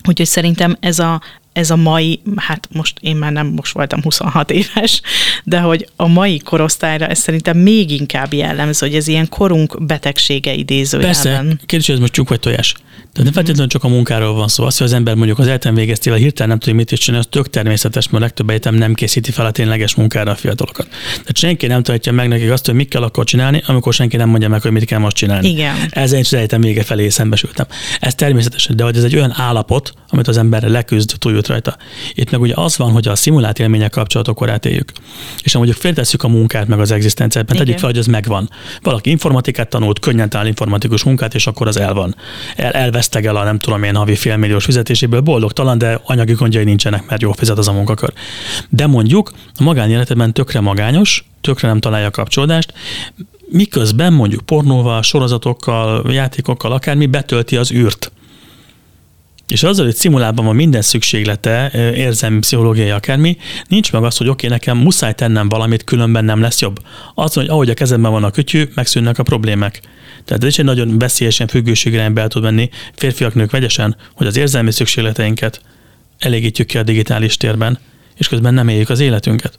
Úgyhogy 0.08 0.26
szerintem 0.26 0.76
ez 0.80 0.98
a 0.98 1.20
ez 1.60 1.70
a 1.70 1.76
mai, 1.76 2.20
hát 2.36 2.68
most 2.72 2.96
én 3.00 3.16
már 3.16 3.32
nem 3.32 3.46
most 3.46 3.72
voltam 3.72 4.02
26 4.02 4.50
éves, 4.50 5.00
de 5.44 5.60
hogy 5.60 5.88
a 5.96 6.06
mai 6.06 6.38
korosztályra 6.38 7.06
ez 7.06 7.18
szerintem 7.18 7.58
még 7.58 7.90
inkább 7.90 8.32
jellemző, 8.32 8.86
hogy 8.86 8.96
ez 8.96 9.08
ilyen 9.08 9.28
korunk 9.28 9.84
betegsége 9.84 10.52
idézőjelben. 10.52 11.22
Persze, 11.22 11.56
kérdés, 11.66 11.86
hogy 11.86 11.94
ez 11.94 12.00
most 12.00 12.12
csuk 12.12 12.28
vagy 12.28 12.40
tojás. 12.40 12.74
Tehát 13.12 13.24
nem 13.24 13.32
feltétlenül 13.32 13.66
csak 13.66 13.84
a 13.84 13.88
munkáról 13.88 14.34
van 14.34 14.48
szó. 14.48 14.64
Az, 14.64 14.76
hogy 14.76 14.86
az 14.86 14.92
ember 14.92 15.14
mondjuk 15.14 15.38
az 15.38 15.46
egyetem 15.46 15.74
végeztével 15.74 16.18
hirtelen 16.18 16.48
nem 16.48 16.58
tudja, 16.58 16.74
mit 16.74 16.92
is 16.92 16.98
csinálni, 16.98 17.26
az 17.26 17.38
tök 17.38 17.50
természetes, 17.50 18.08
mert 18.08 18.22
a 18.22 18.26
legtöbb 18.26 18.50
egyetem 18.50 18.74
nem 18.74 18.94
készíti 18.94 19.30
fel 19.30 19.46
a 19.46 19.50
tényleges 19.50 19.94
munkára 19.94 20.30
a 20.30 20.34
fiatalokat. 20.34 20.88
Tehát 21.10 21.36
senki 21.36 21.66
nem 21.66 21.82
tudja 21.82 22.12
meg 22.12 22.28
nekik 22.28 22.50
azt, 22.50 22.66
hogy 22.66 22.74
mit 22.74 22.88
kell 22.88 23.02
akkor 23.02 23.24
csinálni, 23.24 23.62
amikor 23.66 23.94
senki 23.94 24.16
nem 24.16 24.28
mondja 24.28 24.48
meg, 24.48 24.62
hogy 24.62 24.70
mit 24.70 24.84
kell 24.84 24.98
most 24.98 25.16
csinálni. 25.16 25.48
Igen. 25.48 25.74
Ezzel 25.90 26.16
én 26.16 26.24
az 26.24 26.34
egyetem 26.34 26.60
vége 26.60 26.82
felé 26.82 27.08
szembesültem. 27.08 27.66
Ez 28.00 28.14
természetes, 28.14 28.68
de 28.74 28.84
hogy 28.84 28.96
ez 28.96 29.04
egy 29.04 29.16
olyan 29.16 29.34
állapot, 29.36 29.92
amit 30.08 30.28
az 30.28 30.36
ember 30.36 30.62
leküzd, 30.62 31.14
túljut 31.18 31.46
rajta. 31.50 31.76
Itt 32.14 32.30
meg 32.30 32.40
ugye 32.40 32.54
az 32.56 32.76
van, 32.76 32.92
hogy 32.92 33.08
a 33.08 33.14
szimulált 33.14 33.58
élmények 33.58 33.90
kapcsolatokkor 33.90 34.50
átéljük. 34.50 34.92
És 35.42 35.54
amúgy 35.54 35.76
féltesszük 35.76 36.22
a 36.22 36.28
munkát 36.28 36.66
meg 36.66 36.80
az 36.80 36.90
egzisztenciát, 36.90 37.46
mert 37.46 37.58
tegyük 37.58 37.78
fel, 37.78 37.88
hogy 37.88 37.98
ez 37.98 38.06
megvan. 38.06 38.50
Valaki 38.82 39.10
informatikát 39.10 39.68
tanult, 39.68 39.98
könnyen 39.98 40.28
talál 40.30 40.46
informatikus 40.46 41.04
munkát, 41.04 41.34
és 41.34 41.46
akkor 41.46 41.66
az 41.66 41.76
el 41.76 41.94
van. 41.94 42.14
El, 42.56 42.70
elvesztegel 42.70 43.36
a 43.36 43.44
nem 43.44 43.58
tudom 43.58 43.82
én 43.82 43.94
havi 43.94 44.16
félmilliós 44.16 44.64
fizetéséből, 44.64 45.20
boldogtalan, 45.20 45.78
de 45.78 46.00
anyagi 46.04 46.32
gondjai 46.32 46.64
nincsenek, 46.64 47.08
mert 47.08 47.22
jó 47.22 47.32
fizet 47.32 47.58
az 47.58 47.68
a 47.68 47.72
munkakör. 47.72 48.12
De 48.68 48.86
mondjuk 48.86 49.32
a 49.58 49.62
magánéletben 49.62 50.32
tökre 50.32 50.60
magányos, 50.60 51.24
tökre 51.40 51.68
nem 51.68 51.80
találja 51.80 52.06
a 52.06 52.10
kapcsolódást, 52.10 52.72
miközben 53.50 54.12
mondjuk 54.12 54.40
pornóval, 54.40 55.02
sorozatokkal, 55.02 56.12
játékokkal, 56.12 56.72
akármi 56.72 57.06
betölti 57.06 57.56
az 57.56 57.72
űrt. 57.72 58.12
És 59.50 59.62
azzal, 59.62 59.84
hogy 59.84 59.94
szimulában 59.94 60.44
van 60.44 60.54
minden 60.54 60.82
szükséglete, 60.82 61.70
érzelmi, 61.94 62.38
pszichológiai, 62.38 62.90
akármi, 62.90 63.36
nincs 63.68 63.92
meg 63.92 64.02
az, 64.02 64.16
hogy 64.16 64.28
oké, 64.28 64.46
okay, 64.46 64.58
nekem 64.58 64.78
muszáj 64.78 65.12
tennem 65.12 65.48
valamit, 65.48 65.84
különben 65.84 66.24
nem 66.24 66.40
lesz 66.40 66.60
jobb. 66.60 66.78
Az, 67.14 67.32
hogy 67.32 67.48
ahogy 67.48 67.70
a 67.70 67.74
kezemben 67.74 68.10
van 68.10 68.24
a 68.24 68.30
kütyű, 68.30 68.64
megszűnnek 68.74 69.18
a 69.18 69.22
problémák. 69.22 69.80
Tehát 70.24 70.42
ez 70.42 70.48
is 70.48 70.58
egy 70.58 70.64
nagyon 70.64 70.98
veszélyesen 70.98 71.46
függőségre 71.46 72.12
el 72.14 72.28
tud 72.28 72.42
menni 72.42 72.70
férfiak, 72.94 73.34
nők 73.34 73.50
vegyesen, 73.50 73.96
hogy 74.14 74.26
az 74.26 74.36
érzelmi 74.36 74.72
szükségleteinket 74.72 75.60
elégítjük 76.18 76.66
ki 76.66 76.78
a 76.78 76.82
digitális 76.82 77.36
térben, 77.36 77.78
és 78.16 78.28
közben 78.28 78.54
nem 78.54 78.68
éljük 78.68 78.88
az 78.90 79.00
életünket. 79.00 79.58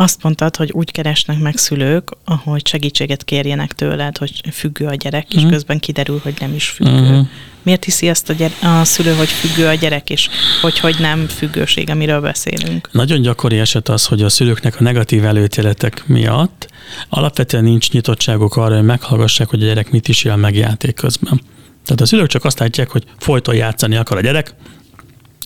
Azt 0.00 0.22
mondtad, 0.22 0.56
hogy 0.56 0.70
úgy 0.72 0.90
keresnek 0.90 1.38
meg 1.38 1.56
szülők, 1.56 2.10
ahogy 2.24 2.66
segítséget 2.66 3.24
kérjenek 3.24 3.72
tőled, 3.72 4.18
hogy 4.18 4.40
függő 4.52 4.86
a 4.86 4.94
gyerek, 4.94 5.28
és 5.28 5.34
uh-huh. 5.34 5.50
közben 5.50 5.78
kiderül, 5.78 6.20
hogy 6.22 6.34
nem 6.40 6.54
is 6.54 6.68
függő. 6.68 6.90
Uh-huh. 6.90 7.26
Miért 7.62 7.84
hiszi 7.84 8.08
azt 8.08 8.30
a, 8.30 8.32
gyere- 8.32 8.62
a 8.62 8.84
szülő, 8.84 9.14
hogy 9.14 9.28
függő 9.28 9.66
a 9.66 9.74
gyerek, 9.74 10.10
és 10.10 10.28
hogy, 10.60 10.78
hogy 10.78 10.96
nem 10.98 11.26
függőség, 11.26 11.90
amiről 11.90 12.20
beszélünk? 12.20 12.88
Nagyon 12.92 13.20
gyakori 13.20 13.58
eset 13.58 13.88
az, 13.88 14.06
hogy 14.06 14.22
a 14.22 14.28
szülőknek 14.28 14.80
a 14.80 14.82
negatív 14.82 15.24
előítéletek 15.24 16.06
miatt 16.06 16.68
alapvetően 17.08 17.64
nincs 17.64 17.90
nyitottságuk 17.90 18.56
arra, 18.56 18.74
hogy 18.74 18.84
meghallgassák, 18.84 19.48
hogy 19.48 19.62
a 19.62 19.66
gyerek 19.66 19.90
mit 19.90 20.08
is 20.08 20.24
él 20.24 20.36
meg 20.36 20.56
játék 20.56 20.94
közben. 20.94 21.40
Tehát 21.84 22.00
a 22.00 22.06
szülők 22.06 22.28
csak 22.28 22.44
azt 22.44 22.58
látják, 22.58 22.90
hogy 22.90 23.04
folyton 23.18 23.54
játszani 23.54 23.96
akar 23.96 24.16
a 24.16 24.20
gyerek, 24.20 24.54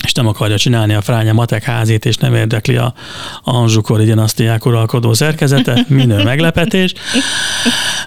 és 0.03 0.13
nem 0.13 0.27
akarja 0.27 0.59
csinálni 0.59 0.95
a 0.95 1.01
fránya 1.01 1.33
matek 1.33 1.63
házét, 1.63 2.05
és 2.05 2.17
nem 2.17 2.35
érdekli 2.35 2.77
a 2.77 2.95
Anzsukori 3.43 4.05
dinasztiák 4.05 4.67
uralkodó 4.67 5.13
szerkezete, 5.13 5.85
minő 5.89 6.23
meglepetés. 6.33 6.93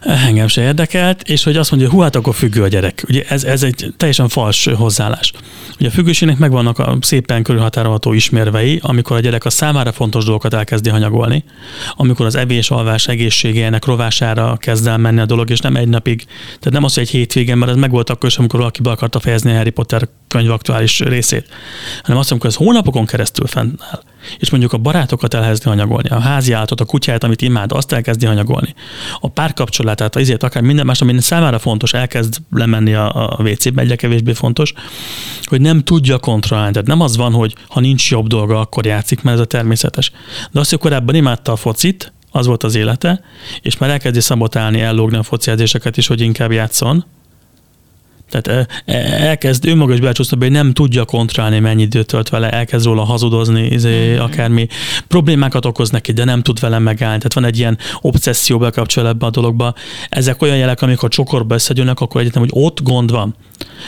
Engem 0.02 0.48
se 0.48 0.62
érdekelt, 0.62 1.22
és 1.22 1.44
hogy 1.44 1.58
azt 1.58 1.72
mondja, 1.72 1.90
hú, 1.90 2.00
hát 2.00 2.16
akkor 2.16 2.36
függő 2.36 2.64
a 2.64 2.68
gyerek. 2.68 3.04
Ugye 3.08 3.24
ez, 3.30 3.44
ez 3.44 3.64
egy 3.64 3.94
teljesen 3.98 4.30
fals 4.30 4.70
hozzáállás. 4.76 5.32
Ugye 5.80 5.88
a 5.88 5.92
függőségnek 5.92 6.38
megvannak 6.38 6.80
a 6.80 6.98
szépen 7.02 7.44
körülhatárolható 7.44 8.14
ismérvei, 8.14 8.80
amikor 8.82 9.18
a 9.18 9.20
gyerek 9.20 9.46
a 9.46 9.50
számára 9.50 9.92
fontos 9.92 10.24
dolgokat 10.24 10.54
elkezdi 10.54 10.90
hanyagolni, 10.90 11.44
amikor 11.96 12.26
az 12.26 12.36
evés, 12.36 12.70
alvás 12.70 13.08
egészségének 13.08 13.86
rovására 13.86 14.58
kezd 14.58 14.88
el 14.88 14.98
menni 14.98 15.20
a 15.20 15.26
dolog, 15.26 15.50
és 15.50 15.60
nem 15.60 15.76
egy 15.76 15.88
napig, 15.88 16.26
tehát 16.46 16.72
nem 16.72 16.84
az, 16.84 16.94
hogy 16.94 17.04
egy 17.04 17.10
hétvégen, 17.10 17.58
mert 17.58 17.72
ez 17.72 17.78
meg 17.78 17.92
volt 17.92 18.10
akkor 18.10 18.30
is, 18.30 18.38
amikor 18.38 18.60
valaki 18.60 18.82
be 18.82 18.90
akarta 18.90 19.20
fejezni 19.20 19.52
a 19.52 19.56
Harry 19.56 19.70
Potter 19.70 20.08
könyv 20.28 20.52
aktuális 20.52 21.00
részét, 21.00 21.48
hanem 22.02 22.20
azt, 22.20 22.32
amikor 22.32 22.50
ez 22.50 22.56
hónapokon 22.56 23.06
keresztül 23.06 23.48
fennáll, 23.48 24.02
és 24.38 24.50
mondjuk 24.50 24.74
a 24.74 24.78
barátokat 24.78 25.34
elkezdi 25.34 25.70
anyagolni, 25.70 26.10
a 26.10 26.20
házi 26.20 26.52
állatot, 26.52 26.82
a 26.82 26.86
kutyát, 26.86 27.24
amit 27.24 27.42
imád, 27.42 27.72
azt 27.72 27.92
elkezdi 27.92 28.26
anyagolni, 28.26 28.76
a 29.20 29.30
párkapcsolatát, 29.30 30.16
azért 30.16 30.44
akár 30.44 30.64
minden 30.64 30.86
más, 30.86 31.02
ami 31.02 31.22
számára 31.22 31.60
fontos, 31.60 31.94
elkezd 31.94 32.38
lemenni 32.52 32.94
a, 32.94 33.38
a 33.38 33.44
WC-be, 33.44 33.82
egyre 33.82 33.96
kevésbé 33.96 34.34
fontos, 34.34 34.74
hogy 35.44 35.62
nem 35.62 35.84
tudja 35.84 36.18
kontrollálni. 36.18 36.72
Tehát 36.72 36.88
nem 36.88 37.02
az 37.02 37.18
van, 37.18 37.32
hogy 37.32 37.56
ha 37.68 37.80
nincs 37.80 38.12
jobb 38.12 38.28
dolga, 38.28 38.60
akkor 38.60 38.86
játszik, 38.86 39.22
mert 39.22 39.36
ez 39.36 39.42
a 39.42 39.46
természetes. 39.46 40.12
De 40.52 40.60
azt, 40.60 40.70
hogy 40.70 40.80
korábban 40.80 41.16
imádta 41.16 41.52
a 41.52 41.56
focit, 41.56 42.14
az 42.32 42.46
volt 42.46 42.64
az 42.64 42.76
élete, 42.76 43.22
és 43.62 43.78
már 43.78 43.90
elkezdi 43.90 44.22
szabotálni, 44.22 44.82
ellógni 44.82 45.18
a 45.18 45.24
fociázéseket 45.24 45.98
is, 45.98 46.08
hogy 46.08 46.22
inkább 46.22 46.52
játszon, 46.52 47.06
tehát 48.42 48.72
elkezd 49.22 49.68
önmaga 49.68 49.94
is 49.94 50.00
belecsúszni, 50.00 50.38
hogy 50.38 50.52
nem 50.52 50.74
tudja 50.74 51.06
kontrollálni, 51.06 51.60
mennyi 51.60 51.82
időt 51.82 52.08
tölt 52.08 52.30
vele, 52.30 52.52
elkezd 52.52 52.86
róla 52.86 53.04
hazudozni, 53.04 53.66
izé, 53.66 54.12
mm-hmm. 54.12 54.22
akármi 54.22 54.68
problémákat 55.08 55.66
okoz 55.66 55.90
neki, 55.90 56.12
de 56.12 56.24
nem 56.24 56.42
tud 56.42 56.60
vele 56.60 56.80
megállni. 56.80 57.18
Tehát 57.18 57.34
van 57.34 57.46
egy 57.46 57.58
ilyen 57.58 57.78
obszesszió 58.02 58.58
bekapcsol 58.58 59.08
ebbe 59.08 59.26
a 59.26 59.30
dologba. 59.30 59.74
Ezek 60.10 60.42
olyan 60.42 60.58
jelek, 60.58 60.82
amikor 60.82 61.10
csokorba 61.10 61.54
összegyűlnek, 61.54 62.00
akkor 62.00 62.22
egyetem, 62.22 62.42
hogy 62.42 62.52
ott 62.54 62.82
gond 62.82 63.12
van. 63.12 63.36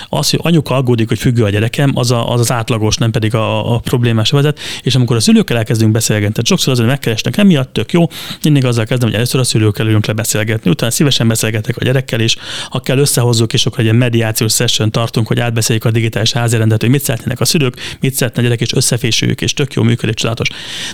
Az, 0.09 0.29
hogy 0.29 0.39
anyuka 0.43 0.75
aggódik, 0.75 1.07
hogy 1.07 1.19
függő 1.19 1.43
a 1.43 1.49
gyerekem, 1.49 1.91
az 1.93 2.11
a, 2.11 2.31
az, 2.31 2.39
az 2.39 2.51
átlagos, 2.51 2.97
nem 2.97 3.11
pedig 3.11 3.35
a, 3.35 3.75
a 3.75 3.79
problémás 3.79 4.29
vezet. 4.29 4.59
És 4.81 4.95
amikor 4.95 5.15
a 5.15 5.19
szülőkkel 5.19 5.57
elkezdünk 5.57 5.91
beszélgetni, 5.91 6.33
tehát 6.33 6.47
sokszor 6.47 6.73
azért 6.73 6.87
megkeresnek 6.87 7.37
emiatt, 7.37 7.73
tök 7.73 7.91
jó, 7.91 8.09
mindig 8.43 8.65
azzal 8.65 8.85
kezdem, 8.85 9.07
hogy 9.07 9.17
először 9.17 9.39
a 9.39 9.43
szülőkkel 9.43 9.87
ülünk 9.87 10.05
le 10.05 10.13
beszélgetni, 10.13 10.69
utána 10.69 10.91
szívesen 10.91 11.27
beszélgetek 11.27 11.77
a 11.77 11.83
gyerekkel 11.83 12.19
is, 12.19 12.35
ha 12.69 12.79
kell 12.79 12.97
összehozzuk, 12.97 13.53
és 13.53 13.65
akkor 13.65 13.85
egy 13.85 13.93
mediációs 13.93 14.53
session 14.53 14.91
tartunk, 14.91 15.27
hogy 15.27 15.39
átbeszéljük 15.39 15.85
a 15.85 15.91
digitális 15.91 16.31
házirendet, 16.31 16.81
hogy 16.81 16.89
mit 16.89 17.03
szeretnének 17.03 17.39
a 17.39 17.45
szülők, 17.45 17.97
mit 17.99 18.13
szeretne 18.13 18.41
a 18.41 18.43
gyerek, 18.43 18.61
és 18.61 18.73
összefésüljük, 18.73 19.41
és 19.41 19.53
tök 19.53 19.73
jó 19.73 19.83
működik, 19.83 20.15
csodálatos. 20.15 20.47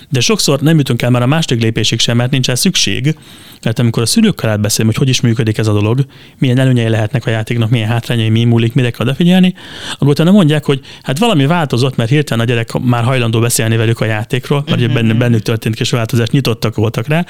De 0.10 0.20
sokszor 0.20 0.60
nem 0.60 0.78
jutunk 0.78 1.02
el 1.02 1.10
már 1.10 1.22
a 1.22 1.28
második 1.28 1.64
lépésig 1.64 2.00
sem, 2.00 2.18
mert 2.18 2.32
nincs 2.32 2.52
szükség, 2.52 3.16
mert 3.64 3.80
amikor 3.80 4.04
a 4.04 4.06
szülőkkel 4.06 4.50
átbeszélünk, 4.50 4.98
hogy 4.98 5.04
hogy 5.04 5.12
is 5.12 5.22
működik 5.22 5.58
ez 5.58 5.68
a 5.68 5.74
dolog, 5.74 6.06
milyen 6.38 6.58
előnyei 6.58 6.90
lehetnek 6.90 7.26
a 7.26 7.30
játéknak, 7.30 7.70
milyen 7.70 7.88
hátrányai, 7.88 8.30
mi 8.30 8.44
múlik, 8.64 8.76
mire 8.76 8.90
kell 8.90 9.06
odafigyelni, 9.06 9.54
akkor 9.94 10.08
utána 10.08 10.32
mondják, 10.32 10.66
hogy 10.66 10.80
hát 11.02 11.18
valami 11.18 11.46
változott, 11.46 11.96
mert 11.96 12.10
hirtelen 12.10 12.46
a 12.46 12.48
gyerek 12.48 12.80
már 12.80 13.04
hajlandó 13.04 13.40
beszélni 13.40 13.76
velük 13.76 14.00
a 14.00 14.06
játékról, 14.06 14.64
mert 14.66 14.80
uh-huh. 14.80 14.94
bennük, 14.94 15.18
bennük 15.18 15.42
történt 15.42 15.76
kis 15.76 15.90
változás, 15.90 16.30
nyitottak 16.30 16.76
voltak 16.76 17.08
rá, 17.08 17.26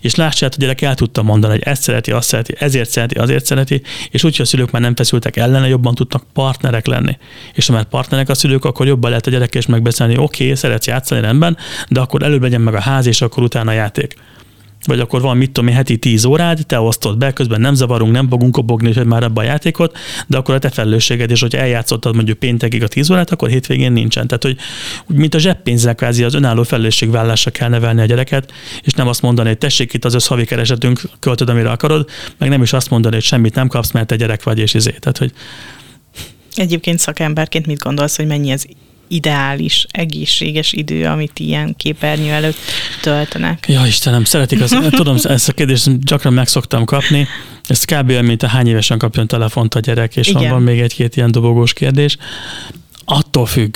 és 0.00 0.14
lássák, 0.14 0.52
a 0.52 0.56
gyerek 0.58 0.80
el 0.80 0.94
tudta 0.94 1.22
mondani, 1.22 1.52
hogy 1.52 1.62
ezt 1.62 1.82
szereti, 1.82 2.10
azt 2.10 2.28
szereti, 2.28 2.54
ezért 2.58 2.90
szereti, 2.90 3.14
azért 3.14 3.44
szereti, 3.44 3.82
és 4.10 4.24
úgy, 4.24 4.36
hogy 4.36 4.44
a 4.44 4.48
szülők 4.48 4.70
már 4.70 4.82
nem 4.82 4.96
feszültek 4.96 5.36
ellene, 5.36 5.68
jobban 5.68 5.94
tudnak 5.94 6.22
partnerek 6.32 6.86
lenni. 6.86 7.16
És 7.54 7.66
ha 7.66 7.72
már 7.72 7.84
partnerek 7.84 8.28
a 8.28 8.34
szülők, 8.34 8.64
akkor 8.64 8.86
jobban 8.86 9.10
lehet 9.10 9.26
a 9.26 9.30
gyerek 9.30 9.54
és 9.54 9.66
megbeszélni, 9.66 10.16
oké, 10.16 10.44
okay, 10.44 10.56
szeretsz 10.56 10.86
játszani, 10.86 11.20
rendben, 11.20 11.56
de 11.88 12.00
akkor 12.00 12.22
előbb 12.22 12.42
legyen 12.42 12.60
meg 12.60 12.74
a 12.74 12.80
ház, 12.80 13.06
és 13.06 13.20
akkor 13.20 13.42
utána 13.42 13.70
a 13.70 13.74
játék 13.74 14.14
vagy 14.84 15.00
akkor 15.00 15.20
van, 15.20 15.36
mit 15.36 15.50
tudom 15.50 15.68
én, 15.68 15.76
heti 15.76 15.96
10 15.96 16.24
órád, 16.24 16.66
te 16.66 16.80
osztod 16.80 17.18
be, 17.18 17.32
közben 17.32 17.60
nem 17.60 17.74
zavarunk, 17.74 18.12
nem 18.12 18.28
fogunk 18.28 18.52
kobogni, 18.52 19.02
már 19.04 19.22
abban 19.22 19.44
a 19.44 19.46
játékot, 19.46 19.96
de 20.26 20.36
akkor 20.36 20.54
a 20.54 20.58
te 20.58 20.70
felelősséged, 20.70 21.30
és 21.30 21.40
hogyha 21.40 21.58
eljátszottad 21.58 22.14
mondjuk 22.14 22.38
péntekig 22.38 22.82
a 22.82 22.88
10 22.88 23.10
órát, 23.10 23.30
akkor 23.30 23.48
hétvégén 23.48 23.92
nincsen. 23.92 24.26
Tehát, 24.26 24.42
hogy 24.42 24.56
úgy, 25.06 25.16
mint 25.16 25.34
a 25.34 25.38
zseppénzzel 25.38 25.94
kvázi 25.94 26.24
az 26.24 26.34
önálló 26.34 26.62
felelősségvállásra 26.62 27.50
kell 27.50 27.68
nevelni 27.68 28.00
a 28.00 28.04
gyereket, 28.04 28.52
és 28.82 28.92
nem 28.92 29.08
azt 29.08 29.22
mondani, 29.22 29.48
hogy 29.48 29.58
tessék 29.58 29.92
itt 29.92 30.04
az 30.04 30.14
összhavi 30.14 30.44
keresetünk, 30.44 31.00
költöd, 31.20 31.48
amire 31.48 31.70
akarod, 31.70 32.08
meg 32.38 32.48
nem 32.48 32.62
is 32.62 32.72
azt 32.72 32.90
mondani, 32.90 33.14
hogy 33.14 33.24
semmit 33.24 33.54
nem 33.54 33.68
kapsz, 33.68 33.90
mert 33.90 34.06
te 34.06 34.16
gyerek 34.16 34.42
vagy, 34.42 34.58
és 34.58 34.74
izé. 34.74 34.90
Tehát, 34.90 35.18
hogy 35.18 35.32
Egyébként 36.54 36.98
szakemberként 36.98 37.66
mit 37.66 37.78
gondolsz, 37.78 38.16
hogy 38.16 38.26
mennyi 38.26 38.52
az 38.52 38.66
ideális, 39.08 39.86
egészséges 39.90 40.72
idő, 40.72 41.04
amit 41.04 41.38
ilyen 41.38 41.74
képernyő 41.76 42.30
előtt 42.30 42.58
töltenek. 43.02 43.68
Ja, 43.68 43.86
Istenem, 43.86 44.24
szeretik, 44.24 44.60
az, 44.60 44.76
tudom, 44.90 45.16
ezt 45.22 45.48
a 45.48 45.52
kérdést 45.52 46.04
gyakran 46.04 46.32
meg 46.32 46.48
szoktam 46.48 46.84
kapni. 46.84 47.26
Ez 47.66 47.84
kb. 47.84 48.12
mint 48.12 48.42
a 48.42 48.46
hány 48.46 48.66
évesen 48.66 48.98
kapjon 48.98 49.26
telefont 49.26 49.74
a 49.74 49.80
gyerek, 49.80 50.16
és 50.16 50.28
Igen. 50.28 50.50
van 50.50 50.62
még 50.62 50.80
egy-két 50.80 51.16
ilyen 51.16 51.30
dobogós 51.30 51.72
kérdés. 51.72 52.16
Attól 53.04 53.46
függ. 53.46 53.74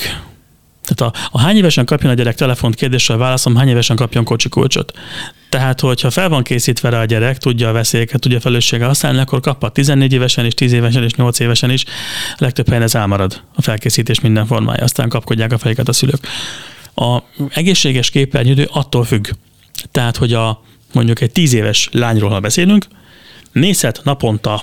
Tehát 0.85 1.15
a, 1.15 1.29
a 1.31 1.41
hány 1.41 1.57
évesen 1.57 1.85
kapjon 1.85 2.11
a 2.11 2.15
gyerek 2.15 2.35
telefont 2.35 2.75
kérdéssel 2.75 3.17
válaszom, 3.17 3.57
hány 3.57 3.69
évesen 3.69 3.97
kapjon 3.97 4.25
kocsi 4.25 4.49
kulcsot. 4.49 4.93
Tehát, 5.53 5.81
hogyha 5.81 6.11
fel 6.11 6.29
van 6.29 6.43
készítve 6.43 6.89
rá 6.89 7.01
a 7.01 7.05
gyerek, 7.05 7.39
tudja 7.39 7.69
a 7.69 7.73
veszélyeket, 7.73 8.21
tudja 8.21 8.37
a 8.37 8.41
felelősséggel 8.41 8.87
használni, 8.87 9.19
akkor 9.19 9.41
kaphat 9.41 9.73
14 9.73 10.13
évesen 10.13 10.47
is, 10.47 10.55
10 10.55 10.73
évesen 10.73 11.05
is, 11.05 11.15
8 11.15 11.39
évesen 11.39 11.71
is. 11.71 11.85
A 12.33 12.37
legtöbb 12.39 12.67
helyen 12.67 12.83
ez 12.83 12.95
elmarad 12.95 13.41
a 13.55 13.63
felkészítés 13.63 14.21
minden 14.21 14.47
formája, 14.47 14.83
aztán 14.83 15.09
kapkodják 15.09 15.53
a 15.53 15.59
fejeket 15.59 15.89
a 15.89 15.93
szülők. 15.93 16.27
A 16.95 17.19
egészséges 17.49 18.11
képernyődő 18.11 18.69
attól 18.73 19.05
függ. 19.05 19.29
Tehát, 19.91 20.17
hogy 20.17 20.33
a 20.33 20.63
mondjuk 20.93 21.21
egy 21.21 21.33
10 21.33 21.53
éves 21.53 21.89
lányról, 21.93 22.31
ha 22.31 22.41
beszélünk, 22.41 22.87
nézhet 23.53 24.01
naponta 24.05 24.63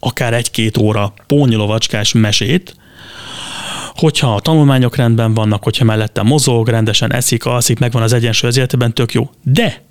akár 0.00 0.34
egy-két 0.34 0.76
óra 0.76 1.14
pónyilovacskás 1.26 2.12
mesét, 2.12 2.76
hogyha 3.94 4.34
a 4.34 4.40
tanulmányok 4.40 4.96
rendben 4.96 5.34
vannak, 5.34 5.62
hogyha 5.62 5.84
mellette 5.84 6.22
mozog, 6.22 6.68
rendesen 6.68 7.12
eszik, 7.12 7.44
alszik, 7.44 7.78
megvan 7.78 8.02
az 8.02 8.12
egyensúly 8.12 8.48
az 8.48 8.56
életében, 8.56 8.94
tök 8.94 9.12
jó. 9.12 9.30
De 9.42 9.90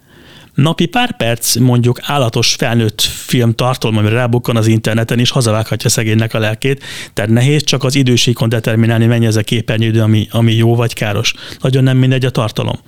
napi 0.54 0.86
pár 0.86 1.18
perc 1.18 1.56
mondjuk 1.56 2.00
állatos 2.02 2.54
felnőtt 2.54 3.02
film 3.02 3.54
tartalma, 3.56 4.00
amire 4.00 4.16
rábukkan 4.16 4.56
az 4.56 4.68
interneten 4.68 5.20
is, 5.20 5.30
hazavághatja 5.30 5.90
szegénynek 5.90 6.34
a 6.34 6.40
lelkét, 6.40 6.84
tehát 7.14 7.32
nehéz 7.32 7.64
csak 7.64 7.84
az 7.84 7.96
idősíkon 7.96 8.50
determinálni, 8.50 9.06
mennyi 9.06 9.26
ez 9.26 9.36
a 9.36 9.42
képernyődő, 9.42 10.02
ami, 10.02 10.28
ami 10.32 10.54
jó 10.54 10.76
vagy 10.76 10.94
káros. 10.94 11.34
Nagyon 11.62 11.84
nem 11.84 11.98
mindegy 11.98 12.26
a 12.26 12.30
tartalom. 12.30 12.80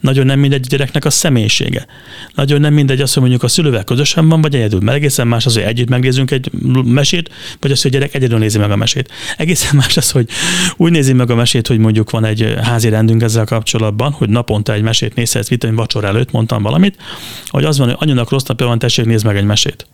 Nagyon 0.00 0.26
nem 0.26 0.38
mindegy 0.38 0.62
a 0.64 0.68
gyereknek 0.68 1.04
a 1.04 1.10
személyisége. 1.10 1.86
Nagyon 2.34 2.60
nem 2.60 2.74
mindegy 2.74 3.00
az, 3.00 3.12
hogy 3.12 3.22
mondjuk 3.22 3.42
a 3.42 3.48
szülővel 3.48 3.84
közösen 3.84 4.28
van, 4.28 4.40
vagy 4.40 4.54
egyedül. 4.54 4.80
Mert 4.80 4.96
egészen 4.96 5.26
más 5.26 5.46
az, 5.46 5.54
hogy 5.54 5.62
együtt 5.62 5.88
megnézünk 5.88 6.30
egy 6.30 6.50
mesét, 6.84 7.30
vagy 7.60 7.70
az, 7.70 7.82
hogy 7.82 7.94
a 7.94 7.98
gyerek 7.98 8.14
egyedül 8.14 8.38
nézi 8.38 8.58
meg 8.58 8.70
a 8.70 8.76
mesét. 8.76 9.12
Egészen 9.36 9.76
más 9.76 9.96
az, 9.96 10.10
hogy 10.10 10.28
úgy 10.76 10.90
nézi 10.90 11.12
meg 11.12 11.30
a 11.30 11.34
mesét, 11.34 11.66
hogy 11.66 11.78
mondjuk 11.78 12.10
van 12.10 12.24
egy 12.24 12.54
házi 12.62 12.88
rendünk 12.88 13.22
ezzel 13.22 13.44
kapcsolatban, 13.44 14.12
hogy 14.12 14.28
naponta 14.28 14.72
egy 14.72 14.82
mesét 14.82 15.14
nézhetsz, 15.14 15.48
vitamin 15.48 15.76
vacsora 15.76 16.06
előtt 16.06 16.30
mondtam 16.30 16.62
valamit, 16.62 16.96
hogy 17.46 17.64
az 17.64 17.78
van, 17.78 17.88
hogy 17.88 17.96
anyunak 18.00 18.30
rossz 18.30 18.44
napja 18.44 18.66
van, 18.66 18.78
tessék, 18.78 19.04
nézd 19.04 19.24
meg 19.24 19.36
egy 19.36 19.44
mesét 19.44 19.86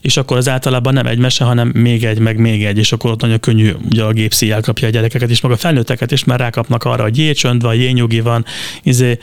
és 0.00 0.16
akkor 0.16 0.36
az 0.36 0.48
általában 0.48 0.92
nem 0.92 1.06
egy 1.06 1.18
mese, 1.18 1.44
hanem 1.44 1.68
még 1.68 2.04
egy, 2.04 2.18
meg 2.18 2.38
még 2.38 2.64
egy, 2.64 2.78
és 2.78 2.92
akkor 2.92 3.10
ott 3.10 3.20
nagyon 3.20 3.40
könnyű, 3.40 3.72
ugye 3.90 4.02
a 4.02 4.12
gép 4.12 4.32
elkapja 4.50 4.88
a 4.88 4.90
gyerekeket, 4.90 5.30
és 5.30 5.40
maga 5.40 5.54
a 5.54 5.58
felnőtteket 5.58 6.12
is 6.12 6.24
már 6.24 6.40
rákapnak 6.40 6.84
arra, 6.84 7.02
hogy 7.02 7.18
jécsönd 7.18 7.62
van, 7.62 7.74
jényugi 7.74 8.20
van, 8.20 8.44
izé. 8.82 9.18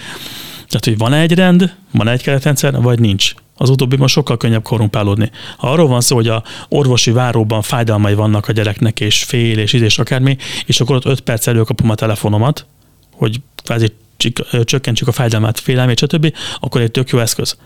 Tehát, 0.68 0.86
hogy 0.86 0.98
van 0.98 1.14
egy 1.14 1.34
rend, 1.34 1.74
van 1.92 2.08
egy 2.08 2.22
keretrendszer, 2.22 2.82
vagy 2.82 3.00
nincs. 3.00 3.34
Az 3.56 3.70
utóbbi 3.70 3.96
most 3.96 4.14
sokkal 4.14 4.38
könnyebb 4.38 4.64
korrumpálódni. 4.64 5.32
Ha 5.58 5.72
arról 5.72 5.88
van 5.88 6.02
szó, 6.02 6.16
hogy 6.16 6.28
a 6.28 6.44
orvosi 6.70 7.12
váróban 7.12 7.62
fájdalmai 7.62 8.14
vannak 8.14 8.48
a 8.48 8.52
gyereknek, 8.52 9.00
és 9.00 9.24
fél, 9.24 9.58
és 9.58 9.74
íz, 9.74 9.82
és 9.82 10.00
akármi, 10.00 10.38
és 10.66 10.82
akkor 10.82 10.96
ott 10.96 11.06
5 11.06 11.20
perc 11.20 11.48
előkapom 11.48 11.90
a 11.90 11.96
telefonomat, 11.96 12.66
hogy 13.12 13.42
kvázi 13.64 13.92
csökkentsük 14.64 15.08
a 15.08 15.12
fájdalmát, 15.12 15.60
félelmét, 15.60 15.98
stb., 15.98 16.34
akkor 16.60 16.82
egy 16.82 16.92
tök 16.92 17.10
jó 17.10 17.20
eszköz 17.20 17.58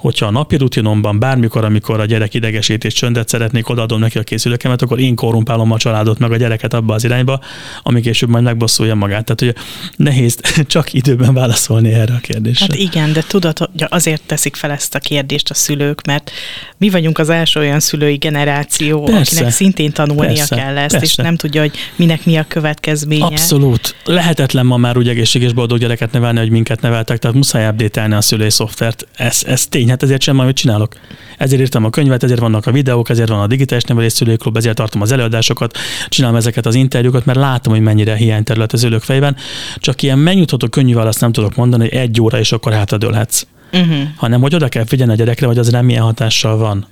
hogyha 0.00 0.26
a 0.26 0.30
napi 0.30 0.56
rutinomban 0.56 1.18
bármikor, 1.18 1.64
amikor 1.64 2.00
a 2.00 2.04
gyerek 2.04 2.34
idegesít 2.34 2.86
csöndet 2.94 3.28
szeretnék 3.28 3.68
odaadom 3.68 4.00
neki 4.00 4.18
a 4.18 4.22
készülőkemet, 4.22 4.82
akkor 4.82 5.00
én 5.00 5.14
korrumpálom 5.14 5.72
a 5.72 5.78
családot 5.78 6.18
meg 6.18 6.32
a 6.32 6.36
gyereket 6.36 6.74
abba 6.74 6.94
az 6.94 7.04
irányba, 7.04 7.40
ami 7.82 8.00
később 8.00 8.28
majd 8.28 8.44
megbosszulja 8.44 8.94
magát. 8.94 9.24
Tehát 9.24 9.40
ugye 9.40 9.52
nehéz 9.96 10.38
csak 10.66 10.92
időben 10.92 11.34
válaszolni 11.34 11.92
erre 11.92 12.14
a 12.14 12.18
kérdésre. 12.18 12.66
Hát 12.68 12.76
igen, 12.76 13.12
de 13.12 13.24
tudod, 13.28 13.58
hogy 13.58 13.68
azért 13.88 14.22
teszik 14.26 14.56
fel 14.56 14.70
ezt 14.70 14.94
a 14.94 14.98
kérdést 14.98 15.50
a 15.50 15.54
szülők, 15.54 16.06
mert 16.06 16.30
mi 16.76 16.90
vagyunk 16.90 17.18
az 17.18 17.28
első 17.28 17.60
olyan 17.60 17.80
szülői 17.80 18.16
generáció, 18.16 19.02
persze, 19.02 19.34
akinek 19.34 19.52
szintén 19.52 19.92
tanulnia 19.92 20.26
persze, 20.26 20.56
kell 20.56 20.78
ezt, 20.78 20.90
persze. 20.90 21.06
és 21.06 21.14
nem 21.14 21.36
tudja, 21.36 21.60
hogy 21.60 21.72
minek 21.96 22.24
mi 22.24 22.36
a 22.36 22.44
következménye. 22.48 23.24
Abszolút. 23.24 23.94
Lehetetlen 24.04 24.66
ma 24.66 24.76
már 24.76 24.96
úgy 24.96 25.08
egészséges 25.08 25.52
boldog 25.52 25.78
gyereket 25.78 26.12
nevelni, 26.12 26.38
hogy 26.38 26.50
minket 26.50 26.80
neveltek, 26.80 27.18
tehát 27.18 27.36
muszáj 27.36 27.68
update 27.68 28.16
a 28.16 28.20
szülői 28.20 28.50
szoftvert. 28.50 29.06
Ez, 29.16 29.42
ez 29.46 29.66
tény, 29.66 29.89
hát 29.90 30.02
ezért 30.02 30.22
sem 30.22 30.38
amit 30.38 30.56
csinálok. 30.56 30.94
Ezért 31.38 31.60
írtam 31.60 31.84
a 31.84 31.90
könyvet, 31.90 32.22
ezért 32.22 32.40
vannak 32.40 32.66
a 32.66 32.72
videók, 32.72 33.08
ezért 33.08 33.28
van 33.28 33.40
a 33.40 33.46
digitális 33.46 33.84
nevelés 33.84 34.12
szülőklub, 34.12 34.56
ezért 34.56 34.76
tartom 34.76 35.00
az 35.02 35.12
előadásokat, 35.12 35.78
csinálom 36.08 36.36
ezeket 36.36 36.66
az 36.66 36.74
interjúkat, 36.74 37.24
mert 37.24 37.38
látom, 37.38 37.72
hogy 37.72 37.82
mennyire 37.82 38.16
hiányterület 38.16 38.72
az 38.72 38.84
ülők 38.84 39.02
fejben. 39.02 39.36
Csak 39.76 40.02
ilyen 40.02 40.18
megnyugtató 40.18 40.68
könnyű 40.68 40.94
választ 40.94 41.20
nem 41.20 41.32
tudok 41.32 41.54
mondani, 41.54 41.88
hogy 41.88 41.98
egy 41.98 42.20
óra 42.20 42.38
és 42.38 42.52
akkor 42.52 42.72
hátradőlhetsz. 42.72 43.46
Uh-huh. 43.72 43.96
Hanem, 44.16 44.40
hogy 44.40 44.54
oda 44.54 44.68
kell 44.68 44.84
figyelni 44.84 45.12
a 45.12 45.16
gyerekre, 45.16 45.46
hogy 45.46 45.58
az 45.58 45.68
nem 45.68 45.84
milyen 45.84 46.02
hatással 46.02 46.56
van. 46.56 46.86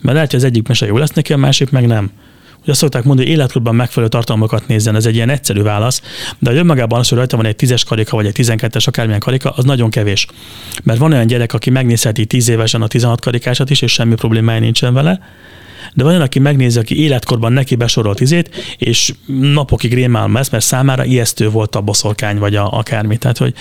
Mert 0.00 0.14
lehet, 0.14 0.30
hogy 0.30 0.40
az 0.40 0.46
egyik 0.46 0.68
mese 0.68 0.86
jó 0.86 0.96
lesz 0.96 1.10
neki, 1.10 1.32
a 1.32 1.36
másik 1.36 1.70
meg 1.70 1.86
nem. 1.86 2.10
Ugye 2.62 2.70
azt 2.70 2.80
szokták 2.80 3.04
mondani, 3.04 3.28
hogy 3.28 3.36
életklubban 3.36 3.74
megfelelő 3.74 4.08
tartalmakat 4.08 4.66
nézzen, 4.66 4.96
ez 4.96 5.06
egy 5.06 5.14
ilyen 5.14 5.28
egyszerű 5.28 5.62
válasz, 5.62 6.02
de 6.38 6.50
hogy 6.50 6.58
önmagában 6.58 6.98
az, 6.98 7.08
hogy 7.08 7.18
rajta 7.18 7.36
van 7.36 7.46
egy 7.46 7.56
tízes 7.56 7.84
karika, 7.84 8.16
vagy 8.16 8.26
egy 8.26 8.36
12-es, 8.38 8.86
akármilyen 8.86 9.20
karika, 9.20 9.50
az 9.50 9.64
nagyon 9.64 9.90
kevés. 9.90 10.26
Mert 10.82 10.98
van 10.98 11.12
olyan 11.12 11.26
gyerek, 11.26 11.52
aki 11.52 11.70
megnézheti 11.70 12.24
10 12.24 12.48
évesen 12.48 12.82
a 12.82 12.86
16 12.86 13.20
karikásat 13.20 13.70
is, 13.70 13.82
és 13.82 13.92
semmi 13.92 14.14
problémája 14.14 14.60
nincsen 14.60 14.94
vele, 14.94 15.20
de 15.94 16.02
van 16.02 16.12
olyan, 16.12 16.24
aki 16.24 16.38
megnézi, 16.38 16.78
aki 16.78 17.02
életkorban 17.02 17.52
neki 17.52 17.74
besorolt 17.74 18.20
izét, 18.20 18.76
és 18.78 19.14
napokig 19.26 19.94
rémálom 19.94 20.36
ezt, 20.36 20.50
mert 20.50 20.64
számára 20.64 21.04
ijesztő 21.04 21.50
volt 21.50 21.76
a 21.76 21.80
boszorkány, 21.80 22.38
vagy 22.38 22.54
a, 22.56 22.78
akármi. 22.78 23.16
Tehát, 23.16 23.38
hogy 23.38 23.54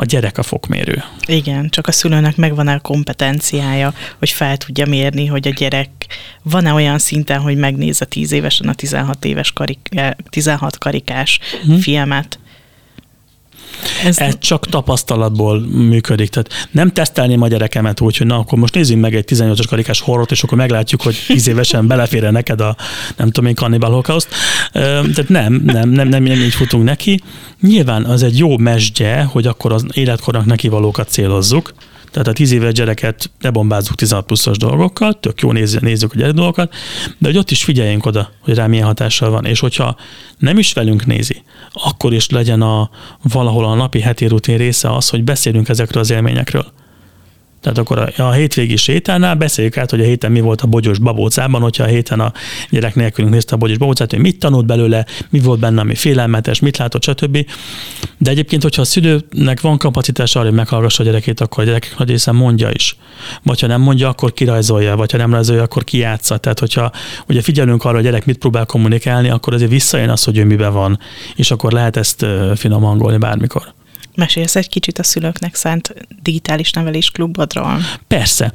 a 0.00 0.04
gyerek 0.04 0.38
a 0.38 0.42
fokmérő. 0.42 1.02
Igen, 1.26 1.68
csak 1.68 1.86
a 1.86 1.92
szülőnek 1.92 2.36
megvan 2.36 2.68
a 2.68 2.80
kompetenciája, 2.80 3.94
hogy 4.18 4.30
fel 4.30 4.56
tudja 4.56 4.86
mérni, 4.86 5.26
hogy 5.26 5.48
a 5.48 5.50
gyerek 5.50 5.90
van-e 6.42 6.72
olyan 6.72 6.98
szinten, 6.98 7.40
hogy 7.40 7.56
megnézze 7.56 8.04
10 8.04 8.32
évesen 8.32 8.68
a 8.68 8.74
16 8.74 9.24
éves 9.24 9.52
karik, 9.52 9.88
16 10.30 10.78
karikás 10.78 11.38
hmm. 11.62 11.78
filmet, 11.78 12.38
ez, 14.04 14.18
Ez 14.18 14.34
csak 14.38 14.66
tapasztalatból 14.66 15.60
működik. 15.60 16.28
Tehát 16.28 16.68
nem 16.70 16.92
tesztelném 16.92 17.42
a 17.42 17.48
gyerekemet 17.48 18.00
úgy, 18.00 18.16
hogy 18.16 18.26
na, 18.26 18.38
akkor 18.38 18.58
most 18.58 18.74
nézzünk 18.74 19.00
meg 19.00 19.14
egy 19.14 19.24
18-as 19.28 19.64
karikás 19.68 20.00
horrort, 20.00 20.30
és 20.30 20.42
akkor 20.42 20.58
meglátjuk, 20.58 21.02
hogy 21.02 21.24
10 21.26 21.48
évesen 21.48 21.86
belefér 21.86 22.30
neked 22.30 22.60
a, 22.60 22.76
nem 23.16 23.30
tudom 23.30 23.48
én, 23.48 23.54
Cannibal 23.54 23.88
Holocaust. 23.90 24.28
Tehát 24.72 25.28
nem, 25.28 25.62
nem, 25.64 25.88
nem, 25.88 26.08
nem, 26.08 26.22
nem 26.22 26.40
így 26.42 26.54
futunk 26.54 26.84
neki. 26.84 27.20
Nyilván 27.60 28.04
az 28.04 28.22
egy 28.22 28.38
jó 28.38 28.58
mesdje, 28.58 29.22
hogy 29.22 29.46
akkor 29.46 29.72
az 29.72 29.84
életkornak 29.92 30.44
neki 30.44 30.68
valókat 30.68 31.08
célozzuk, 31.08 31.72
tehát 32.10 32.28
a 32.28 32.32
10 32.32 32.52
éves 32.52 32.72
gyereket 32.72 33.30
ne 33.40 33.50
bombázzuk 33.50 33.94
16 33.94 34.26
pluszos 34.26 34.56
dolgokkal, 34.56 35.20
tök 35.20 35.40
jó 35.40 35.52
nézzük, 35.52 35.80
nézzük 35.80 36.12
a 36.12 36.16
gyerek 36.16 36.34
dolgokat, 36.34 36.74
de 37.18 37.28
hogy 37.28 37.36
ott 37.36 37.50
is 37.50 37.64
figyeljünk 37.64 38.06
oda, 38.06 38.30
hogy 38.40 38.54
rá 38.54 38.66
milyen 38.66 38.86
hatással 38.86 39.30
van. 39.30 39.44
És 39.44 39.60
hogyha 39.60 39.96
nem 40.38 40.58
is 40.58 40.72
velünk 40.72 41.06
nézi, 41.06 41.42
akkor 41.72 42.12
is 42.12 42.28
legyen 42.28 42.62
a 42.62 42.90
valahol 43.22 43.64
a 43.64 43.74
napi 43.74 44.00
heti 44.00 44.26
rutin 44.26 44.56
része 44.56 44.94
az, 44.94 45.08
hogy 45.08 45.24
beszélünk 45.24 45.68
ezekről 45.68 46.02
az 46.02 46.10
élményekről. 46.10 46.72
Tehát 47.60 47.78
akkor 47.78 47.98
a, 47.98 48.22
a 48.22 48.32
hétvégi 48.32 48.76
sétánál 48.76 49.34
beszéljük 49.34 49.76
át, 49.76 49.90
hogy 49.90 50.00
a 50.00 50.04
héten 50.04 50.32
mi 50.32 50.40
volt 50.40 50.60
a 50.60 50.66
bogyós 50.66 50.98
babócában, 50.98 51.60
hogyha 51.60 51.84
a 51.84 51.86
héten 51.86 52.20
a 52.20 52.32
gyerek 52.70 52.94
nélkülünk 52.94 53.32
nézte 53.32 53.54
a 53.54 53.58
bogyós 53.58 53.78
babócát, 53.78 54.10
hogy 54.10 54.20
mit 54.20 54.38
tanult 54.38 54.66
belőle, 54.66 55.06
mi 55.30 55.40
volt 55.40 55.60
benne, 55.60 55.80
ami 55.80 55.94
félelmetes, 55.94 56.60
mit 56.60 56.76
látott, 56.76 57.02
stb. 57.02 57.46
De 58.18 58.30
egyébként, 58.30 58.62
hogyha 58.62 58.82
a 58.82 58.84
szülőnek 58.84 59.60
van 59.60 59.78
kapacitás 59.78 60.36
arra, 60.36 60.44
hogy 60.44 60.54
meghallgassa 60.54 61.02
a 61.02 61.06
gyerekét, 61.06 61.40
akkor 61.40 61.62
a 61.62 61.66
gyerek 61.66 61.94
nagy 61.98 62.08
része 62.08 62.32
mondja 62.32 62.70
is. 62.70 62.96
Vagy 63.42 63.60
ha 63.60 63.66
nem 63.66 63.80
mondja, 63.80 64.08
akkor 64.08 64.32
kirajzolja, 64.32 64.96
vagy 64.96 65.12
ha 65.12 65.18
nem 65.18 65.32
rajzolja, 65.32 65.62
akkor 65.62 65.84
kijátsza. 65.84 66.36
Tehát, 66.36 66.58
hogyha 66.58 66.92
ugye 67.28 67.42
figyelünk 67.42 67.84
arra, 67.84 67.96
hogy 67.96 68.06
a 68.06 68.08
gyerek 68.08 68.26
mit 68.26 68.38
próbál 68.38 68.66
kommunikálni, 68.66 69.30
akkor 69.30 69.54
azért 69.54 69.70
visszajön 69.70 70.10
az, 70.10 70.24
hogy 70.24 70.38
ő 70.38 70.44
miben 70.44 70.72
van, 70.72 70.98
és 71.36 71.50
akkor 71.50 71.72
lehet 71.72 71.96
ezt 71.96 72.26
finom 72.54 72.82
hangolni 72.82 73.18
bármikor. 73.18 73.78
Mesélsz 74.14 74.56
egy 74.56 74.68
kicsit 74.68 74.98
a 74.98 75.02
szülőknek 75.02 75.54
szánt 75.54 75.94
digitális 76.22 76.70
nevelés 76.70 77.10
klubodról? 77.10 77.78
Persze. 78.06 78.52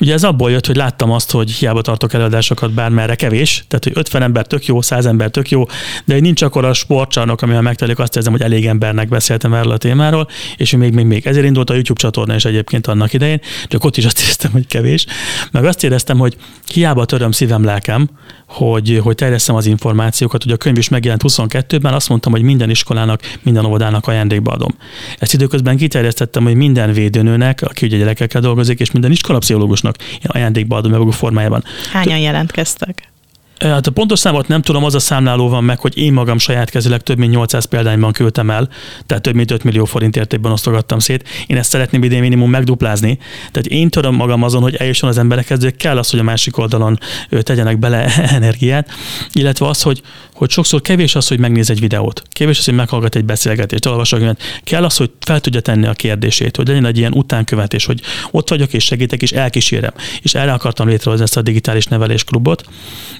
Ugye 0.00 0.12
ez 0.12 0.24
abból 0.24 0.50
jött, 0.50 0.66
hogy 0.66 0.76
láttam 0.76 1.10
azt, 1.10 1.30
hogy 1.30 1.50
hiába 1.50 1.80
tartok 1.80 2.12
előadásokat 2.12 2.72
bármerre 2.72 3.14
kevés, 3.14 3.64
tehát 3.68 3.84
hogy 3.84 3.92
50 3.96 4.22
ember 4.22 4.46
tök 4.46 4.66
jó, 4.66 4.80
100 4.80 5.06
ember 5.06 5.30
tök 5.30 5.50
jó, 5.50 5.64
de 6.04 6.20
nincs 6.20 6.42
akkor 6.42 6.64
a 6.64 6.72
sportcsarnok, 6.72 7.42
amivel 7.42 7.62
megtelik, 7.62 7.98
azt 7.98 8.16
érzem, 8.16 8.32
hogy 8.32 8.42
elég 8.42 8.66
embernek 8.66 9.08
beszéltem 9.08 9.54
erről 9.54 9.72
a 9.72 9.76
témáról, 9.76 10.28
és 10.56 10.70
még, 10.76 10.92
még, 10.92 11.04
még. 11.04 11.26
Ezért 11.26 11.46
indult 11.46 11.70
a 11.70 11.74
YouTube 11.74 12.00
csatorna 12.00 12.34
is 12.34 12.44
egyébként 12.44 12.86
annak 12.86 13.12
idején, 13.12 13.40
csak 13.68 13.84
ott 13.84 13.96
is 13.96 14.04
azt 14.04 14.20
éreztem, 14.20 14.50
hogy 14.50 14.66
kevés. 14.66 15.06
Meg 15.50 15.64
azt 15.64 15.84
éreztem, 15.84 16.18
hogy 16.18 16.36
hiába 16.66 17.04
töröm 17.04 17.30
szívem, 17.30 17.64
lelkem, 17.64 18.08
hogy, 18.46 19.00
hogy 19.02 19.14
terjesszem 19.14 19.54
az 19.54 19.66
információkat. 19.66 20.42
hogy 20.42 20.52
a 20.52 20.56
könyv 20.56 20.78
is 20.78 20.88
megjelent 20.88 21.22
22-ben, 21.24 21.94
azt 21.94 22.08
mondtam, 22.08 22.32
hogy 22.32 22.42
minden 22.42 22.70
iskolának, 22.70 23.20
minden 23.42 23.64
óvodának 23.64 24.06
ajándékba 24.06 24.52
adom. 24.52 24.74
Ezt 25.18 25.32
időközben 25.32 25.76
kiterjesztettem, 25.76 26.42
hogy 26.42 26.54
minden 26.54 26.92
védőnőnek, 26.92 27.62
aki 27.62 27.86
ugye 27.86 27.96
gyerekekkel 27.96 28.40
dolgozik, 28.40 28.80
és 28.80 28.90
minden 28.90 29.10
iskolapszichológusnak 29.10 29.96
ajándékba 30.22 30.76
adom 30.76 30.90
meg 30.90 31.12
formájában. 31.12 31.64
Hányan 31.92 32.18
jelentkeztek? 32.18 33.12
Hát 33.58 33.86
a 33.86 33.90
pontos 33.90 34.18
számot 34.18 34.48
nem 34.48 34.62
tudom, 34.62 34.84
az 34.84 34.94
a 34.94 34.98
számláló 34.98 35.48
van 35.48 35.64
meg, 35.64 35.78
hogy 35.78 35.98
én 35.98 36.12
magam 36.12 36.38
saját 36.38 36.70
kezileg 36.70 37.02
több 37.02 37.18
mint 37.18 37.32
800 37.32 37.64
példányban 37.64 38.12
küldtem 38.12 38.50
el, 38.50 38.68
tehát 39.06 39.22
több 39.22 39.34
mint 39.34 39.50
5 39.50 39.64
millió 39.64 39.84
forint 39.84 40.16
értékben 40.16 40.52
osztogattam 40.52 40.98
szét. 40.98 41.28
Én 41.46 41.56
ezt 41.56 41.70
szeretném 41.70 42.02
idén 42.02 42.20
minimum 42.20 42.50
megduplázni. 42.50 43.18
Tehát 43.36 43.66
én 43.66 43.88
tudom 43.88 44.14
magam 44.14 44.42
azon, 44.42 44.62
hogy 44.62 44.74
eljusson 44.74 45.08
az 45.08 45.18
emberekhez, 45.18 45.62
hogy 45.62 45.76
kell 45.76 45.98
az, 45.98 46.10
hogy 46.10 46.20
a 46.20 46.22
másik 46.22 46.58
oldalon 46.58 46.98
tegyenek 47.40 47.78
bele 47.78 48.06
energiát, 48.38 48.90
illetve 49.32 49.66
az, 49.66 49.82
hogy, 49.82 50.02
hogy 50.34 50.50
sokszor 50.50 50.80
kevés 50.80 51.14
az, 51.14 51.28
hogy 51.28 51.38
megnéz 51.38 51.70
egy 51.70 51.80
videót, 51.80 52.22
kevés 52.28 52.58
az, 52.58 52.64
hogy 52.64 52.74
meghallgat 52.74 53.14
egy 53.14 53.24
beszélgetést, 53.24 53.86
olvasok, 53.86 54.36
kell 54.64 54.84
az, 54.84 54.96
hogy 54.96 55.10
fel 55.20 55.40
tudja 55.40 55.60
tenni 55.60 55.86
a 55.86 55.92
kérdését, 55.92 56.56
hogy 56.56 56.68
legyen 56.68 56.86
egy 56.86 56.98
ilyen 56.98 57.12
utánkövetés, 57.12 57.84
hogy 57.84 58.00
ott 58.30 58.48
vagyok 58.48 58.72
és 58.72 58.84
segítek 58.84 59.22
és 59.22 59.32
elkísérem. 59.32 59.92
És 60.22 60.34
erre 60.34 60.52
akartam 60.52 60.88
létrehozni 60.88 61.24
ezt 61.24 61.36
a 61.36 61.42
digitális 61.42 61.86
nevelés 61.86 62.24
klubot, 62.24 62.64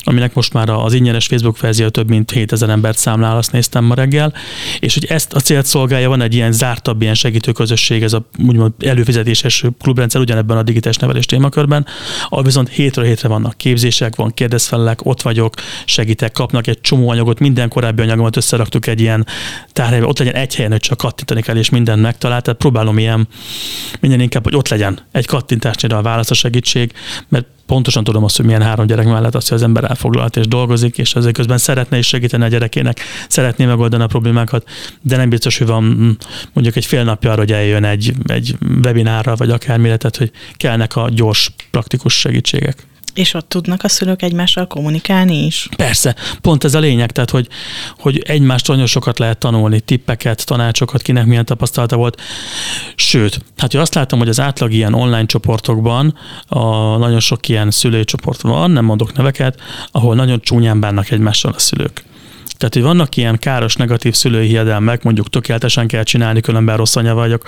aminek 0.04 0.34
most 0.34 0.52
már 0.52 0.68
az 0.68 0.92
ingyenes 0.92 1.26
Facebook 1.26 1.60
verzió 1.60 1.88
több 1.88 2.08
mint 2.08 2.30
7000 2.30 2.70
embert 2.70 2.98
számlál, 2.98 3.36
azt 3.36 3.52
néztem 3.52 3.84
ma 3.84 3.94
reggel, 3.94 4.34
és 4.78 4.94
hogy 4.94 5.04
ezt 5.04 5.32
a 5.32 5.40
célt 5.40 5.66
szolgálja, 5.66 6.08
van 6.08 6.20
egy 6.20 6.34
ilyen 6.34 6.52
zártabb, 6.52 7.02
ilyen 7.02 7.14
segítő 7.14 7.52
közösség, 7.52 8.02
ez 8.02 8.12
a 8.12 8.28
úgymond 8.46 8.72
előfizetéses 8.78 9.64
klubrendszer 9.80 10.20
ugyanebben 10.20 10.56
a 10.56 10.62
digitális 10.62 10.96
nevelés 10.96 11.26
témakörben, 11.26 11.86
ahol 12.28 12.44
viszont 12.44 12.68
hétről 12.68 13.04
hétre 13.04 13.28
vannak 13.28 13.56
képzések, 13.56 14.16
van 14.16 14.34
kérdezfelelek, 14.34 15.06
ott 15.06 15.22
vagyok, 15.22 15.54
segítek, 15.84 16.32
kapnak 16.32 16.66
egy 16.66 16.80
csomó 16.80 17.03
anyagot, 17.08 17.38
minden 17.38 17.68
korábbi 17.68 18.02
anyagomat 18.02 18.36
összeraktuk 18.36 18.86
egy 18.86 19.00
ilyen 19.00 19.26
tárhelybe, 19.72 20.06
ott 20.06 20.18
legyen 20.18 20.34
egy 20.34 20.54
helyen, 20.54 20.70
hogy 20.70 20.80
csak 20.80 20.98
kattintani 20.98 21.42
kell, 21.42 21.56
és 21.56 21.70
mindent 21.70 22.02
megtalál. 22.02 22.42
Tehát 22.42 22.58
próbálom 22.58 22.98
ilyen, 22.98 23.28
minden 24.00 24.20
inkább, 24.20 24.44
hogy 24.44 24.56
ott 24.56 24.68
legyen 24.68 24.98
egy 25.12 25.26
kattintásnyira 25.26 25.96
a 25.96 26.02
válasz 26.02 26.30
a 26.30 26.34
segítség, 26.34 26.92
mert 27.28 27.46
pontosan 27.66 28.04
tudom 28.04 28.24
azt, 28.24 28.36
hogy 28.36 28.44
milyen 28.44 28.62
három 28.62 28.86
gyerek 28.86 29.06
mellett 29.06 29.34
azt, 29.34 29.48
hogy 29.48 29.56
az 29.56 29.62
ember 29.62 29.84
elfoglalt 29.84 30.36
és 30.36 30.48
dolgozik, 30.48 30.98
és 30.98 31.14
ezek 31.14 31.32
közben 31.32 31.58
szeretne 31.58 31.98
is 31.98 32.06
segíteni 32.06 32.44
a 32.44 32.48
gyerekének, 32.48 33.00
szeretné 33.28 33.64
megoldani 33.64 34.02
a 34.02 34.06
problémákat, 34.06 34.68
de 35.02 35.16
nem 35.16 35.28
biztos, 35.28 35.58
hogy 35.58 35.66
van 35.66 35.82
mm, 35.82 36.10
mondjuk 36.52 36.76
egy 36.76 36.84
fél 36.84 37.04
napja 37.04 37.30
arra, 37.30 37.40
hogy 37.40 37.52
eljön 37.52 37.84
egy, 37.84 38.12
egy 38.26 38.56
webinárra, 38.82 39.36
vagy 39.36 39.50
akármire, 39.50 39.96
tehát 39.96 40.16
hogy 40.16 40.30
kellnek 40.56 40.96
a 40.96 41.08
gyors, 41.12 41.50
praktikus 41.70 42.18
segítségek. 42.18 42.86
És 43.14 43.34
ott 43.34 43.48
tudnak 43.48 43.82
a 43.82 43.88
szülők 43.88 44.22
egymással 44.22 44.66
kommunikálni 44.66 45.44
is? 45.44 45.68
Persze, 45.76 46.14
pont 46.40 46.64
ez 46.64 46.74
a 46.74 46.78
lényeg, 46.78 47.12
tehát 47.12 47.30
hogy, 47.30 47.48
hogy 47.98 48.18
egymást 48.18 48.68
nagyon 48.68 48.86
sokat 48.86 49.18
lehet 49.18 49.38
tanulni, 49.38 49.80
tippeket, 49.80 50.46
tanácsokat, 50.46 51.02
kinek 51.02 51.26
milyen 51.26 51.44
tapasztalata 51.44 51.96
volt. 51.96 52.20
Sőt, 52.94 53.40
hát 53.56 53.72
hogy 53.72 53.80
azt 53.80 53.94
látom, 53.94 54.18
hogy 54.18 54.28
az 54.28 54.40
átlag 54.40 54.72
ilyen 54.72 54.94
online 54.94 55.26
csoportokban 55.26 56.18
a, 56.46 56.96
nagyon 56.96 57.20
sok 57.20 57.48
ilyen 57.48 57.70
szülői 57.70 58.04
csoport 58.04 58.40
van, 58.40 58.70
nem 58.70 58.84
mondok 58.84 59.16
neveket, 59.16 59.60
ahol 59.90 60.14
nagyon 60.14 60.40
csúnyán 60.40 60.80
bánnak 60.80 61.10
egymással 61.10 61.52
a 61.56 61.58
szülők. 61.58 62.04
Tehát, 62.56 62.74
hogy 62.74 62.82
vannak 62.82 63.16
ilyen 63.16 63.38
káros, 63.38 63.76
negatív 63.76 64.14
szülői 64.14 64.46
hiedelmek, 64.46 65.02
mondjuk 65.02 65.28
tökéletesen 65.28 65.86
kell 65.86 66.02
csinálni, 66.02 66.40
különben 66.40 66.76
rossz 66.76 66.96
anya 66.96 67.14
vagyok, 67.14 67.42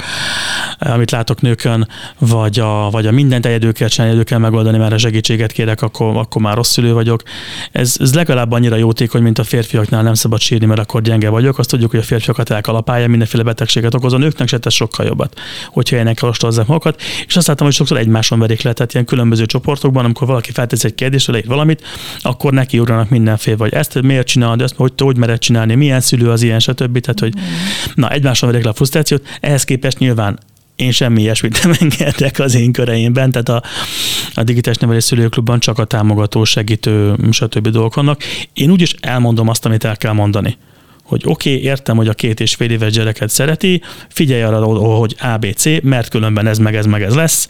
amit 0.78 1.10
látok 1.10 1.40
nőkön, 1.40 1.88
vagy 2.18 2.58
a, 2.58 2.90
vagy 2.90 3.06
a 3.06 3.10
mindent 3.10 3.46
egyedül 3.46 3.72
kell 3.72 3.88
csinálni, 3.88 4.12
egyedül 4.12 4.30
kell 4.30 4.38
megoldani, 4.38 4.78
mert 4.78 4.92
a 4.92 4.98
segítséget 4.98 5.52
kérek, 5.52 5.82
akkor, 5.82 6.16
akkor 6.16 6.42
már 6.42 6.54
rossz 6.54 6.70
szülő 6.70 6.92
vagyok. 6.92 7.22
Ez, 7.72 7.96
ez 8.00 8.14
legalább 8.14 8.52
annyira 8.52 8.76
jótékony, 8.76 9.22
mint 9.22 9.38
a 9.38 9.44
férfiaknál 9.44 10.02
nem 10.02 10.14
szabad 10.14 10.40
sírni, 10.40 10.66
mert 10.66 10.80
akkor 10.80 11.02
gyenge 11.02 11.28
vagyok. 11.28 11.58
Azt 11.58 11.68
tudjuk, 11.68 11.90
hogy 11.90 12.00
a 12.00 12.02
férfiakat 12.02 12.50
elkalapálja, 12.50 13.08
mindenféle 13.08 13.42
betegséget 13.42 13.94
okoz, 13.94 14.12
a 14.12 14.18
nőknek 14.18 14.48
se 14.48 14.58
tesz 14.58 14.74
sokkal 14.74 15.06
jobbat, 15.06 15.40
hogyha 15.68 15.96
ennek 15.96 16.20
rostozzák 16.20 16.66
magukat. 16.66 17.02
És 17.26 17.36
azt 17.36 17.46
láttam, 17.46 17.66
hogy 17.66 17.74
sokszor 17.74 17.96
egymáson 17.96 18.38
verik 18.38 18.62
le, 18.62 18.72
tehát 18.72 18.92
ilyen 18.92 19.04
különböző 19.04 19.46
csoportokban, 19.46 20.04
amikor 20.04 20.26
valaki 20.26 20.52
feltesz 20.52 20.84
egy 20.84 20.94
kérdést, 20.94 21.26
leír 21.26 21.46
valamit, 21.46 21.82
akkor 22.20 22.52
neki 22.52 22.78
ugranak 22.78 23.08
mindenféle, 23.08 23.56
vagy 23.56 23.72
ezt 23.72 24.02
miért 24.02 24.26
csinálod, 24.26 24.60
ezt 24.60 24.74
hogy, 24.76 24.92
hogy 25.04 25.16
mered 25.16 25.38
csinálni, 25.38 25.74
milyen 25.74 26.00
szülő 26.00 26.30
az 26.30 26.42
ilyen, 26.42 26.58
stb. 26.58 27.00
Tehát, 27.00 27.20
hogy 27.20 27.34
na, 27.94 28.10
egymáson 28.10 28.48
verik 28.48 28.64
le 28.64 28.70
a 28.70 28.74
frusztrációt. 28.74 29.26
Ehhez 29.40 29.64
képest 29.64 29.98
nyilván 29.98 30.38
én 30.76 30.90
semmi 30.90 31.20
ilyesmit 31.20 31.62
nem 31.62 31.72
engedek 31.80 32.38
az 32.38 32.54
én 32.54 32.72
köreimben, 32.72 33.30
tehát 33.30 33.48
a, 33.48 33.62
a 34.34 34.42
digitális 34.42 34.78
nevelés 34.78 35.04
szülőklubban 35.04 35.60
csak 35.60 35.78
a 35.78 35.84
támogató, 35.84 36.44
segítő, 36.44 37.14
stb. 37.30 37.68
dolgok 37.68 37.94
vannak. 37.94 38.22
Én 38.52 38.70
úgyis 38.70 38.94
elmondom 39.00 39.48
azt, 39.48 39.64
amit 39.64 39.84
el 39.84 39.96
kell 39.96 40.12
mondani 40.12 40.56
hogy 41.06 41.22
oké, 41.24 41.50
okay, 41.50 41.62
értem, 41.62 41.96
hogy 41.96 42.08
a 42.08 42.14
két 42.14 42.40
és 42.40 42.54
fél 42.54 42.70
éves 42.70 42.92
gyereket 42.92 43.30
szereti, 43.30 43.82
figyelj 44.08 44.42
arra, 44.42 44.64
hogy 44.96 45.16
ABC, 45.20 45.82
mert 45.82 46.08
különben 46.08 46.46
ez 46.46 46.58
meg 46.58 46.74
ez 46.74 46.86
meg 46.86 47.02
ez 47.02 47.14
lesz, 47.14 47.48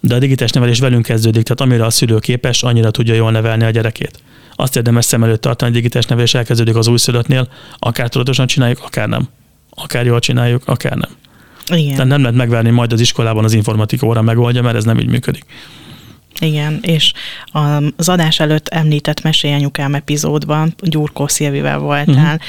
de 0.00 0.14
a 0.14 0.18
digitális 0.18 0.52
nevelés 0.52 0.78
velünk 0.78 1.04
kezdődik, 1.04 1.42
tehát 1.42 1.60
amire 1.60 1.84
a 1.84 1.90
szülő 1.90 2.18
képes, 2.18 2.62
annyira 2.62 2.90
tudja 2.90 3.14
jól 3.14 3.30
nevelni 3.30 3.64
a 3.64 3.70
gyerekét. 3.70 4.22
Azt 4.60 4.76
érdemes 4.76 5.04
szem 5.04 5.22
előtt 5.22 5.40
tartani, 5.40 5.70
hogy 5.70 5.80
digitális 5.80 6.06
nevelés 6.06 6.34
elkezdődik 6.34 6.76
az 6.76 6.86
újszülöttnél, 6.86 7.48
akár 7.78 8.08
tudatosan 8.08 8.46
csináljuk, 8.46 8.78
akár 8.82 9.08
nem. 9.08 9.28
Akár 9.70 10.06
jól 10.06 10.18
csináljuk, 10.18 10.62
akár 10.66 10.96
nem. 10.96 11.10
Igen. 11.78 11.92
Tehát 11.92 12.06
nem 12.06 12.20
lehet 12.20 12.36
megvárni, 12.36 12.70
majd 12.70 12.92
az 12.92 13.00
iskolában 13.00 13.44
az 13.44 13.52
informatika 13.52 14.06
óra 14.06 14.22
megoldja, 14.22 14.62
mert 14.62 14.76
ez 14.76 14.84
nem 14.84 14.98
így 14.98 15.08
működik. 15.08 15.44
Igen, 16.40 16.78
és 16.82 17.12
az 17.96 18.08
adás 18.08 18.40
előtt 18.40 18.68
említett 18.68 19.22
Mesélyanyukám 19.22 19.94
epizódban 19.94 20.74
Gyurkó 20.82 21.26
Szilvivel 21.26 21.78
voltál 21.78 22.40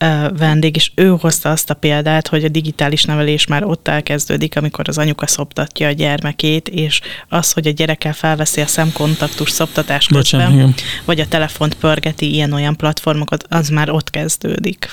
uh-huh. 0.00 0.38
vendég, 0.38 0.76
és 0.76 0.90
ő 0.94 1.08
hozta 1.20 1.50
azt 1.50 1.70
a 1.70 1.74
példát, 1.74 2.28
hogy 2.28 2.44
a 2.44 2.48
digitális 2.48 3.04
nevelés 3.04 3.46
már 3.46 3.64
ott 3.64 3.88
elkezdődik, 3.88 4.56
amikor 4.56 4.88
az 4.88 4.98
anyuka 4.98 5.26
szoptatja 5.26 5.88
a 5.88 5.92
gyermekét, 5.92 6.68
és 6.68 7.00
az, 7.28 7.52
hogy 7.52 7.66
a 7.66 7.70
gyerekkel 7.70 8.12
felveszi 8.12 8.60
a 8.60 8.66
szemkontaktus 8.66 9.50
szoptatás 9.50 10.06
közben, 10.06 10.50
Bocsán, 10.52 10.74
vagy 11.04 11.20
a 11.20 11.26
telefont 11.28 11.74
pörgeti 11.74 12.32
ilyen-olyan 12.32 12.76
platformokat, 12.76 13.44
az 13.48 13.68
már 13.68 13.90
ott 13.90 14.10
kezdődik. 14.10 14.90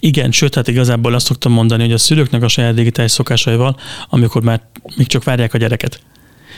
Igen, 0.00 0.30
sőt, 0.30 0.54
hát 0.54 0.68
igazából 0.68 1.14
azt 1.14 1.26
szoktam 1.26 1.52
mondani, 1.52 1.82
hogy 1.82 1.92
a 1.92 1.98
szülőknek 1.98 2.42
a 2.42 2.48
saját 2.48 2.74
digitális 2.74 3.10
szokásaival, 3.10 3.76
amikor 4.08 4.42
már 4.42 4.60
még 4.96 5.06
csak 5.06 5.24
várják 5.24 5.54
a 5.54 5.58
gyereket, 5.58 6.00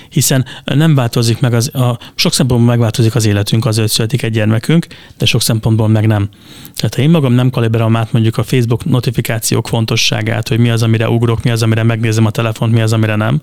hiszen 0.09 0.45
nem 0.65 0.95
változik 0.95 1.41
meg, 1.41 1.55
az, 1.55 1.75
a, 1.75 1.99
sok 2.15 2.33
szempontból 2.33 2.69
megváltozik 2.69 3.15
az 3.15 3.27
életünk, 3.27 3.67
az 3.67 3.83
születik 3.87 4.23
egy 4.23 4.33
gyermekünk, 4.33 4.87
de 5.19 5.27
sok 5.27 5.43
szempontból 5.43 5.89
meg 5.89 6.07
nem. 6.07 6.29
Tehát 6.77 6.95
ha 6.95 7.03
én 7.03 7.11
magam 7.11 7.33
nem 7.33 7.51
kalibrálom 7.51 7.97
át 7.97 8.13
mondjuk 8.13 8.39
a 8.39 8.43
Facebook 8.43 8.85
notifikációk 8.85 9.69
fontosságát, 9.69 10.49
hogy 10.49 10.59
mi 10.59 10.71
az, 10.71 10.83
amire 10.83 11.09
ugrok, 11.09 11.43
mi 11.43 11.51
az, 11.51 11.63
amire 11.63 11.83
megnézem 11.83 12.27
a 12.27 12.31
telefont, 12.31 12.73
mi 12.73 12.81
az, 12.81 12.93
amire 12.93 13.15
nem, 13.15 13.41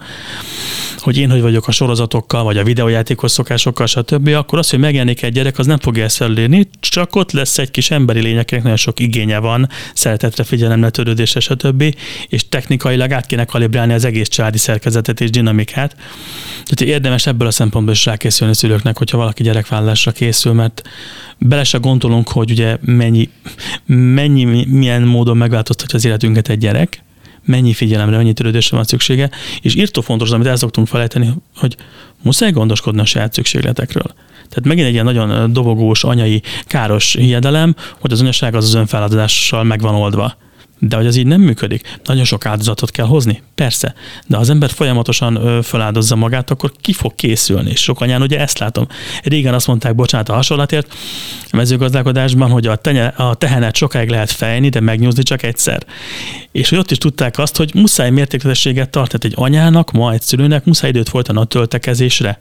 hogy 0.97 1.17
én 1.17 1.29
hogy 1.29 1.41
vagyok 1.41 1.67
a 1.67 1.71
sorozatokkal, 1.71 2.43
vagy 2.43 2.57
a 2.57 2.63
videójátékos 2.63 3.31
szokásokkal, 3.31 3.85
stb., 3.85 4.27
akkor 4.27 4.59
az, 4.59 4.69
hogy 4.69 4.79
megjelenik 4.79 5.23
egy 5.23 5.33
gyerek, 5.33 5.59
az 5.59 5.65
nem 5.65 5.79
fogja 5.79 6.03
ezt 6.03 6.15
felülírni, 6.15 6.69
csak 6.79 7.15
ott 7.15 7.31
lesz 7.31 7.57
egy 7.57 7.71
kis 7.71 7.91
emberi 7.91 8.21
lényeknek 8.21 8.61
nagyon 8.61 8.77
sok 8.77 8.99
igénye 8.99 9.39
van, 9.39 9.69
szeretetre, 9.93 10.43
figyelemre, 10.43 10.89
törődésre, 10.89 11.39
stb., 11.39 11.95
és 12.27 12.49
technikailag 12.49 13.11
át 13.11 13.25
kéne 13.25 13.45
kalibrálni 13.45 13.93
az 13.93 14.05
egész 14.05 14.27
családi 14.27 14.57
szerkezetet 14.57 15.21
és 15.21 15.29
dinamikát. 15.29 15.95
Tehát 16.63 16.93
érdemes 16.93 17.27
ebből 17.27 17.47
a 17.47 17.51
szempontból 17.51 17.93
is 17.93 18.05
rákészülni 18.05 18.55
szülőknek, 18.55 18.97
hogyha 18.97 19.17
valaki 19.17 19.43
gyerekvállásra 19.43 20.11
készül, 20.11 20.53
mert 20.53 20.81
bele 21.37 21.63
se 21.63 21.77
gondolunk, 21.77 22.29
hogy 22.29 22.51
ugye 22.51 22.77
mennyi, 22.81 23.29
mennyi, 23.85 24.65
milyen 24.65 25.01
módon 25.01 25.37
megváltoztatja 25.37 25.97
az 25.97 26.05
életünket 26.05 26.49
egy 26.49 26.57
gyerek, 26.57 27.03
mennyi 27.45 27.73
figyelemre, 27.73 28.17
mennyi 28.17 28.33
törődésre 28.33 28.75
van 28.75 28.85
szüksége, 28.85 29.29
és 29.61 29.75
írtó 29.75 30.01
fontos, 30.01 30.29
amit 30.29 30.47
el 30.47 30.55
szoktunk 30.55 30.87
felejteni, 30.87 31.33
hogy 31.55 31.75
muszáj 32.21 32.51
gondoskodni 32.51 33.01
a 33.01 33.05
saját 33.05 33.33
szükségletekről. 33.33 34.13
Tehát 34.49 34.65
megint 34.65 34.87
egy 34.87 34.93
ilyen 34.93 35.05
nagyon 35.05 35.53
dobogós, 35.53 36.03
anyai, 36.03 36.41
káros 36.65 37.15
hiedelem, 37.15 37.75
hogy 37.99 38.11
az 38.11 38.21
anyaság 38.21 38.55
az 38.55 38.65
az 38.65 38.73
önfeláldozással 38.73 39.63
meg 39.63 39.81
oldva. 39.83 40.37
De 40.87 40.95
hogy 40.95 41.05
az 41.05 41.15
így 41.15 41.25
nem 41.25 41.41
működik, 41.41 41.99
nagyon 42.03 42.23
sok 42.23 42.45
áldozatot 42.45 42.91
kell 42.91 43.05
hozni, 43.05 43.41
persze. 43.55 43.93
De 44.27 44.35
ha 44.35 44.41
az 44.41 44.49
ember 44.49 44.69
folyamatosan 44.69 45.61
feláldozza 45.61 46.15
magát, 46.15 46.51
akkor 46.51 46.71
ki 46.81 46.93
fog 46.93 47.15
készülni. 47.15 47.69
És 47.69 47.81
sok 47.81 48.01
anyán 48.01 48.21
ugye 48.21 48.39
ezt 48.39 48.59
látom. 48.59 48.87
Régen 49.23 49.53
azt 49.53 49.67
mondták, 49.67 49.95
bocsánat 49.95 50.29
a 50.29 50.33
hasonlatért, 50.33 50.93
a 51.51 51.55
mezőgazdálkodásban, 51.55 52.49
hogy 52.49 52.67
a, 52.67 52.75
tenye, 52.75 53.05
a 53.05 53.33
tehenet 53.33 53.75
sokáig 53.75 54.09
lehet 54.09 54.31
fejni, 54.31 54.69
de 54.69 54.79
megnyúzni 54.79 55.23
csak 55.23 55.43
egyszer. 55.43 55.85
És 56.51 56.69
hogy 56.69 56.77
ott 56.77 56.91
is 56.91 56.97
tudták 56.97 57.37
azt, 57.37 57.57
hogy 57.57 57.71
muszáj 57.73 58.09
mértékletességet 58.09 58.89
tartani 58.89 59.25
egy 59.25 59.33
anyának, 59.35 59.91
ma 59.91 60.11
egy 60.11 60.21
szülőnek, 60.21 60.65
muszáj 60.65 60.89
időt 60.89 61.09
folytani 61.09 61.39
a 61.39 61.43
töltekezésre 61.43 62.39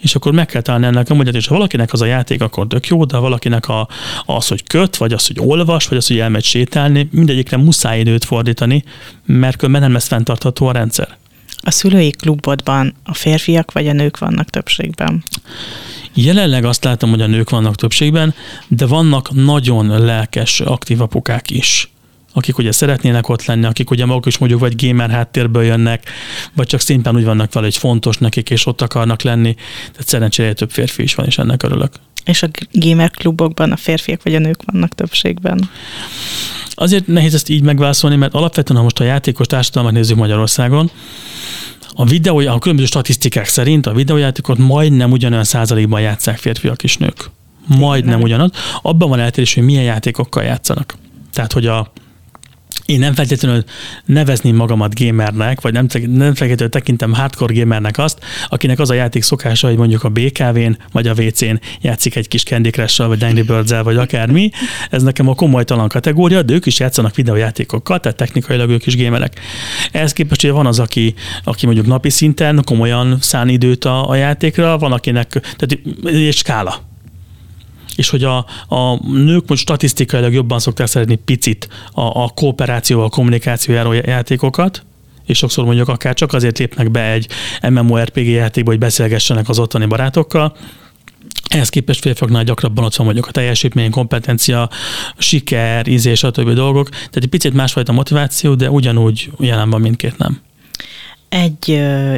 és 0.00 0.14
akkor 0.14 0.32
meg 0.32 0.46
kell 0.46 0.62
találni 0.62 0.86
ennek 0.86 1.10
a 1.10 1.14
magyar, 1.14 1.34
és 1.34 1.46
ha 1.46 1.54
valakinek 1.54 1.92
az 1.92 2.00
a 2.00 2.04
játék, 2.04 2.42
akkor 2.42 2.66
tök 2.66 2.86
jó, 2.86 3.04
de 3.04 3.16
ha 3.16 3.22
valakinek 3.22 3.68
a, 3.68 3.88
az, 4.24 4.48
hogy 4.48 4.64
köt, 4.66 4.96
vagy 4.96 5.12
az, 5.12 5.26
hogy 5.26 5.36
olvas, 5.40 5.86
vagy 5.86 5.98
az, 5.98 6.06
hogy 6.06 6.18
elmegy 6.18 6.44
sétálni, 6.44 7.08
mindegyikre 7.12 7.56
muszáj 7.56 8.00
időt 8.00 8.24
fordítani, 8.24 8.84
mert 9.26 9.56
különben 9.56 9.82
nem 9.82 9.92
lesz 9.92 10.06
fenntartható 10.06 10.66
a 10.66 10.72
rendszer. 10.72 11.18
A 11.62 11.70
szülői 11.70 12.10
klubodban 12.10 12.94
a 13.04 13.14
férfiak 13.14 13.72
vagy 13.72 13.88
a 13.88 13.92
nők 13.92 14.18
vannak 14.18 14.50
többségben? 14.50 15.24
Jelenleg 16.14 16.64
azt 16.64 16.84
látom, 16.84 17.10
hogy 17.10 17.20
a 17.20 17.26
nők 17.26 17.50
vannak 17.50 17.76
többségben, 17.76 18.34
de 18.68 18.86
vannak 18.86 19.30
nagyon 19.34 20.04
lelkes, 20.04 20.60
aktív 20.60 21.00
apukák 21.00 21.50
is 21.50 21.90
akik 22.32 22.58
ugye 22.58 22.72
szeretnének 22.72 23.28
ott 23.28 23.44
lenni, 23.44 23.64
akik 23.64 23.90
ugye 23.90 24.04
maguk 24.04 24.26
is 24.26 24.38
mondjuk 24.38 24.60
vagy 24.60 24.86
gamer 24.86 25.10
háttérből 25.10 25.62
jönnek, 25.62 26.10
vagy 26.54 26.66
csak 26.66 26.80
szintén 26.80 27.16
úgy 27.16 27.24
vannak 27.24 27.52
vele, 27.52 27.66
hogy 27.66 27.76
fontos 27.76 28.16
nekik, 28.16 28.50
és 28.50 28.66
ott 28.66 28.80
akarnak 28.80 29.22
lenni. 29.22 29.54
Tehát 29.92 30.08
szerencsére 30.08 30.52
több 30.52 30.70
férfi 30.70 31.02
is 31.02 31.14
van, 31.14 31.26
és 31.26 31.38
ennek 31.38 31.62
örülök. 31.62 31.92
És 32.24 32.42
a 32.42 32.48
gamer 32.72 33.10
klubokban 33.10 33.72
a 33.72 33.76
férfiak 33.76 34.22
vagy 34.22 34.34
a 34.34 34.38
nők 34.38 34.62
vannak 34.64 34.94
többségben? 34.94 35.70
Azért 36.70 37.06
nehéz 37.06 37.34
ezt 37.34 37.48
így 37.48 37.62
megválaszolni, 37.62 38.16
mert 38.16 38.34
alapvetően, 38.34 38.78
ha 38.78 38.84
most 38.84 39.00
a 39.00 39.04
játékos 39.04 39.46
társadalmat 39.46 39.92
nézzük 39.92 40.16
Magyarországon, 40.16 40.90
a 41.94 42.04
videó, 42.04 42.38
a 42.38 42.58
különböző 42.58 42.88
statisztikák 42.88 43.46
szerint 43.46 43.86
a 43.86 43.92
videójátékot 43.92 44.58
majdnem 44.58 45.10
ugyanolyan 45.10 45.44
százalékban 45.44 46.00
játszák 46.00 46.38
férfiak 46.38 46.82
és 46.82 46.96
nők. 46.96 47.30
Majdnem 47.66 48.20
ugyanaz. 48.20 48.50
Abban 48.82 49.08
van 49.08 49.18
eltérés, 49.18 49.54
hogy 49.54 49.62
milyen 49.62 49.82
játékokkal 49.82 50.42
játszanak. 50.42 50.94
Tehát, 51.32 51.52
hogy 51.52 51.66
a, 51.66 51.92
én 52.90 52.98
nem 52.98 53.14
feltétlenül 53.14 53.64
nevezném 54.04 54.56
magamat 54.56 55.00
gamernek, 55.00 55.60
vagy 55.60 55.72
nem, 55.72 55.86
nem 55.92 56.34
feltétlenül 56.34 56.68
tekintem 56.68 57.12
hardcore 57.12 57.54
gamernek 57.54 57.98
azt, 57.98 58.18
akinek 58.48 58.78
az 58.78 58.90
a 58.90 58.94
játék 58.94 59.22
szokása, 59.22 59.66
hogy 59.66 59.76
mondjuk 59.76 60.04
a 60.04 60.08
BKV-n 60.08 60.78
vagy 60.92 61.06
a 61.06 61.12
WC-n 61.12 61.60
játszik 61.80 62.16
egy 62.16 62.28
kis 62.28 62.42
Candy 62.42 62.70
crush 62.70 63.06
vagy 63.06 63.24
Angry 63.24 63.42
birds 63.42 63.72
vagy 63.82 63.96
akármi. 63.96 64.50
Ez 64.90 65.02
nekem 65.02 65.28
a 65.28 65.34
komolytalan 65.34 65.88
kategória, 65.88 66.42
de 66.42 66.52
ők 66.54 66.66
is 66.66 66.80
játszanak 66.80 67.14
videójátékokkal, 67.14 68.00
tehát 68.00 68.16
technikailag 68.16 68.70
ők 68.70 68.86
is 68.86 68.96
gamerek. 68.96 69.40
Ehhez 69.92 70.12
képest 70.12 70.44
ugye 70.44 70.52
van 70.52 70.66
az, 70.66 70.78
aki, 70.78 71.14
aki 71.44 71.66
mondjuk 71.66 71.86
napi 71.86 72.10
szinten 72.10 72.62
komolyan 72.64 73.16
szán 73.20 73.48
időt 73.48 73.84
a, 73.84 74.08
a 74.08 74.14
játékra, 74.14 74.78
van 74.78 74.92
akinek, 74.92 75.28
tehát 75.28 75.78
egy 76.04 76.32
skála 76.32 76.89
és 78.00 78.08
hogy 78.08 78.24
a, 78.24 78.36
a 78.68 79.08
nők 79.12 79.48
most 79.48 79.62
statisztikailag 79.62 80.32
jobban 80.32 80.58
szokták 80.58 80.86
szeretni 80.86 81.14
picit 81.14 81.68
a, 81.92 82.00
a 82.00 82.28
kooperációval, 82.28 83.06
a 83.06 83.08
kommunikációjáról 83.08 83.94
játékokat, 83.94 84.82
és 85.26 85.38
sokszor 85.38 85.64
mondjuk 85.64 85.88
akár 85.88 86.14
csak 86.14 86.32
azért 86.32 86.58
lépnek 86.58 86.90
be 86.90 87.10
egy 87.10 87.28
MMORPG 87.70 88.26
játékba, 88.26 88.70
hogy 88.70 88.78
beszélgessenek 88.78 89.48
az 89.48 89.58
ottani 89.58 89.86
barátokkal, 89.86 90.56
ehhez 91.48 91.68
képest 91.68 92.00
férfiaknál 92.00 92.44
gyakrabban 92.44 92.84
ott 92.84 92.96
van 92.96 93.06
mondjuk 93.06 93.26
a 93.26 93.30
teljesítmény, 93.30 93.90
kompetencia, 93.90 94.70
siker, 95.18 95.86
ízés, 95.86 96.18
stb. 96.18 96.50
dolgok. 96.50 96.88
Tehát 96.88 97.16
egy 97.16 97.26
picit 97.26 97.54
másfajta 97.54 97.92
motiváció, 97.92 98.54
de 98.54 98.70
ugyanúgy 98.70 99.30
jelen 99.38 99.70
van 99.70 99.80
mindkét 99.80 100.18
nem. 100.18 100.40
Egy 101.28 101.70
ö, 101.70 102.16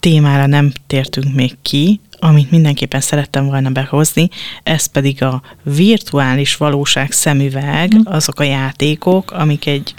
témára 0.00 0.46
nem 0.46 0.72
tértünk 0.86 1.34
még 1.34 1.56
ki, 1.62 2.00
amit 2.24 2.50
mindenképpen 2.50 3.00
szerettem 3.00 3.46
volna 3.46 3.70
behozni, 3.70 4.28
ez 4.62 4.86
pedig 4.86 5.22
a 5.22 5.42
virtuális 5.62 6.56
valóság 6.56 7.12
szemüveg, 7.12 7.92
hm. 7.92 8.00
azok 8.04 8.40
a 8.40 8.42
játékok, 8.42 9.30
amik 9.30 9.66
egy 9.66 9.94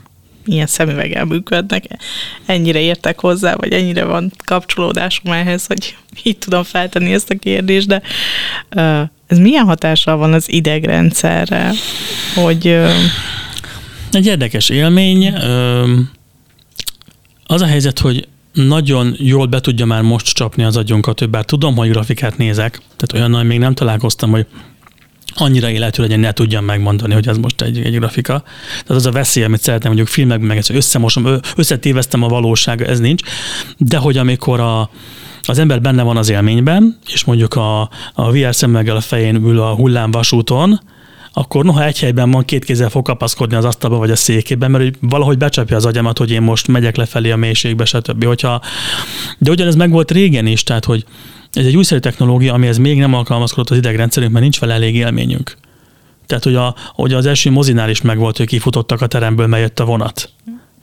ilyen 0.45 0.67
szemüveggel 0.67 1.25
működnek. 1.25 1.83
Ennyire 2.45 2.79
értek 2.79 3.19
hozzá, 3.19 3.55
vagy 3.55 3.73
ennyire 3.73 4.03
van 4.03 4.31
kapcsolódásom 4.45 5.31
ehhez, 5.31 5.65
hogy 5.65 5.97
így 6.23 6.37
tudom 6.37 6.63
feltenni 6.63 7.13
ezt 7.13 7.29
a 7.29 7.35
kérdést, 7.39 7.87
de 7.87 8.01
Ez 9.27 9.37
milyen 9.37 9.65
hatással 9.65 10.17
van 10.17 10.33
az 10.33 10.51
idegrendszerre, 10.51 11.71
hogy... 12.35 12.67
Egy 14.11 14.25
érdekes 14.25 14.69
élmény. 14.69 15.33
Az 17.45 17.61
a 17.61 17.65
helyzet, 17.65 17.99
hogy 17.99 18.27
nagyon 18.55 19.15
jól 19.17 19.45
be 19.45 19.59
tudja 19.59 19.85
már 19.85 20.01
most 20.01 20.33
csapni 20.33 20.63
az 20.63 20.77
agyunkat, 20.77 21.29
bár 21.29 21.45
tudom, 21.45 21.75
hogy 21.75 21.89
grafikát 21.89 22.37
nézek, 22.37 22.71
tehát 22.77 23.13
olyannal 23.13 23.43
még 23.43 23.59
nem 23.59 23.73
találkoztam, 23.73 24.31
hogy 24.31 24.45
annyira 25.35 25.69
életű 25.69 26.01
legyen, 26.01 26.19
ne 26.19 26.31
tudjam 26.31 26.65
megmondani, 26.65 27.13
hogy 27.13 27.27
ez 27.27 27.37
most 27.37 27.61
egy, 27.61 27.79
egy 27.79 27.95
grafika. 27.95 28.43
Tehát 28.67 28.89
az 28.89 29.05
a 29.05 29.11
veszély, 29.11 29.43
amit 29.43 29.61
szeretném 29.61 29.91
mondjuk 29.91 30.13
filmekben, 30.13 30.47
meg 30.47 30.63
összemosom, 30.69 31.39
összetéveztem 31.55 32.23
a 32.23 32.27
valóság, 32.27 32.81
ez 32.81 32.99
nincs. 32.99 33.21
De 33.77 33.97
hogy 33.97 34.17
amikor 34.17 34.59
a, 34.59 34.89
az 35.41 35.59
ember 35.59 35.81
benne 35.81 36.03
van 36.03 36.17
az 36.17 36.29
élményben, 36.29 36.97
és 37.07 37.23
mondjuk 37.23 37.53
a, 37.53 37.81
a 38.13 38.31
VR 38.31 38.55
szemüveggel 38.55 38.95
a 38.95 39.01
fején 39.01 39.35
ül 39.35 39.59
a 39.59 39.75
hullámvasúton, 39.75 40.79
akkor 41.37 41.63
noha 41.63 41.85
egy 41.85 41.99
helyben 41.99 42.31
van, 42.31 42.45
két 42.45 42.65
kézzel 42.65 42.89
fog 42.89 43.05
kapaszkodni 43.05 43.55
az 43.55 43.65
asztalba 43.65 43.97
vagy 43.97 44.11
a 44.11 44.15
székében, 44.15 44.71
mert 44.71 44.95
valahogy 45.01 45.37
becsapja 45.37 45.75
az 45.75 45.85
agyamat, 45.85 46.17
hogy 46.17 46.31
én 46.31 46.41
most 46.41 46.67
megyek 46.67 46.95
lefelé 46.95 47.31
a 47.31 47.35
mélységbe, 47.35 47.85
stb. 47.85 48.25
Hogyha, 48.25 48.61
de 49.37 49.51
ugyanez 49.51 49.75
meg 49.75 49.91
volt 49.91 50.11
régen 50.11 50.45
is, 50.45 50.63
tehát 50.63 50.85
hogy 50.85 51.05
ez 51.53 51.65
egy 51.65 51.77
újszerű 51.77 51.99
technológia, 51.99 52.53
amihez 52.53 52.77
még 52.77 52.97
nem 52.97 53.13
alkalmazkodott 53.13 53.69
az 53.69 53.77
idegrendszerünk, 53.77 54.31
mert 54.31 54.43
nincs 54.43 54.59
vele 54.59 54.73
elég 54.73 54.95
élményünk. 54.95 55.55
Tehát, 56.25 56.43
hogy, 56.43 56.55
a, 56.55 56.75
hogy 56.93 57.13
az 57.13 57.25
első 57.25 57.51
mozinál 57.51 57.89
is 57.89 58.01
megvolt, 58.01 58.37
hogy 58.37 58.47
kifutottak 58.47 59.01
a 59.01 59.07
teremből, 59.07 59.47
mert 59.47 59.61
jött 59.61 59.79
a 59.79 59.85
vonat 59.85 60.29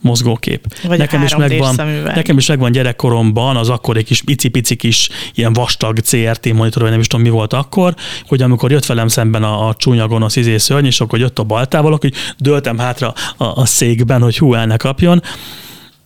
mozgókép. 0.03 0.67
Vagy 0.87 0.97
nekem 0.97 1.23
is 1.23 1.35
megvan, 1.35 1.75
nekem 2.03 2.37
is 2.37 2.47
megvan 2.47 2.71
gyerekkoromban 2.71 3.55
az 3.55 3.69
akkori 3.69 4.03
kis 4.03 4.21
pici-pici 4.21 4.75
kis 4.75 5.09
ilyen 5.33 5.53
vastag 5.53 5.99
CRT 5.99 6.53
monitor, 6.53 6.81
vagy 6.81 6.91
nem 6.91 6.99
is 6.99 7.07
tudom 7.07 7.25
mi 7.25 7.31
volt 7.31 7.53
akkor, 7.53 7.95
hogy 8.27 8.41
amikor 8.41 8.71
jött 8.71 8.85
velem 8.85 9.07
szemben 9.07 9.43
a, 9.43 9.67
a 9.67 9.73
csúnya 9.73 10.07
gonosz 10.07 10.35
izé 10.35 10.57
szörny, 10.57 10.85
és 10.85 11.01
akkor 11.01 11.19
jött 11.19 11.39
a 11.39 11.43
baltával, 11.43 11.93
akkor 11.93 12.09
döltem 12.37 12.77
hátra 12.77 13.13
a, 13.37 13.43
a 13.45 13.65
székben, 13.65 14.21
hogy 14.21 14.37
hú, 14.37 14.53
el 14.53 14.65
ne 14.65 14.77
kapjon 14.77 15.21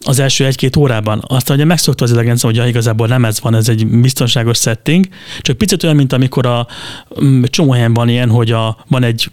az 0.06 0.20
első 0.20 0.46
egy-két 0.46 0.76
órában. 0.76 1.24
Aztán 1.28 1.56
ugye 1.56 1.66
megszokta 1.66 2.04
az 2.04 2.12
idegenszem, 2.12 2.50
hogy 2.50 2.60
ja, 2.60 2.68
igazából 2.68 3.08
nem 3.08 3.26
ez 3.26 3.42
van, 3.42 3.56
ez 3.56 3.70
egy 3.70 3.88
biztonságos 3.88 4.58
setting, 4.58 5.08
csak 5.42 5.58
picit 5.58 5.84
olyan, 5.84 5.96
mint 5.96 6.14
amikor 6.14 6.46
a 6.46 6.68
mm, 7.24 7.44
csomó 7.44 7.72
helyen 7.72 7.94
van 7.94 8.10
ilyen, 8.10 8.30
hogy 8.30 8.52
a, 8.52 8.78
van 8.88 9.04
egy 9.04 9.30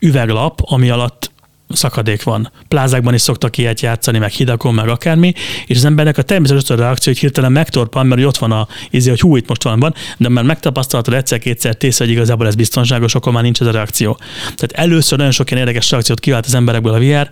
üveglap, 0.00 0.60
ami 0.64 0.90
alatt 0.90 1.30
szakadék 1.68 2.22
van. 2.22 2.52
Plázákban 2.68 3.14
is 3.14 3.20
szoktak 3.20 3.58
ilyet 3.58 3.80
játszani, 3.80 4.18
meg 4.18 4.30
hidakon, 4.30 4.74
meg 4.74 4.88
akármi, 4.88 5.32
és 5.66 5.76
az 5.76 5.84
embernek 5.84 6.18
a 6.18 6.22
természetes 6.22 6.68
reakció, 6.68 7.12
hogy 7.12 7.20
hirtelen 7.20 7.52
megtorpan, 7.52 8.06
mert 8.06 8.24
ott 8.24 8.36
van 8.36 8.52
a 8.52 8.68
izé, 8.90 9.10
hogy 9.10 9.20
hú, 9.20 9.36
itt 9.36 9.48
most 9.48 9.62
van, 9.62 9.80
van, 9.80 9.94
de 10.16 10.28
már 10.28 10.44
megtapasztaltad 10.44 11.14
egyszer-kétszer 11.14 11.74
tész, 11.74 11.98
hogy 11.98 12.10
igazából 12.10 12.46
ez 12.46 12.54
biztonságos, 12.54 13.14
akkor 13.14 13.32
már 13.32 13.42
nincs 13.42 13.60
ez 13.60 13.66
a 13.66 13.70
reakció. 13.70 14.18
Tehát 14.42 14.72
először 14.72 15.18
nagyon 15.18 15.32
sok 15.32 15.50
ilyen 15.50 15.62
érdekes 15.66 15.90
reakciót 15.90 16.20
kivált 16.20 16.46
az 16.46 16.54
emberekből 16.54 16.94
a 16.94 16.98
VR, 16.98 17.30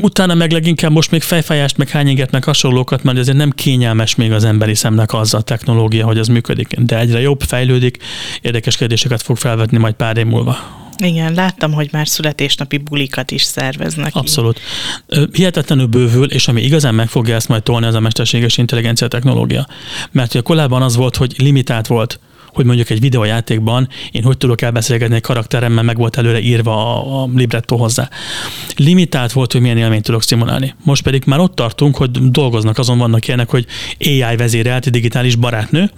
utána 0.00 0.34
meg 0.34 0.52
leginkább 0.52 0.92
most 0.92 1.10
még 1.10 1.22
fejfájást, 1.22 1.76
meg 1.76 1.88
hányinget, 1.88 2.30
meg 2.30 2.44
hasonlókat, 2.44 3.02
mert 3.02 3.18
azért 3.18 3.36
nem 3.36 3.50
kényelmes 3.50 4.14
még 4.14 4.32
az 4.32 4.44
emberi 4.44 4.74
szemnek 4.74 5.12
az 5.12 5.34
a 5.34 5.40
technológia, 5.40 6.06
hogy 6.06 6.18
az 6.18 6.28
működik, 6.28 6.74
de 6.78 6.98
egyre 6.98 7.20
jobb, 7.20 7.40
fejlődik, 7.40 7.98
érdekes 8.40 8.76
kérdéseket 8.76 9.22
fog 9.22 9.36
felvetni 9.36 9.78
majd 9.78 9.94
pár 9.94 10.16
év 10.16 10.26
múlva. 10.26 10.58
Igen, 11.00 11.34
láttam, 11.34 11.72
hogy 11.72 11.88
már 11.92 12.08
születésnapi 12.08 12.76
bulikat 12.76 13.30
is 13.30 13.42
szerveznek. 13.42 14.14
Abszolút. 14.14 14.60
Hihetetlenül 15.32 15.86
bővül, 15.86 16.30
és 16.30 16.48
ami 16.48 16.62
igazán 16.62 16.94
meg 16.94 17.08
fogja 17.08 17.34
ezt 17.34 17.48
majd 17.48 17.62
tolni, 17.62 17.86
az 17.86 17.94
a 17.94 18.00
mesterséges 18.00 18.58
intelligencia 18.58 19.08
technológia. 19.08 19.66
Mert 20.10 20.34
ugye 20.34 20.42
korábban 20.42 20.82
az 20.82 20.96
volt, 20.96 21.16
hogy 21.16 21.34
limitált 21.38 21.86
volt 21.86 22.20
hogy 22.52 22.64
mondjuk 22.64 22.90
egy 22.90 23.00
videójátékban 23.00 23.88
én 24.10 24.22
hogy 24.22 24.36
tudok 24.36 24.62
elbeszélgetni 24.62 25.14
egy 25.14 25.22
karakteremmel, 25.22 25.82
meg 25.82 25.96
volt 25.96 26.16
előre 26.16 26.40
írva 26.40 26.96
a, 26.96 27.22
a 27.22 27.28
libretto 27.34 27.76
hozzá. 27.76 28.08
Limitált 28.76 29.32
volt, 29.32 29.52
hogy 29.52 29.60
milyen 29.60 29.76
élményt 29.76 30.04
tudok 30.04 30.22
szimulálni. 30.22 30.74
Most 30.84 31.02
pedig 31.02 31.22
már 31.26 31.38
ott 31.38 31.54
tartunk, 31.54 31.96
hogy 31.96 32.10
dolgoznak, 32.10 32.78
azon 32.78 32.98
vannak 32.98 33.26
ilyenek, 33.26 33.48
hogy 33.50 33.66
AI 34.00 34.36
vezérelt 34.36 34.90
digitális 34.90 35.36
barátnő, 35.36 35.90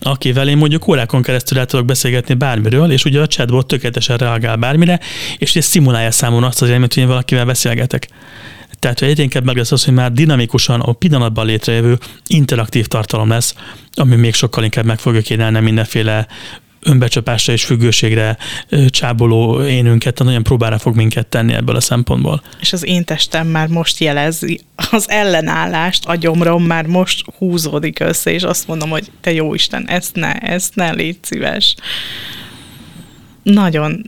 akivel 0.00 0.48
én 0.48 0.56
mondjuk 0.56 0.88
órákon 0.88 1.22
keresztül 1.22 1.58
el 1.58 1.66
tudok 1.66 1.86
beszélgetni 1.86 2.34
bármiről, 2.34 2.90
és 2.92 3.04
ugye 3.04 3.20
a 3.20 3.26
chatbot 3.26 3.66
tökéletesen 3.66 4.16
reagál 4.16 4.56
bármire, 4.56 5.00
és 5.38 5.50
ugye 5.50 5.60
szimulálja 5.60 6.10
számomra 6.10 6.46
azt 6.46 6.62
az 6.62 6.68
élményt, 6.68 6.94
hogy 6.94 7.02
én 7.02 7.08
valakivel 7.08 7.44
beszélgetek. 7.44 8.08
Tehát, 8.78 8.98
hogy 8.98 9.08
egyre 9.08 9.22
inkább 9.22 9.44
meg 9.44 9.56
lesz 9.56 9.72
az, 9.72 9.84
hogy 9.84 9.94
már 9.94 10.12
dinamikusan 10.12 10.80
a 10.80 10.92
pillanatban 10.92 11.46
létrejövő 11.46 11.98
interaktív 12.26 12.86
tartalom 12.86 13.28
lesz, 13.28 13.54
ami 13.94 14.16
még 14.16 14.34
sokkal 14.34 14.64
inkább 14.64 14.84
meg 14.84 14.98
fogja 14.98 15.20
kínálni 15.20 15.60
mindenféle 15.60 16.26
önbecsapásra 16.82 17.52
és 17.52 17.64
függőségre 17.64 18.36
csáboló 18.86 19.64
énünket, 19.64 20.18
nagyon 20.18 20.42
próbára 20.42 20.78
fog 20.78 20.96
minket 20.96 21.26
tenni 21.26 21.52
ebből 21.52 21.76
a 21.76 21.80
szempontból. 21.80 22.42
És 22.60 22.72
az 22.72 22.86
én 22.86 23.04
testem 23.04 23.46
már 23.46 23.68
most 23.68 23.98
jelezi 23.98 24.60
az 24.90 25.10
ellenállást, 25.10 26.06
a 26.06 26.14
gyomrom 26.14 26.64
már 26.64 26.86
most 26.86 27.24
húzódik 27.38 28.00
össze, 28.00 28.32
és 28.32 28.42
azt 28.42 28.66
mondom, 28.66 28.90
hogy 28.90 29.10
te 29.20 29.32
jó 29.32 29.54
Isten, 29.54 29.88
ezt 29.88 30.14
ne, 30.14 30.32
ezt 30.32 30.74
ne 30.74 30.92
légy 30.92 31.18
szíves 31.22 31.74
nagyon, 33.42 34.06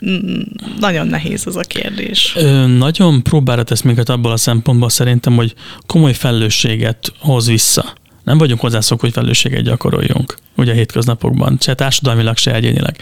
nagyon 0.79 1.07
nehéz 1.07 1.47
az 1.47 1.57
a 1.57 1.61
kérdés. 1.61 2.33
Ö, 2.37 2.67
nagyon 2.67 3.23
próbára 3.23 3.63
tesz 3.63 3.81
minket 3.81 4.09
abból 4.09 4.33
a 4.33 4.37
szempontból 4.37 4.89
szerintem, 4.89 5.35
hogy 5.35 5.55
komoly 5.87 6.13
felelősséget 6.13 7.13
hoz 7.19 7.47
vissza. 7.47 7.93
Nem 8.25 8.39
vagyunk 8.39 8.61
hozzászok, 8.61 9.01
hogy 9.01 9.13
felelősséget 9.13 9.63
gyakoroljunk, 9.63 10.37
ugye 10.57 10.71
a 10.71 10.75
hétköznapokban, 10.75 11.59
se 11.61 11.75
társadalmilag, 11.75 12.37
se 12.37 12.55
egyénileg. 12.55 12.97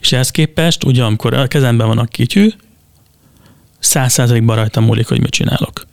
És 0.00 0.12
ehhez 0.12 0.30
képest, 0.30 0.84
ugye 0.84 1.04
amikor 1.04 1.34
a 1.34 1.46
kezemben 1.46 1.86
van 1.86 1.98
a 1.98 2.04
kityű, 2.04 2.48
száz 3.78 4.12
százalékban 4.12 4.56
rajtam 4.56 4.84
múlik, 4.84 5.08
hogy 5.08 5.20
mit 5.20 5.30
csinálok. 5.30 5.86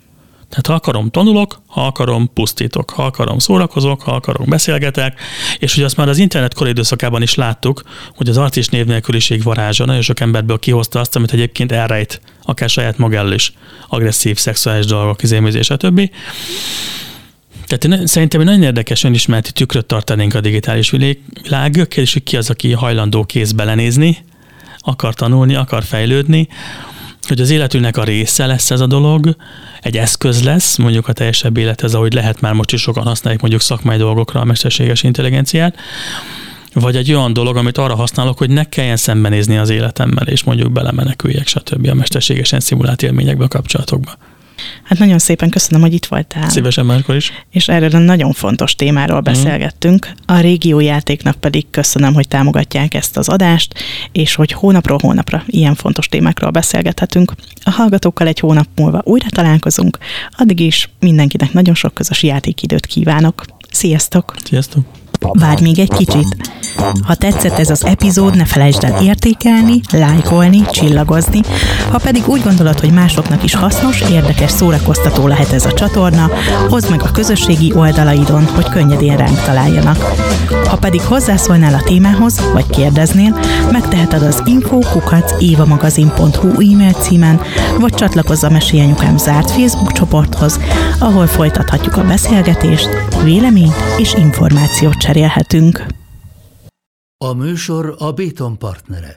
Tehát 0.49 0.67
ha 0.67 0.73
akarom, 0.73 1.09
tanulok, 1.09 1.61
ha 1.65 1.85
akarom, 1.85 2.33
pusztítok, 2.33 2.89
ha 2.89 3.05
akarom, 3.05 3.39
szórakozok, 3.39 4.01
ha 4.01 4.11
akarom, 4.11 4.49
beszélgetek, 4.49 5.19
és 5.59 5.75
ugye 5.75 5.85
azt 5.85 5.97
már 5.97 6.09
az 6.09 6.17
internet 6.17 6.53
koridőszakában 6.53 7.21
is 7.21 7.35
láttuk, 7.35 7.81
hogy 8.15 8.29
az 8.29 8.37
arc 8.37 8.55
és 8.55 8.67
névnélküliség 8.67 9.43
varázsa 9.43 9.85
nagyon 9.85 10.01
sok 10.01 10.19
emberből 10.19 10.59
kihozta 10.59 10.99
azt, 10.99 11.15
amit 11.15 11.33
egyébként 11.33 11.71
elrejt, 11.71 12.21
akár 12.43 12.69
saját 12.69 12.97
maga 12.97 13.17
elől 13.17 13.33
is, 13.33 13.53
agresszív, 13.87 14.37
szexuális 14.37 14.85
dolgok, 14.85 15.23
izéműzés, 15.23 15.65
stb. 15.65 16.09
Tehát 17.77 18.07
szerintem 18.07 18.39
egy 18.39 18.45
nagyon 18.45 18.63
érdekes 18.63 19.03
önismereti 19.03 19.51
tükröt 19.51 19.85
tartanénk 19.85 20.33
a 20.33 20.41
digitális 20.41 20.89
világ, 20.89 21.87
és 21.95 22.13
hogy 22.13 22.23
ki 22.23 22.37
az, 22.37 22.49
aki 22.49 22.71
hajlandó 22.71 23.23
kéz 23.23 23.51
belenézni, 23.51 24.17
akar 24.79 25.13
tanulni, 25.13 25.55
akar 25.55 25.83
fejlődni, 25.83 26.47
hogy 27.27 27.41
az 27.41 27.49
életünknek 27.49 27.97
a 27.97 28.03
része 28.03 28.45
lesz 28.45 28.71
ez 28.71 28.79
a 28.79 28.87
dolog, 28.87 29.35
egy 29.81 29.97
eszköz 29.97 30.43
lesz, 30.43 30.77
mondjuk 30.77 31.07
a 31.07 31.13
teljesebb 31.13 31.57
élethez, 31.57 31.93
ahogy 31.93 32.13
lehet 32.13 32.41
már 32.41 32.53
most 32.53 32.73
is 32.73 32.81
sokan 32.81 33.03
használják 33.03 33.41
mondjuk 33.41 33.61
szakmai 33.61 33.97
dolgokra 33.97 34.39
a 34.39 34.43
mesterséges 34.43 35.03
intelligenciát, 35.03 35.77
vagy 36.73 36.95
egy 36.95 37.13
olyan 37.13 37.33
dolog, 37.33 37.55
amit 37.55 37.77
arra 37.77 37.95
használok, 37.95 38.37
hogy 38.37 38.49
ne 38.49 38.63
kelljen 38.63 38.97
szembenézni 38.97 39.57
az 39.57 39.69
életemmel, 39.69 40.27
és 40.27 40.43
mondjuk 40.43 40.71
belemeneküljek, 40.71 41.47
stb. 41.47 41.87
a 41.87 41.93
mesterségesen 41.93 42.59
szimulált 42.59 43.03
élményekbe, 43.03 43.43
a 43.43 43.47
kapcsolatokba. 43.47 44.17
Hát 44.83 44.99
nagyon 44.99 45.19
szépen 45.19 45.49
köszönöm, 45.49 45.81
hogy 45.81 45.93
itt 45.93 46.05
voltál. 46.05 46.49
Szívesen 46.49 46.85
máskor 46.85 47.15
is. 47.15 47.31
És 47.51 47.67
erről 47.67 47.89
a 47.93 47.97
nagyon 47.97 48.31
fontos 48.31 48.75
témáról 48.75 49.21
mhm. 49.21 49.25
beszélgettünk. 49.25 50.11
A 50.25 50.39
régiójátéknak 50.39 51.35
pedig 51.35 51.65
köszönöm, 51.69 52.13
hogy 52.13 52.27
támogatják 52.27 52.93
ezt 52.93 53.17
az 53.17 53.29
adást, 53.29 53.73
és 54.11 54.35
hogy 54.35 54.51
hónapról 54.51 54.97
hónapra 55.01 55.43
ilyen 55.45 55.75
fontos 55.75 56.07
témákról 56.07 56.49
beszélgethetünk. 56.49 57.33
A 57.63 57.69
hallgatókkal 57.69 58.27
egy 58.27 58.39
hónap 58.39 58.67
múlva 58.75 59.01
újra 59.03 59.27
találkozunk. 59.29 59.97
Addig 60.31 60.59
is 60.59 60.89
mindenkinek 60.99 61.53
nagyon 61.53 61.75
sok 61.75 61.93
közös 61.93 62.23
játékidőt 62.23 62.85
kívánok. 62.85 63.45
Sziasztok! 63.71 64.35
Sziasztok! 64.43 65.02
Várj 65.31 65.61
még 65.61 65.79
egy 65.79 65.93
kicsit. 65.93 66.51
Ha 67.03 67.15
tetszett 67.15 67.59
ez 67.59 67.69
az 67.69 67.85
epizód, 67.85 68.35
ne 68.35 68.45
felejtsd 68.45 68.83
el 68.83 69.03
értékelni, 69.03 69.81
lájkolni, 69.91 70.61
csillagozni. 70.71 71.41
Ha 71.91 71.97
pedig 71.97 72.27
úgy 72.27 72.43
gondolod, 72.43 72.79
hogy 72.79 72.91
másoknak 72.91 73.43
is 73.43 73.55
hasznos, 73.55 74.01
érdekes, 74.01 74.51
szórakoztató 74.51 75.27
lehet 75.27 75.51
ez 75.51 75.65
a 75.65 75.73
csatorna, 75.73 76.29
hozd 76.69 76.89
meg 76.89 77.03
a 77.03 77.11
közösségi 77.11 77.73
oldalaidon, 77.75 78.45
hogy 78.45 78.69
könnyedén 78.69 79.17
ránk 79.17 79.41
találjanak. 79.41 79.97
Ha 80.67 80.77
pedig 80.77 81.01
hozzászólnál 81.01 81.73
a 81.73 81.83
témához, 81.83 82.49
vagy 82.53 82.69
kérdeznél, 82.69 83.39
megteheted 83.71 84.21
az 84.21 84.41
info.évamagazin.hu 84.45 86.47
e-mail 86.47 86.93
címen, 86.93 87.41
vagy 87.79 87.93
csatlakozz 87.93 88.43
a 88.43 88.49
Mesélyanyukám 88.49 89.17
zárt 89.17 89.51
Facebook 89.51 89.91
csoporthoz, 89.91 90.59
ahol 90.99 91.27
folytathatjuk 91.27 91.97
a 91.97 92.03
beszélgetést, 92.03 92.89
véleményt 93.23 93.75
és 93.97 94.13
információt 94.13 94.97
cserélhetünk. 95.13 95.85
A 97.17 97.33
műsor 97.33 97.95
a 97.97 98.11
Béton 98.11 98.57
partnere. 98.57 99.15